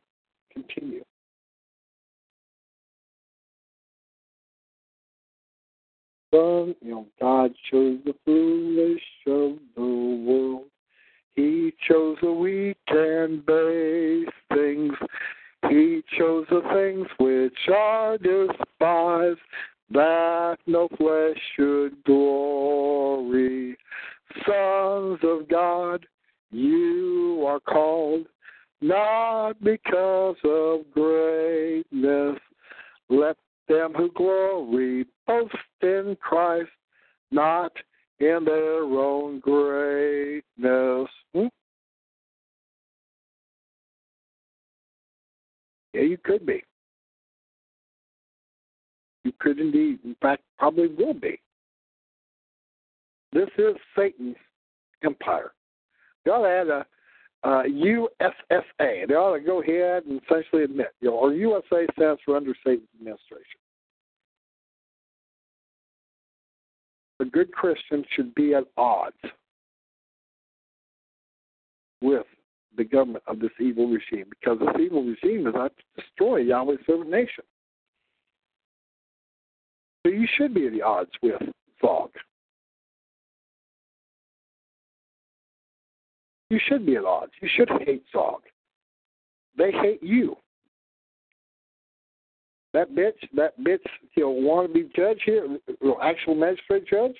[0.51, 1.03] continue.
[6.33, 10.65] You know, God chose the foolish of the world.
[11.35, 14.93] He chose the weak and base things.
[15.69, 19.39] He chose the things which are despised,
[19.91, 23.77] that no flesh should glory.
[24.45, 26.05] Sons of God,
[26.51, 28.25] you are called
[28.83, 32.37] not because of greatness.
[33.09, 33.37] Let
[33.69, 36.69] them who glory boast in Christ,
[37.31, 37.71] not
[38.23, 41.09] in their own greatness.
[41.33, 41.47] Hmm?
[45.93, 46.63] Yeah, you could be.
[49.23, 51.39] You could indeed, in fact, probably will be.
[53.31, 54.35] This is Satan's
[55.03, 55.53] empire.
[56.25, 56.85] They ought to add a
[57.43, 59.07] uh, USSA.
[59.07, 62.53] They ought to go ahead and essentially admit, you know, or USA stands for under
[62.65, 63.59] Satan's administration.
[67.23, 69.15] A good Christian should be at odds
[72.01, 72.25] with
[72.75, 76.79] the government of this evil regime because this evil regime is out to destroy Yahweh's
[76.85, 77.45] servant nation.
[80.05, 81.41] So you should be at the odds with
[81.79, 82.09] Zog.
[86.49, 87.31] You should be at odds.
[87.41, 88.41] You should hate Zog.
[89.57, 90.35] They hate you.
[92.73, 93.85] That bitch, that bitch,
[94.15, 95.59] you know, want to be judge here,
[96.01, 97.15] actual magistrate judge.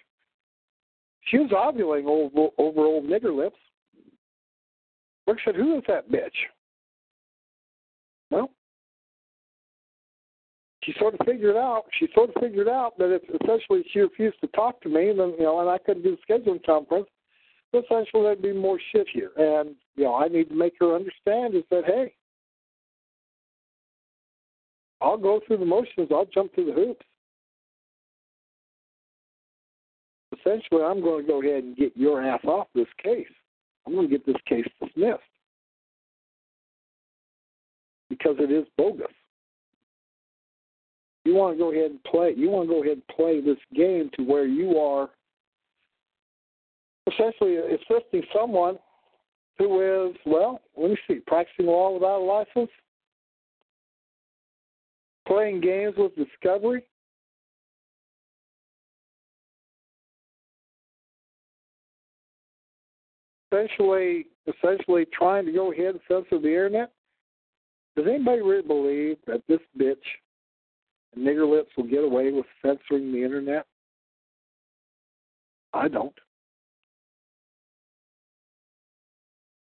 [1.25, 3.57] She was ovulating over, over old nigger lips.
[5.27, 6.33] Rick said, "Who is that bitch?"
[8.29, 8.49] Well,
[10.83, 11.83] she sort of figured out.
[11.99, 15.33] She sort of figured out that if essentially she refused to talk to me, then
[15.37, 17.07] you know, and I couldn't do the scheduling conference,
[17.73, 19.31] essentially there'd be more shit here.
[19.37, 22.13] And you know, I need to make her understand is that hey,
[25.03, 26.07] I'll go through the motions.
[26.11, 27.05] I'll jump through the hoops.
[30.39, 33.27] Essentially, I'm going to go ahead and get your ass off this case.
[33.85, 35.19] I'm going to get this case dismissed
[38.09, 39.07] because it is bogus.
[41.25, 42.33] You want to go ahead and play.
[42.35, 45.09] You want to go ahead and play this game to where you are
[47.11, 48.77] essentially assisting someone
[49.57, 50.61] who is well.
[50.77, 52.71] Let me see, practicing law without a license,
[55.27, 56.83] playing games with discovery.
[63.51, 66.91] Essentially, essentially trying to go ahead and censor the internet.
[67.95, 69.95] Does anybody really believe that this bitch
[71.17, 73.67] nigger lips will get away with censoring the internet?
[75.73, 76.13] I don't.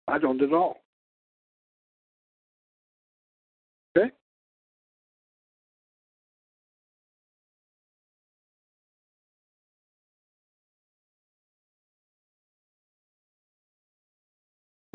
[0.08, 0.82] I don't at all.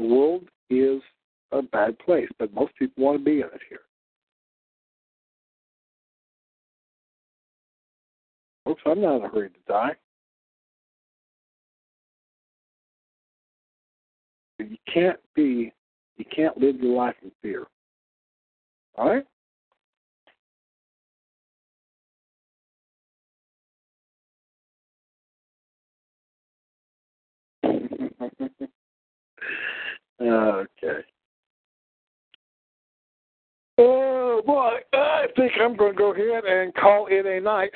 [0.02, 1.00] The world is
[1.52, 3.82] a bad place, but most people want to be in it here.
[8.64, 9.92] Folks, I'm not in a hurry to die.
[14.58, 15.72] You can't be,
[16.16, 17.66] you can't live your life in fear.
[18.96, 19.26] All right?
[30.23, 31.01] okay.
[33.78, 37.70] Oh boy, I think I'm going to go ahead and call it a night.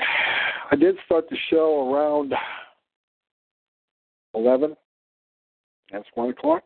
[0.71, 2.35] I did start the show around
[4.35, 4.77] eleven.
[5.93, 6.65] That's one o'clock.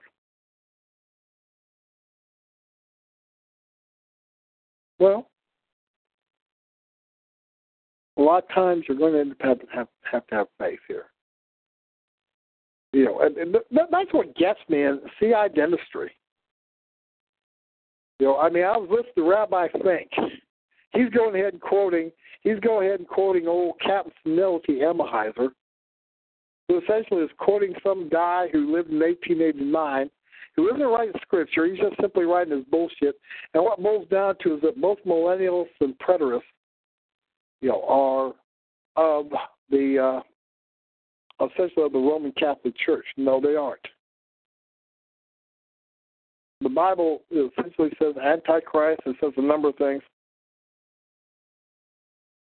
[4.99, 5.29] Well,
[8.17, 11.10] a lot of times you're going to have to have, have to have faith here.
[12.93, 16.11] You know, and, and that's what gets me in CI dentistry.
[18.19, 20.09] You know, I mean, I was listening to Rabbi Finck.
[20.93, 22.11] He's going ahead and quoting.
[22.43, 25.51] He's going ahead and quoting old Captain Senility Emahiser.
[26.69, 30.11] who essentially is quoting some guy who lived in 1889
[30.57, 31.67] who isn't writing scripture.
[31.67, 33.15] He's just simply writing his bullshit.
[33.55, 36.43] And what boils down to is that most millennials and preterists,
[37.61, 38.35] you know, are
[38.97, 39.27] of
[39.71, 40.21] the uh,
[41.41, 43.07] essentially of the Roman Catholic Church.
[43.17, 43.87] No, they aren't.
[46.61, 49.01] The Bible essentially says Antichrist.
[49.07, 50.03] It says a number of things.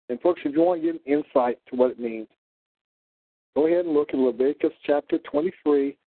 [0.09, 2.27] And folks, if you want to get an insight to what it means,
[3.55, 5.97] go ahead and look at Leviticus chapter 23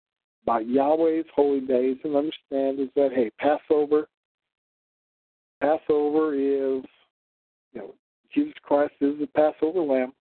[0.45, 4.09] about Yahweh's holy days and understand is that, hey, Passover,
[5.61, 6.83] Passover is,
[7.75, 7.95] you know,
[8.35, 10.13] Jesus Christ is the Passover lamb.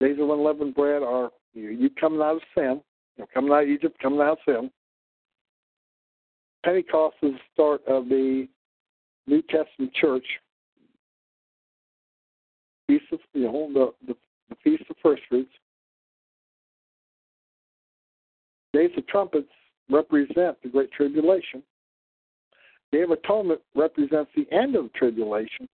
[0.00, 2.80] Days of unleavened bread are you, you coming out of sin,
[3.16, 4.70] you coming out of Egypt, coming out of sin.
[6.64, 8.48] Pentecost is the start of the
[9.26, 10.24] New Testament church.
[12.86, 14.16] Feast of, you know, the, the,
[14.50, 15.50] the Feast of First Fruits.
[18.72, 19.48] Days of trumpets
[19.88, 21.62] represent the Great Tribulation.
[22.92, 25.68] Day of Atonement represents the end of the tribulation.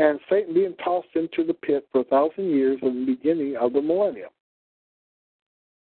[0.00, 3.74] And Satan being tossed into the pit for a thousand years at the beginning of
[3.74, 4.30] the millennium.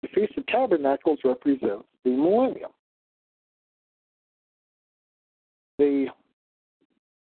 [0.03, 2.70] The Feast of Tabernacles represents the millennium.
[5.78, 6.07] The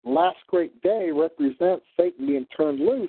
[0.04, 3.08] last great day represents Satan being turned loose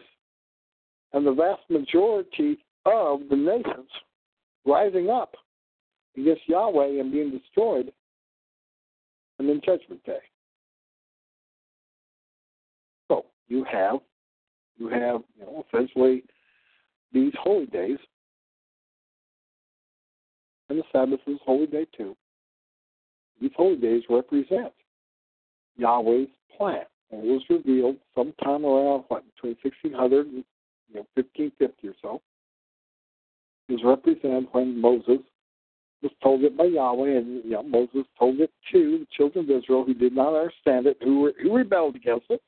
[1.12, 3.90] and the vast majority of the nations
[4.66, 5.36] rising up
[6.16, 7.92] against Yahweh and being destroyed,
[9.40, 10.20] and then Judgment Day.
[13.48, 14.00] You have
[14.78, 16.24] you have you know essentially
[17.14, 17.98] these holy days,
[20.70, 22.16] and the Sabbath is holy day too.
[23.42, 24.74] These holy days represent
[25.78, 30.44] Yahweh's plan, and it was revealed sometime around what between 1600 and
[30.90, 32.22] you know 1550 or so
[33.70, 35.20] is represented when Moses
[36.02, 39.64] was told it by Yahweh, and you know, Moses told it to the children of
[39.64, 42.42] Israel who did not understand it, who, were, who rebelled against it.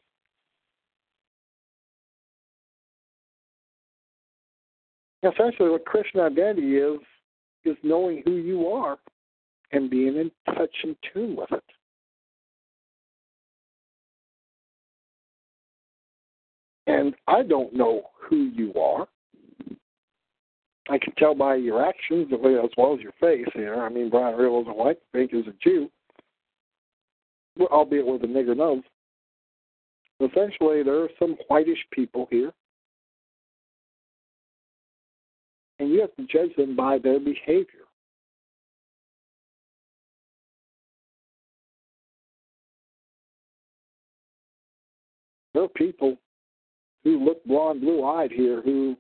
[5.24, 7.00] Essentially, what Christian identity is,
[7.66, 8.98] is knowing who you are
[9.72, 11.64] and being in touch and tune with it.
[16.88, 19.08] And I don't know who you are.
[20.90, 22.40] I can tell by your actions as
[22.76, 23.76] well as your face here.
[23.76, 25.90] I mean, Brian Reel isn't white, Fake is a Jew,
[27.62, 28.82] albeit with a nigger nose.
[30.20, 32.52] Essentially, there are some whitish people here,
[35.80, 37.86] and you have to judge them by their behavior.
[45.54, 46.18] There are people
[47.04, 48.96] who look blonde, blue eyed here who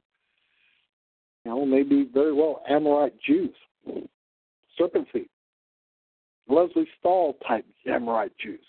[1.45, 3.55] you know, maybe very well Amorite Jews,
[4.77, 5.29] serpent seed,
[6.47, 8.59] Lesley Stahl type Amorite Jews.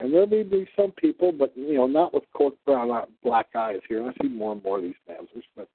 [0.00, 3.46] And there may be some people, but you know, not with coarse brown uh, black
[3.54, 4.06] eyes here.
[4.06, 5.68] I see more and more of these dancers, but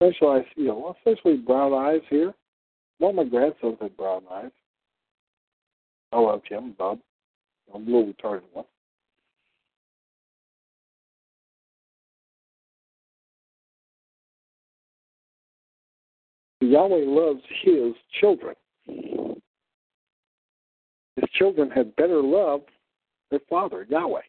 [0.00, 2.32] especially, you know, especially brown eyes here.
[2.98, 4.50] One of my grandsons had brown eyes.
[6.12, 6.98] I love him, Bob.
[7.74, 8.64] I'm a little retarded one.
[16.60, 18.54] Yahweh loves his children.
[21.16, 22.60] His children had better love
[23.30, 24.20] their father, Yahweh.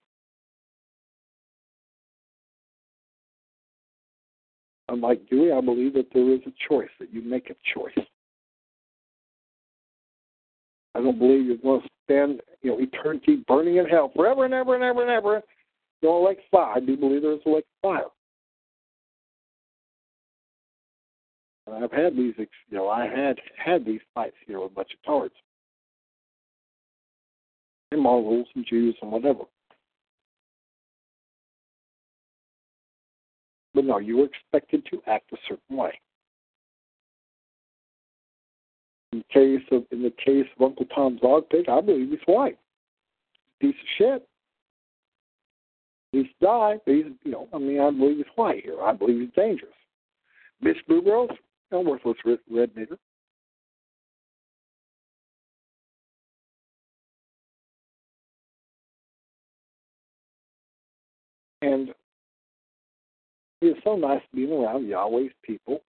[4.90, 8.06] Unlike Dewey, I believe that there is a choice, that you make a choice.
[10.96, 14.54] I don't believe you're going to spend, you know, eternity burning in hell forever and
[14.54, 15.42] ever and ever and ever.
[16.02, 16.74] You know, like fire.
[16.76, 18.06] I do believe there is a lake of fire.
[21.84, 25.04] I've had these, you know, I had had these fights here with a bunch of
[25.06, 25.36] tards,
[27.92, 29.44] and Mongols and Jews and whatever.
[33.74, 36.00] But no, you were expected to act a certain way.
[39.14, 42.20] In the case of in the case of Uncle Tom's dog pig, I believe he's
[42.26, 42.58] white.
[43.62, 44.28] Piece of shit.
[46.12, 48.82] He's died, but he's you know, I mean I believe he's white here.
[48.82, 49.72] I believe he's dangerous.
[50.64, 51.30] Bitch Blue Girls,
[51.72, 52.98] no worthless red, red nigger.
[61.62, 61.90] And
[63.62, 65.82] it's so nice being around Yahweh's people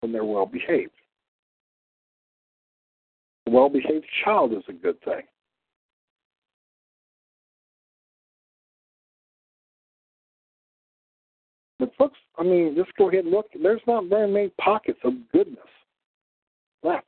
[0.00, 0.92] when they're well behaved.
[3.46, 5.22] A well behaved child is a good thing.
[11.78, 13.46] But folks, I mean, just go ahead and look.
[13.60, 15.58] There's not very many pockets of goodness
[16.82, 17.06] left.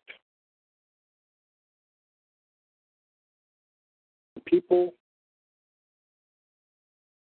[4.37, 4.95] The people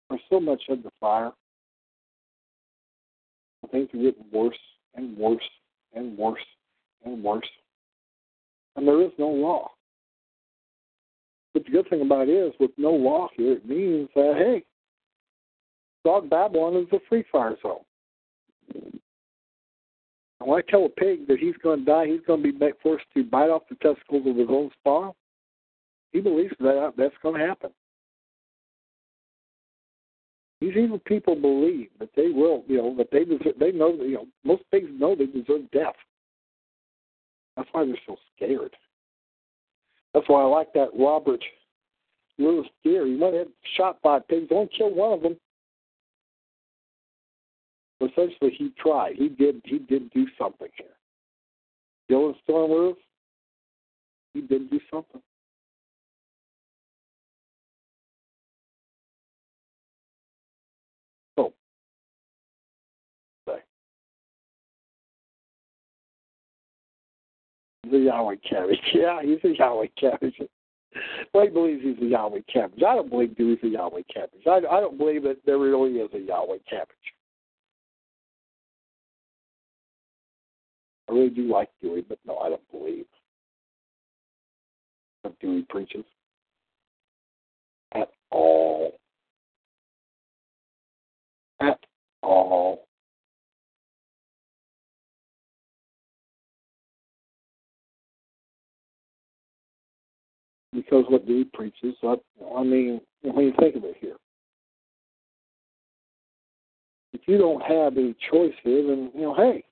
[0.09, 1.31] are so much under fire.
[3.71, 4.57] Things are getting worse
[4.95, 5.43] and worse
[5.93, 6.39] and worse
[7.05, 7.49] and worse.
[8.75, 9.71] And there is no law.
[11.53, 14.63] But the good thing about it is, with no law here, it means that, hey,
[16.05, 17.81] Dog Babylon is a free fire zone.
[20.39, 22.71] And when I tell a pig that he's going to die, he's going to be
[22.83, 25.13] forced to bite off the testicles of his own spawn,
[26.11, 27.71] he believes that that's going to happen.
[30.59, 34.15] These evil people believe that they will, you know, that they deserve, they know, you
[34.15, 35.95] know, most pigs know they deserve death.
[37.55, 38.75] That's why they're so scared.
[40.13, 41.43] That's why I like that Robert
[42.39, 43.05] Lewis Dear.
[43.05, 45.37] He went ahead shot five pigs, only killed one of them.
[47.99, 49.15] Essentially, he tried.
[49.15, 49.61] He did.
[49.65, 50.87] He did do something here.
[52.09, 52.95] Dylan Storm
[54.33, 55.21] he did do something.
[67.91, 68.79] The Yahweh cabbage.
[68.93, 69.87] Yeah, he's a Yahweh.
[71.33, 72.81] Well, he believes he's a Yahweh cabbage.
[72.83, 74.41] I don't believe he's a Yahweh cabbage.
[74.47, 76.95] I, I don't believe that there really is a Yahweh cabbage.
[81.09, 83.05] I really do like Dewey, but no, I don't believe
[85.21, 86.05] what Dewey preaches
[87.93, 88.99] at all.
[91.59, 91.79] At
[92.23, 92.86] all.
[100.73, 102.15] Because what Dewey preaches, I,
[102.55, 104.15] I mean, when you think of it here,
[107.13, 109.63] if you don't have any choice here, then you know, hey,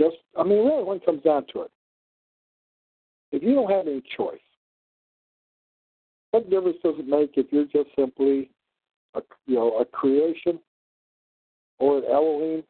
[0.00, 1.70] just I mean, really, when it comes down to it,
[3.32, 4.40] if you don't have any choice,
[6.30, 8.50] what difference does it make if you're just simply
[9.14, 10.58] a you know a creation
[11.78, 12.62] or an Elohim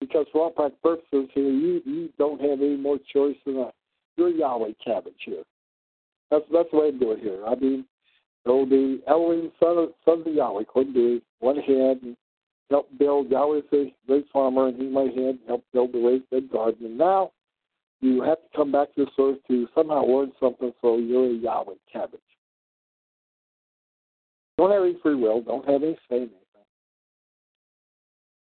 [0.00, 3.70] because for all practical purposes here, you you don't have any more choice than a
[4.16, 5.44] you're Yahweh cabbage here.
[6.30, 7.44] That's that's the way to do it here.
[7.46, 7.84] I mean,
[8.44, 12.16] so the Elohim son of son of Yahweh could be one hand and
[12.70, 16.50] helped build Yahweh's a great farmer, and he might hand help build the raised bed
[16.50, 16.86] garden.
[16.86, 17.32] And now
[18.00, 21.34] you have to come back to the source to somehow learn something, so you're a
[21.34, 22.20] Yahweh cabbage.
[24.56, 25.40] Don't have any free will.
[25.40, 26.36] Don't have any say in anything.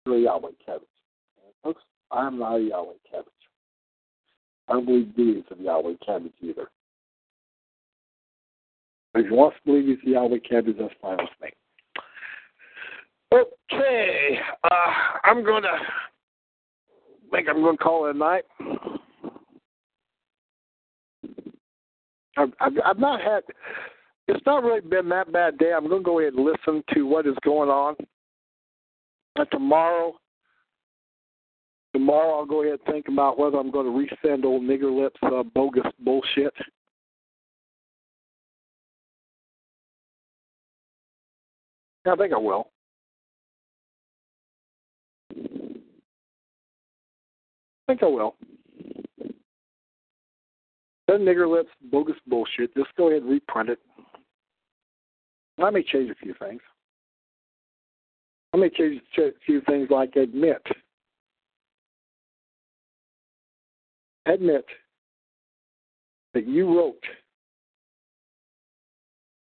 [0.06, 0.88] You're a Yahweh cabbage.
[1.62, 3.32] Folks, I'm not a Yahweh cabbage.
[4.68, 6.68] I don't believe Dewey's a Yahweh cabbage either.
[9.12, 11.50] But if you want to believe he's a Yahweh cabbage, that's fine with me.
[13.32, 14.92] Okay, uh,
[15.24, 15.78] I'm going to
[17.30, 18.44] think I'm going to call it a night.
[22.36, 23.42] I've, not had.
[24.28, 25.72] It's not really been that bad day.
[25.72, 27.96] I'm going to go ahead and listen to what is going on.
[29.52, 30.14] Tomorrow,
[31.92, 33.92] Tomorrow I'll go ahead and think about whether I'm going to
[34.26, 36.52] resend old nigger lips uh, bogus bullshit.
[42.06, 42.68] I think I will.
[45.30, 45.44] I
[47.86, 48.34] think I will.
[51.06, 52.74] That nigger lips bogus bullshit.
[52.74, 53.78] Just go ahead and reprint it.
[55.58, 56.60] I may change a few things.
[58.52, 60.62] I may change a few things like admit
[64.28, 64.64] admit
[66.34, 67.02] that you wrote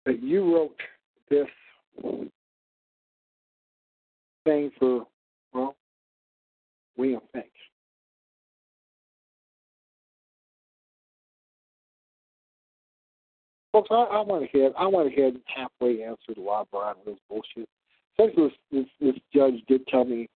[0.05, 0.79] that you wrote
[1.29, 1.47] this
[4.45, 5.05] thing for
[5.53, 5.75] well
[6.97, 7.43] William Finck.
[13.71, 14.73] Folks, I, I went ahead.
[14.77, 17.69] I went ahead and halfway answered of Brian Will's bullshit.
[18.17, 20.27] Essentially, this, this, this judge did tell me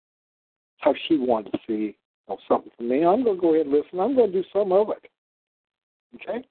[0.79, 1.97] how she wanted to see
[2.29, 4.01] know, something from me, I'm going to go ahead and listen.
[4.01, 5.11] I'm going to do some of it.
[6.15, 6.47] Okay?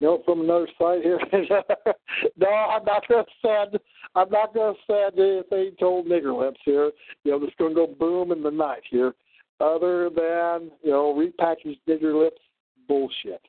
[0.00, 1.18] You know, from another side here.
[2.36, 3.80] no, I'm not going to send.
[4.14, 6.90] I'm not going to send anything to old nigger lips here.
[7.24, 9.14] You know, just going to go boom in the night here.
[9.58, 12.40] Other than you know, repackaged nigger lips
[12.86, 13.40] bullshit.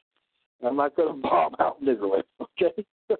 [0.66, 2.30] I'm not going to bomb out nigger lips.
[2.42, 2.86] Okay.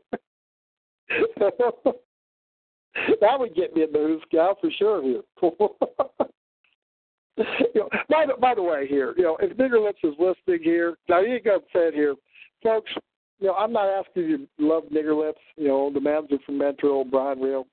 [3.22, 5.04] that would get me in the news, gal, for sure.
[5.04, 5.22] Here.
[7.74, 10.64] you know, by the by the way, here, you know, if Nigger Lips is listening
[10.64, 12.16] here, now you got said here,
[12.64, 12.92] folks.
[13.40, 16.40] you know, I'm not asking you to love nigger lips, you know, the man's are
[16.46, 17.68] from Metro, Brian Reel.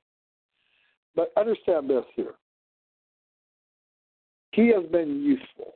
[1.16, 2.35] But understand this here.
[4.53, 5.74] He has been useful.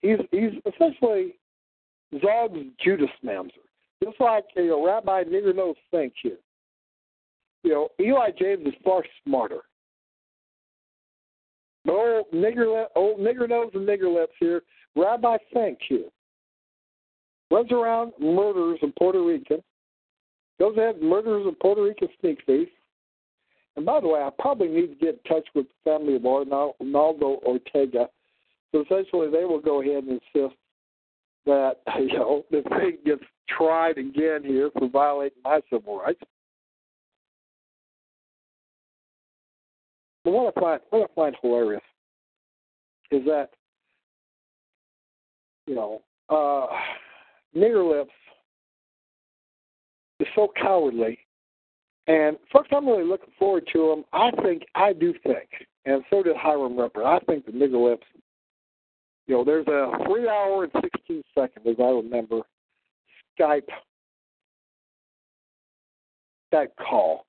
[0.00, 1.34] He's he's essentially
[2.14, 3.50] Zog's Judas Mamzer.
[4.02, 6.38] Just like you know, Rabbi Nigger Nose thinks here.
[7.64, 9.62] You know, Eli James is far smarter.
[11.88, 14.60] But old nigger, old nigger nose and nigger lips here,
[14.94, 16.10] Rabbi Finck here,
[17.50, 19.62] runs around murders a Puerto Rican,
[20.60, 22.68] goes ahead and murders a Puerto Rican sneak thief.
[23.76, 26.26] And by the way, I probably need to get in touch with the family of
[26.26, 28.10] Arnaldo Ortega.
[28.70, 30.56] So essentially, they will go ahead and insist
[31.46, 36.20] that you know the thing gets tried again here for violating my civil rights.
[40.28, 41.82] But what I find what I find hilarious
[43.10, 43.48] is that
[45.66, 46.66] you know uh,
[47.56, 48.12] nigger lips
[50.20, 51.18] is so cowardly,
[52.08, 54.04] and folks, I'm really looking forward to them.
[54.12, 55.48] I think I do think,
[55.86, 57.04] and so did Hiram Ripper.
[57.04, 58.06] I think the nigger lips.
[59.28, 62.42] You know, there's a three hour and sixteen seconds, as I remember,
[63.40, 63.62] Skype
[66.52, 67.24] Skype call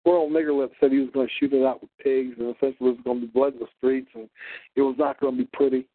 [0.00, 2.96] Squirrel Niggerlip said he was going to shoot it out with pigs, and essentially it
[2.96, 4.28] was going to be blood in the streets, and
[4.76, 5.86] it was not going to be pretty.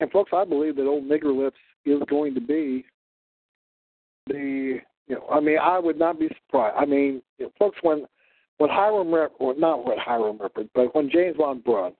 [0.00, 2.84] And folks, I believe that old Nigger Lips is going to be
[4.26, 6.76] the you know I mean I would not be surprised.
[6.78, 8.06] I mean, you know, folks, when
[8.58, 11.92] when Hiram Rep or not when Hiram Ripper, but when James Von Brunn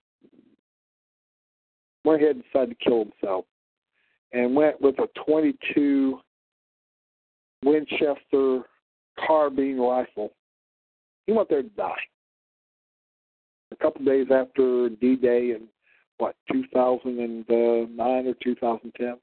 [2.04, 3.44] went ahead and decided to kill himself
[4.32, 6.20] and went with a 22
[7.64, 8.62] Winchester
[9.26, 10.32] carbine rifle.
[11.26, 12.00] He went there to die.
[13.72, 15.68] A couple days after D Day in
[16.18, 19.16] what, 2009 or 2010.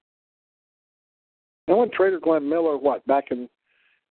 [1.68, 3.50] And when Trader Glenn Miller, what, back in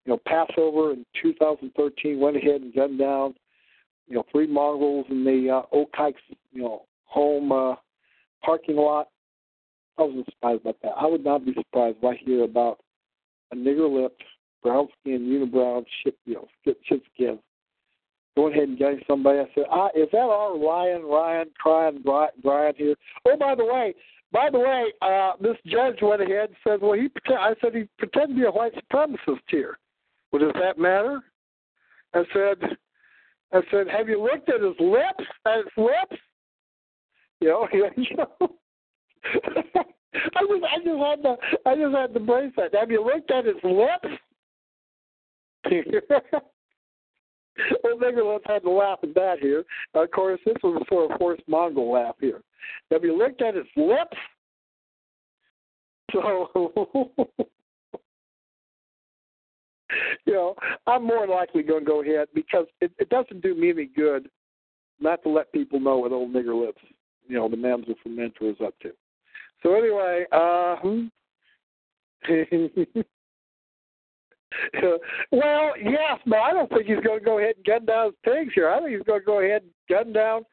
[0.06, 3.36] you know Passover in 2013, went ahead and gunned down
[4.08, 6.18] you know three Mongols in the uh, Oak Heights
[6.52, 7.76] you know home uh,
[8.44, 9.10] parking lot.
[9.98, 10.94] I wasn't surprised about that.
[10.98, 12.80] I would not be surprised if I hear about
[13.52, 14.24] a nigger-lipped
[14.64, 17.40] brown skin, unibrow, shit, you know, shit, skin.
[18.36, 19.40] Go ahead and getting somebody.
[19.40, 22.96] I said, ah, is that our Ryan, Ryan, crying, Brian here?
[23.28, 23.94] Oh, by the way,
[24.32, 27.76] by the way, uh, this judge went ahead and said, well, he pretend, I said
[27.76, 29.78] he pretended to be a white supremacist here.
[30.32, 31.22] Well, does that matter?
[32.16, 32.78] I said,
[33.54, 35.30] I said, have you looked at his lips?
[35.46, 36.22] At his lips?
[37.40, 38.50] You know, you know.
[40.14, 41.36] I just, I just had to,
[41.66, 42.74] I just had to brace that.
[42.74, 44.20] Have you looked at his lips?
[47.84, 49.64] Well, let's had to laugh at that here.
[49.94, 52.42] of course, this was a sort of forced Mongol laugh here.
[52.92, 54.18] Have you looked at his lips?
[56.12, 56.50] So,
[60.26, 60.56] you know,
[60.88, 64.30] I'm more likely going to go ahead because it, it doesn't do me any good
[65.00, 66.82] not to let people know what old nigger lips,
[67.28, 68.92] you know, the Mamzer from Mentor is up to.
[69.62, 70.76] So anyway, uh,
[75.32, 78.16] well, yes, but I don't think he's going to go ahead and gun down his
[78.24, 78.70] pigs here.
[78.70, 80.44] I think he's going to go ahead and gun down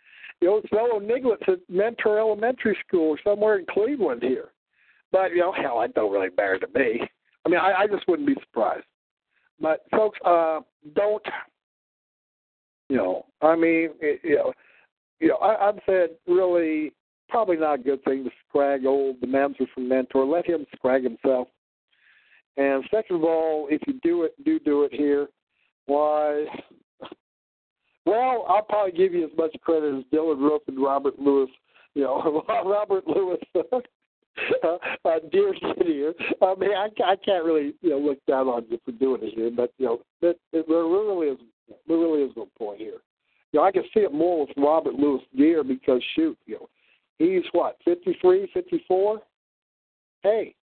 [0.41, 4.53] the old fellow Niglets at Mentor Elementary School or somewhere in Cleveland here.
[5.13, 7.01] But, you know, hell, that don't really matter to me.
[7.45, 8.85] I mean, I, I just wouldn't be surprised.
[9.61, 10.61] But, folks, uh,
[10.95, 11.23] don't,
[12.89, 14.53] you know, I mean, it, you know,
[15.21, 16.93] you know, I, I've said really
[17.29, 20.25] probably not a good thing to scrag old the Mamzer from Mentor.
[20.25, 21.49] Let him scrag himself.
[22.61, 25.29] And second of all, if you do it, do do it here.
[25.87, 26.45] Why?
[28.05, 31.49] Well, I'll probably give you as much credit as Dylan Roof and Robert Lewis.
[31.95, 33.79] You know, Robert Lewis, uh,
[35.07, 35.55] uh, dear.
[36.43, 39.33] I mean, I, I can't really you know look down on you for doing it
[39.35, 41.39] here, but you know, it, it, there really is
[41.89, 42.99] there really is no point here.
[43.53, 46.69] You know, I can see it more with Robert Lewis Gear because shoot, you know,
[47.19, 49.23] he's what fifty three, fifty four.
[50.23, 50.55] Hey,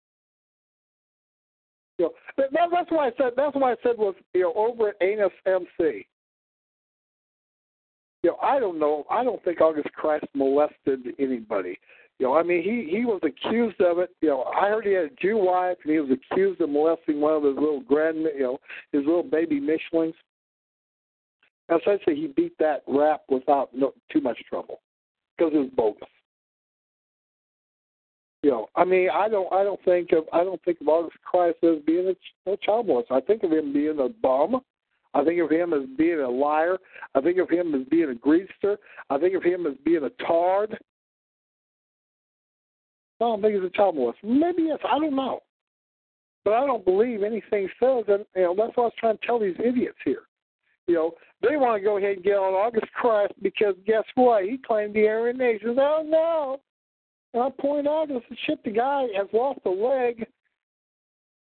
[1.98, 4.90] you know, that, that's why I said that's why I said was you know over
[4.90, 6.06] at Anus MC.
[8.22, 9.04] You know, I don't know.
[9.10, 11.78] I don't think August Kreis molested anybody.
[12.18, 14.10] You know, I mean, he he was accused of it.
[14.20, 17.20] You know, I heard he had a Jew wife, and he was accused of molesting
[17.20, 18.58] one of his little grand, you know,
[18.92, 20.14] his little baby Michelins.
[21.68, 24.80] Essentially, he beat that rap without no, too much trouble
[25.36, 26.08] because it was bogus.
[28.46, 31.16] You know, I mean, I don't, I don't think of, I don't think of August
[31.34, 33.10] Kreis as being a, a child molester.
[33.10, 34.60] I think of him being a bum.
[35.14, 36.78] I think of him as being a liar.
[37.16, 38.78] I think of him as being a greaser.
[39.10, 40.78] I think of him as being a tard.
[43.20, 44.22] I don't think he's a child molester.
[44.22, 44.78] Maybe yes.
[44.88, 45.40] I don't know.
[46.44, 49.26] But I don't believe anything says, and you know that's what I was trying to
[49.26, 50.22] tell these idiots here.
[50.86, 51.10] You know,
[51.42, 54.44] they want to go ahead and get on August Kreis because guess what?
[54.44, 55.78] He claimed the Aryan nations.
[55.80, 56.60] Oh no!
[57.36, 58.64] And I point out this shit.
[58.64, 60.26] The guy has lost a leg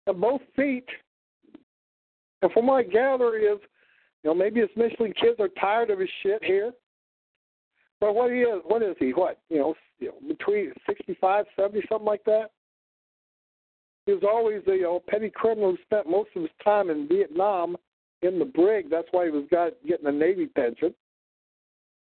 [0.07, 0.87] and both feet.
[2.41, 3.59] And from what I gather is,
[4.25, 6.73] you know, maybe his Michelin kids are tired of his shit here.
[8.01, 9.11] But what he is, what is he?
[9.11, 12.53] What you know, you know, between sixty-five, seventy, something like that.
[14.07, 17.07] He was always a you know, petty criminal who spent most of his time in
[17.07, 17.77] Vietnam
[18.23, 18.89] in the brig.
[18.89, 20.95] That's why he was got getting a Navy pension.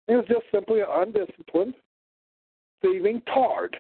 [0.07, 1.75] He was just simply undisciplined,
[2.83, 3.77] thieving tard.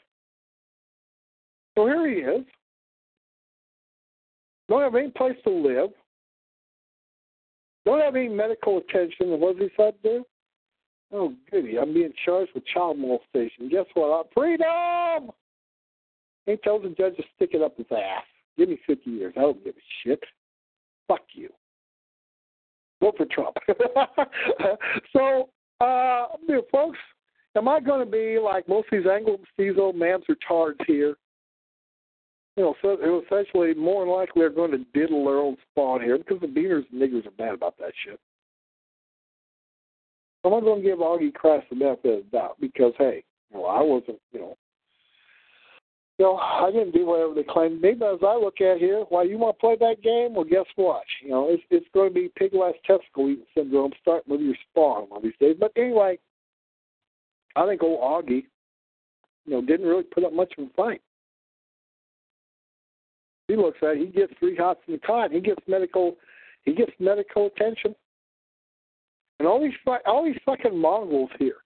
[1.76, 2.44] So here he is.
[4.68, 5.90] Don't have any place to live.
[7.84, 9.32] Don't have any medical attention.
[9.32, 10.24] And what does he to do?
[11.12, 11.78] Oh, goody.
[11.78, 13.68] I'm being charged with child molestation.
[13.68, 14.08] Guess what?
[14.08, 15.30] I'm freedom!
[16.46, 18.24] He tells the judge to stick it up his ass.
[18.56, 19.34] Give me 50 years.
[19.36, 20.22] I don't give a shit.
[21.08, 21.50] Fuck you.
[23.00, 23.56] Vote for Trump.
[25.12, 25.50] so,
[25.80, 26.26] uh,
[26.70, 26.98] folks,
[27.56, 30.78] am I going to be like most of these Anglo these old mans are tards
[30.86, 31.16] here?
[32.56, 36.18] You know, so essentially, more than likely, they're going to diddle their own spawn here
[36.18, 38.20] because the beaners and niggers are bad about that shit.
[40.44, 43.58] I'm not going to give Augie Kreis the benefit of the doubt because, hey, you
[43.58, 44.56] know, I wasn't, you know,
[46.18, 47.94] you know, I didn't do whatever they claimed me.
[47.98, 50.34] But as I look at here, why you want to play that game?
[50.34, 51.02] Well, guess what?
[51.22, 54.54] You know, it's it's going to be pig last testicle eating syndrome starting with your
[54.70, 55.56] spawn one of these days.
[55.58, 56.18] But anyway,
[57.56, 58.44] I think old Augie,
[59.46, 61.00] you know, didn't really put up much of a fight.
[63.48, 65.30] He looks at it, he gets three hots in the cot.
[65.30, 66.16] He gets medical,
[66.62, 67.94] he gets medical attention.
[69.38, 69.74] And all these
[70.06, 71.56] all these fucking Mongols here,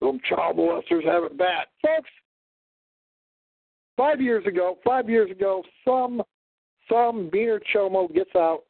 [0.00, 2.10] them child molesters have it bad, folks.
[3.96, 6.22] Five years ago, five years ago, some
[6.88, 8.62] some beaner chomo gets out.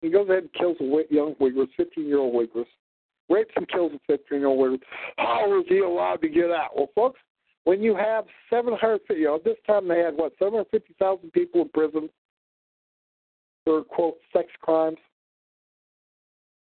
[0.00, 2.64] He goes ahead and kills a young Uyghur, 15 year old Uyghur,
[3.28, 4.82] rapes and kills a 15 year old Uyghur.
[5.18, 6.70] How is he allowed to get out?
[6.76, 7.20] Well, folks,
[7.64, 12.10] when you have 750, you know, this time they had what 750,000 people in prison
[13.64, 14.98] for quote sex crimes,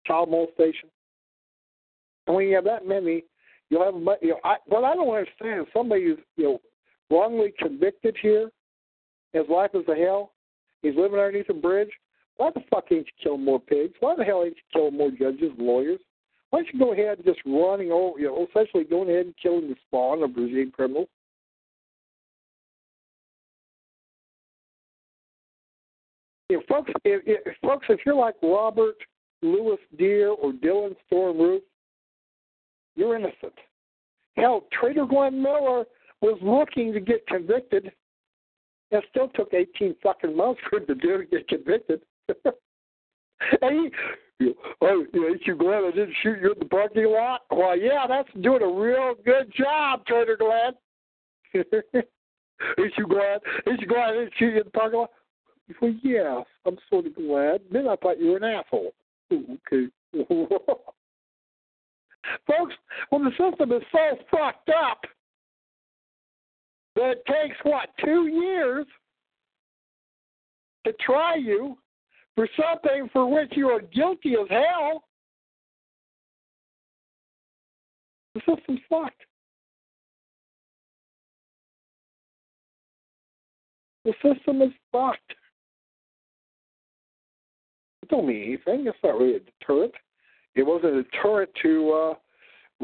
[0.06, 0.88] child molestation,
[2.26, 3.24] and when you have that many,
[3.70, 4.40] you'll have you know.
[4.44, 6.60] I, what I don't understand is somebody who's you know
[7.10, 8.50] wrongly convicted here,
[9.32, 10.32] his life is a hell.
[10.82, 11.90] He's living underneath a bridge.
[12.36, 13.94] Why the fuck ain't you killing more pigs?
[14.00, 16.00] Why the hell ain't you killing more judges, lawyers?
[16.50, 19.34] Why don't you go ahead and just running over, you know, essentially going ahead and
[19.42, 21.08] killing the spawn of regime criminals?
[26.50, 28.96] Know, folks, if, if, folks, if you're like Robert
[29.42, 31.62] Lewis Dear or Dylan Storm Roof,
[32.96, 33.52] you're innocent.
[34.36, 35.84] Hell, Trader Glenn Miller
[36.22, 37.92] was looking to get convicted.
[38.90, 42.00] It still took 18 fucking months for him to do to get convicted.
[43.62, 43.92] Oh, and
[44.38, 44.52] he,
[44.82, 47.42] oh, ain't you glad I didn't shoot you in the parking lot?
[47.50, 50.74] Well, yeah, that's doing a real good job, Trader Glenn.
[51.54, 53.40] ain't you glad?
[53.68, 55.10] Ain't you glad I didn't shoot you in the parking lot?
[55.82, 57.62] Well, yes, I'm sort of glad.
[57.70, 58.94] Then I thought you were an asshole.
[59.32, 59.88] Okay.
[62.46, 62.74] Folks,
[63.10, 65.00] when the system is so fucked up,
[66.96, 68.86] that it takes what two years
[70.84, 71.76] to try you
[72.38, 75.02] for something for which you are guilty as hell.
[78.36, 79.22] The system's fucked.
[84.04, 85.34] The system is fucked.
[88.04, 88.86] It don't mean anything.
[88.86, 89.94] It's not really a deterrent.
[90.54, 92.14] It wasn't a deterrent to uh,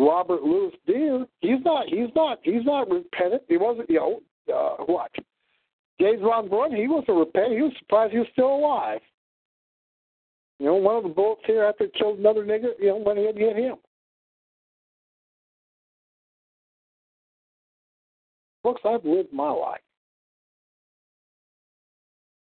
[0.05, 3.43] Robert Lewis Dear, he's not he's not he's not repentant.
[3.49, 4.01] He wasn't you
[4.49, 5.13] know uh, what?
[6.01, 7.55] James Von Brunn, he wasn't repentant.
[7.55, 9.01] He was surprised he was still alive.
[10.59, 13.19] You know, one of the bullets here after it killed another nigger, you know, went
[13.19, 13.77] ahead and hit him.
[18.63, 19.81] Folks, I've lived my life.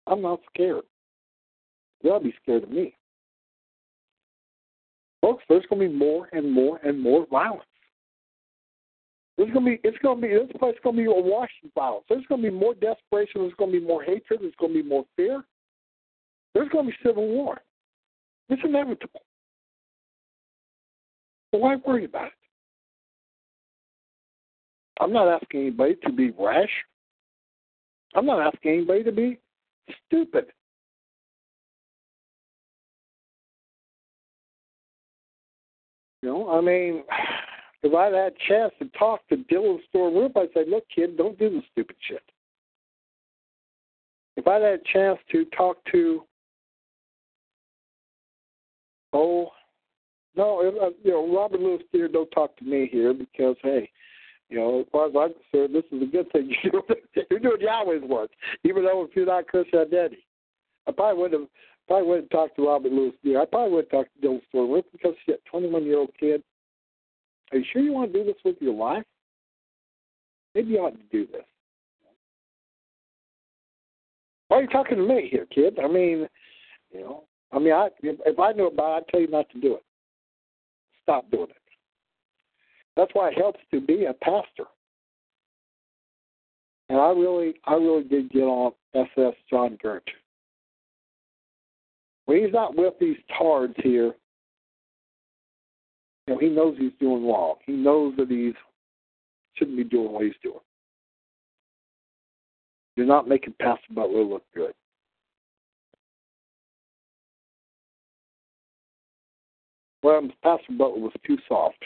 [0.06, 0.84] I'm not scared.
[2.04, 2.96] They'll be scared of me.
[5.22, 7.64] Folks, there's to be more and more and more violence.
[9.38, 12.06] There's to be, it's to be, this place to be a wash of violence.
[12.10, 13.42] There's to be more desperation.
[13.42, 14.42] There's to be more hatred.
[14.42, 15.44] There's to be more fear.
[16.54, 17.62] There's to be civil war.
[18.50, 19.22] It's inevitable.
[21.52, 22.34] But why worry about it?
[25.00, 26.70] I'm not asking anybody to be rash.
[28.16, 29.40] I'm not asking anybody to be
[30.06, 30.46] stupid.
[36.22, 37.04] You know, I mean,
[37.84, 41.18] if I'd had a chance to talk to Dylan Storm Roof, I'd say, look, kid,
[41.18, 42.24] don't do the stupid shit.
[44.38, 46.24] if I had a chance to talk to,
[49.14, 49.50] oh,
[50.36, 53.90] no, uh, you know, Robert Lewis Dear, don't talk to me here because, hey,
[54.50, 56.54] you know, as far as I'm concerned, this is a good thing.
[57.30, 58.32] You're doing Yahweh's work,
[58.64, 60.26] even though if you're not Christian identity.
[60.88, 61.50] I probably wouldn't have
[61.88, 63.42] probably wouldn't talk to Robert Lewis Dear.
[63.42, 66.44] I probably would talk to Dylan Storm because shit, twenty one year old kid.
[67.52, 69.04] Are you sure you want to do this with your life?
[70.56, 71.46] Maybe you ought to do this.
[74.48, 75.80] Why are you talking to me here, kid?
[75.84, 76.28] I mean,
[76.92, 77.24] you know,
[77.54, 79.84] I mean, I if I knew about it, I'd tell you not to do it.
[81.04, 81.58] Stop doing it.
[82.96, 84.66] That's why it helps to be a pastor.
[86.90, 90.08] And I really, I really did get on SS John Gert.
[92.26, 94.14] When he's not with these tards here,
[96.28, 97.56] you know, he knows he's doing wrong.
[97.66, 98.54] He knows that he's
[99.56, 100.60] shouldn't be doing what he's doing.
[102.96, 104.74] You're not making Pastor Butler look good.
[110.04, 111.82] Well, Pastor Butler was too soft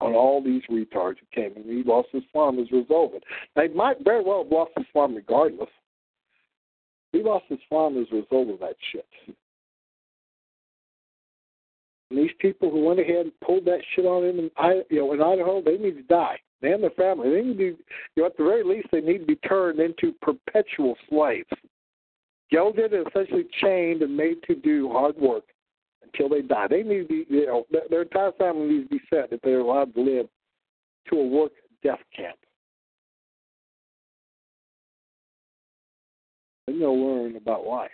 [0.00, 3.22] on all these retards who came, and he lost his farm as a result of
[3.22, 3.70] it.
[3.70, 5.68] He might very well have lost his farm regardless.
[7.12, 9.06] He lost his farm as a result of that shit.
[12.10, 14.50] And these people who went ahead and pulled that shit on him, in,
[14.90, 16.38] you know, in Idaho, they need to die.
[16.60, 17.30] They and their family.
[17.30, 17.76] They need to be, you
[18.16, 21.48] know, at the very least, they need to be turned into perpetual slaves,
[22.50, 25.44] gelded and essentially chained and made to do hard work
[26.12, 26.66] until they die.
[26.68, 29.60] They need to be, you know, their entire family needs to be sent if they're
[29.60, 30.26] allowed to live
[31.08, 32.36] to a work death camp.
[36.66, 37.90] Then they'll learn about life.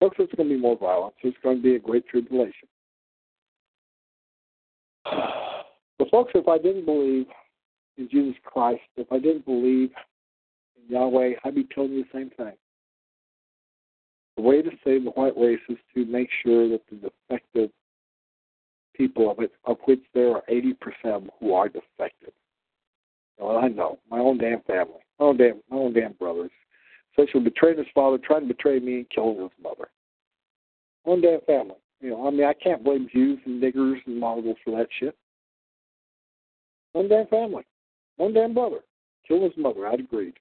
[0.00, 1.14] Folks, it's going to be more violence.
[1.22, 2.68] There's going to be a great tribulation.
[5.98, 7.24] But folks, if I didn't believe
[7.96, 9.88] in Jesus Christ, if I didn't believe
[10.76, 12.52] in Yahweh, I'd be telling you the same thing.
[14.36, 17.70] The way to save the white race is to make sure that the defective
[18.94, 22.32] people of it, of which there are 80% who are defective.
[23.38, 26.50] Well, I know my own damn family, my own damn, my own damn brothers,
[27.12, 29.88] essentially betraying his father, trying to betray me, and killing his mother.
[31.04, 31.76] My own damn family.
[32.00, 35.16] You know, I mean, I can't blame Jews and niggers and Mongols for that shit.
[36.92, 37.64] One damn family,
[38.16, 38.80] one damn brother,
[39.26, 39.86] killed his mother.
[39.86, 40.34] I'd agreed.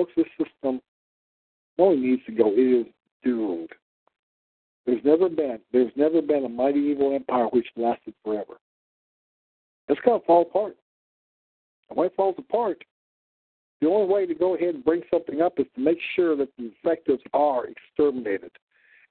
[0.00, 0.80] Folks, this system
[1.78, 2.52] only needs to go.
[2.52, 3.68] It is doomed.
[4.86, 8.54] There's never been there's never been a mighty evil empire which lasted forever.
[9.88, 10.76] It's gonna fall apart.
[11.90, 12.82] And when it falls apart,
[13.82, 16.48] the only way to go ahead and bring something up is to make sure that
[16.56, 18.52] the infectives are exterminated.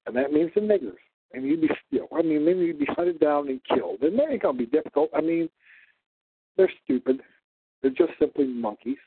[0.06, 0.98] And that means the niggers.
[1.32, 4.02] And you'd be you I mean, need to be hunted down and killed.
[4.02, 5.10] And that ain't gonna be difficult.
[5.14, 5.48] I mean,
[6.56, 7.20] they're stupid.
[7.80, 8.98] They're just simply monkeys.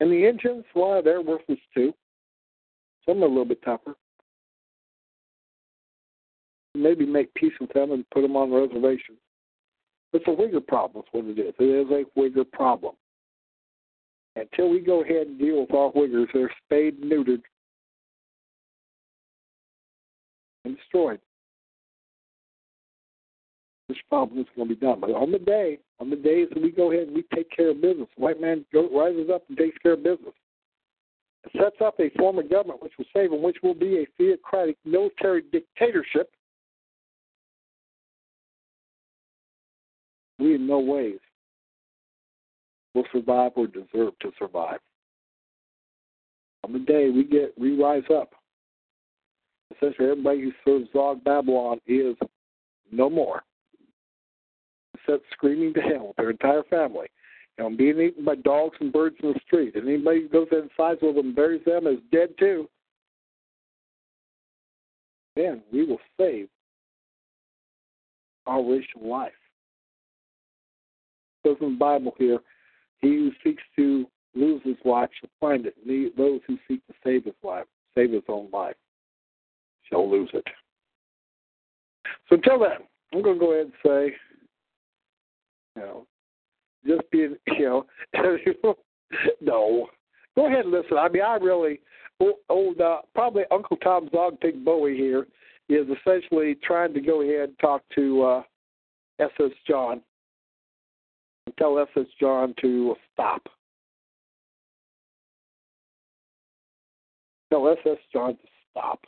[0.00, 1.92] And the Indians, well, they're worthless too.
[3.06, 3.94] Some are a little bit tougher.
[6.74, 9.18] Maybe make peace with them and put them on reservations.
[10.12, 11.54] It's a Wigger problem, is what it is.
[11.58, 12.94] It is a Wigger problem.
[14.36, 17.42] Until we go ahead and deal with all Wiggers, they're spayed neutered
[20.64, 21.20] and destroyed.
[23.88, 25.00] This problem is going to be done.
[25.00, 27.70] But on the day, on the days that we go ahead and we take care
[27.70, 30.34] of business, white man go, rises up and takes care of business.
[31.44, 34.06] It sets up a form of government which will save them, which will be a
[34.16, 36.30] theocratic military dictatorship.
[40.38, 41.18] We in no ways
[42.94, 44.78] will survive or deserve to survive.
[46.64, 48.30] On the day we get we rise up,
[49.74, 52.14] essentially everybody who serves Zog Babylon is
[52.92, 53.42] no more
[55.08, 57.06] set screaming to hell their entire family.
[57.56, 59.74] You know, being eaten by dogs and birds in the street.
[59.74, 62.68] And anybody who goes inside with them and buries them is dead too.
[65.34, 66.48] Then we will save
[68.46, 69.32] our racial life.
[71.44, 72.38] It says in the Bible here,
[73.00, 75.74] he who seeks to lose his life shall find it.
[75.84, 78.76] And those who seek to save his life, save his own life,
[79.88, 80.44] shall lose it.
[82.28, 84.16] So until then, I'm going to go ahead and say
[85.78, 86.06] know,
[86.86, 87.84] just being, you
[88.14, 88.74] know,
[89.40, 89.88] no.
[90.36, 90.98] Go ahead and listen.
[90.98, 91.80] I mean, I really,
[92.48, 95.26] old, uh, probably Uncle Tom Zogpig Bowie here
[95.68, 98.42] is essentially trying to go ahead and talk to uh,
[99.18, 100.00] SS John
[101.46, 103.42] and tell SS John to stop.
[107.50, 109.00] Tell SS John to stop.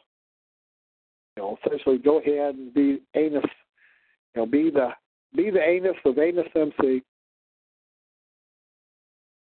[1.36, 3.44] You know, essentially go ahead and be anus.
[4.34, 4.90] You know, be the
[5.35, 7.02] be the anus of anus MC.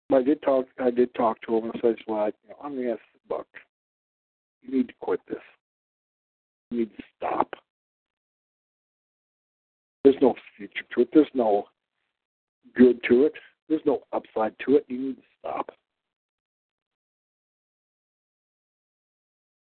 [0.09, 0.67] But I did talk.
[0.79, 3.47] I did talk to him and said, "Like, you know, I'm the ask Buck.
[4.63, 5.43] You need to quit this.
[6.71, 7.55] You need to stop.
[10.03, 11.09] There's no future to it.
[11.13, 11.69] There's no
[12.75, 13.35] good to it.
[13.69, 14.85] There's no upside to it.
[14.89, 15.71] You need to stop."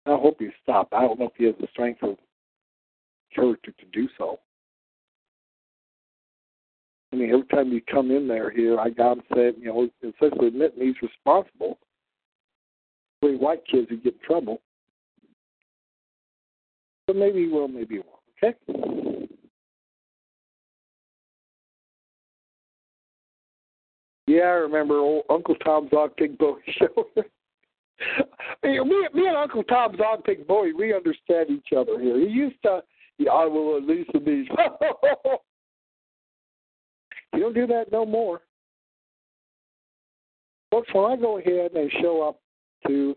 [0.07, 0.93] I hope you stop.
[0.93, 2.19] I don't know if he has the strength of
[3.35, 4.39] character to do so.
[7.15, 10.49] I mean, every time you come in there here, I got said, you know, essentially
[10.49, 11.79] admitting he's responsible
[13.21, 14.61] for white kids who get in trouble.
[17.07, 18.57] But maybe he will, maybe he won't.
[18.67, 19.29] Okay.
[24.27, 27.07] Yeah, I remember old Uncle Tom's Dog Pig Bowie show.
[28.65, 28.81] me,
[29.15, 32.19] me and Uncle Tom's Dog Pig Bowie, we understand each other here.
[32.19, 32.83] He used to,
[33.19, 34.49] yeah, I will at least these.
[37.35, 38.41] You don't do that no more.
[40.71, 42.41] Folks, when I go ahead and show up
[42.87, 43.17] to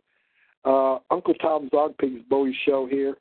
[0.65, 3.15] uh, Uncle Tom's Dog Pigs Bowie show here,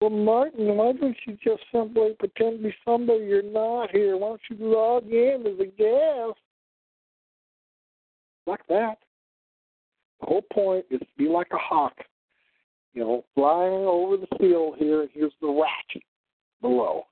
[0.00, 4.16] well, Martin, why don't you just simply pretend to be somebody you're not here?
[4.16, 6.38] Why don't you log in as a guest?
[8.46, 8.96] Like that.
[10.20, 11.96] The whole point is to be like a hawk,
[12.94, 16.02] you know, flying over the field here, and here's the rat
[16.62, 17.04] below.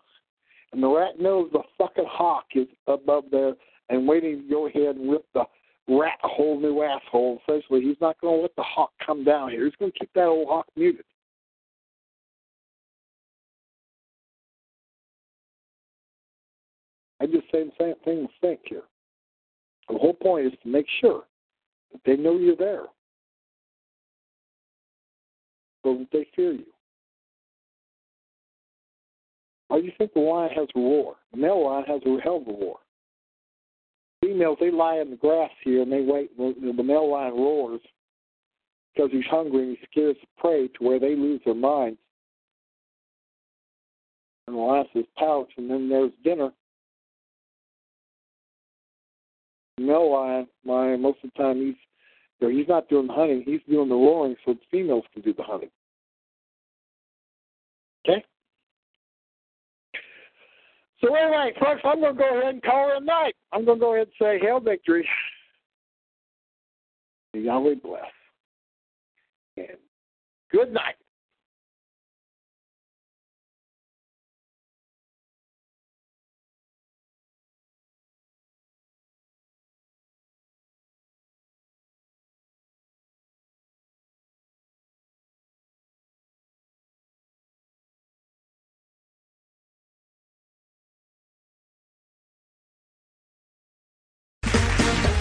[0.72, 3.54] And the rat knows the fucking hawk is above there
[3.88, 5.44] and waiting to go ahead and rip the
[5.88, 7.40] rat a whole new asshole.
[7.48, 9.64] Essentially, he's not going to let the hawk come down here.
[9.64, 11.04] He's going to keep that old hawk muted.
[17.20, 18.82] I just say the same thing with Finck here.
[19.88, 21.24] The whole point is to make sure
[21.92, 22.84] that they know you're there
[25.82, 26.66] so that they fear you.
[29.68, 31.16] Why you think the lion has a roar?
[31.32, 32.78] The male lion has a hell of a roar.
[34.22, 36.36] Females, they lie in the grass here and they wait.
[36.36, 37.80] The, the male lion roars
[38.92, 41.98] because he's hungry and he scares the prey to where they lose their minds.
[44.46, 46.50] And the lion says, pouch, and then there's dinner.
[49.76, 51.76] The male lion, lion, most of the time, he's
[52.40, 55.22] you know, he's not doing the hunting, he's doing the roaring so the females can
[55.22, 55.70] do the hunting.
[58.08, 58.24] Okay?
[61.00, 63.34] So anyway, folks, I'm going to go ahead and call it a night.
[63.52, 65.08] I'm going to go ahead and say, Hail Victory.
[67.34, 68.02] Yahweh bless.
[69.56, 69.76] And
[70.50, 70.96] good night.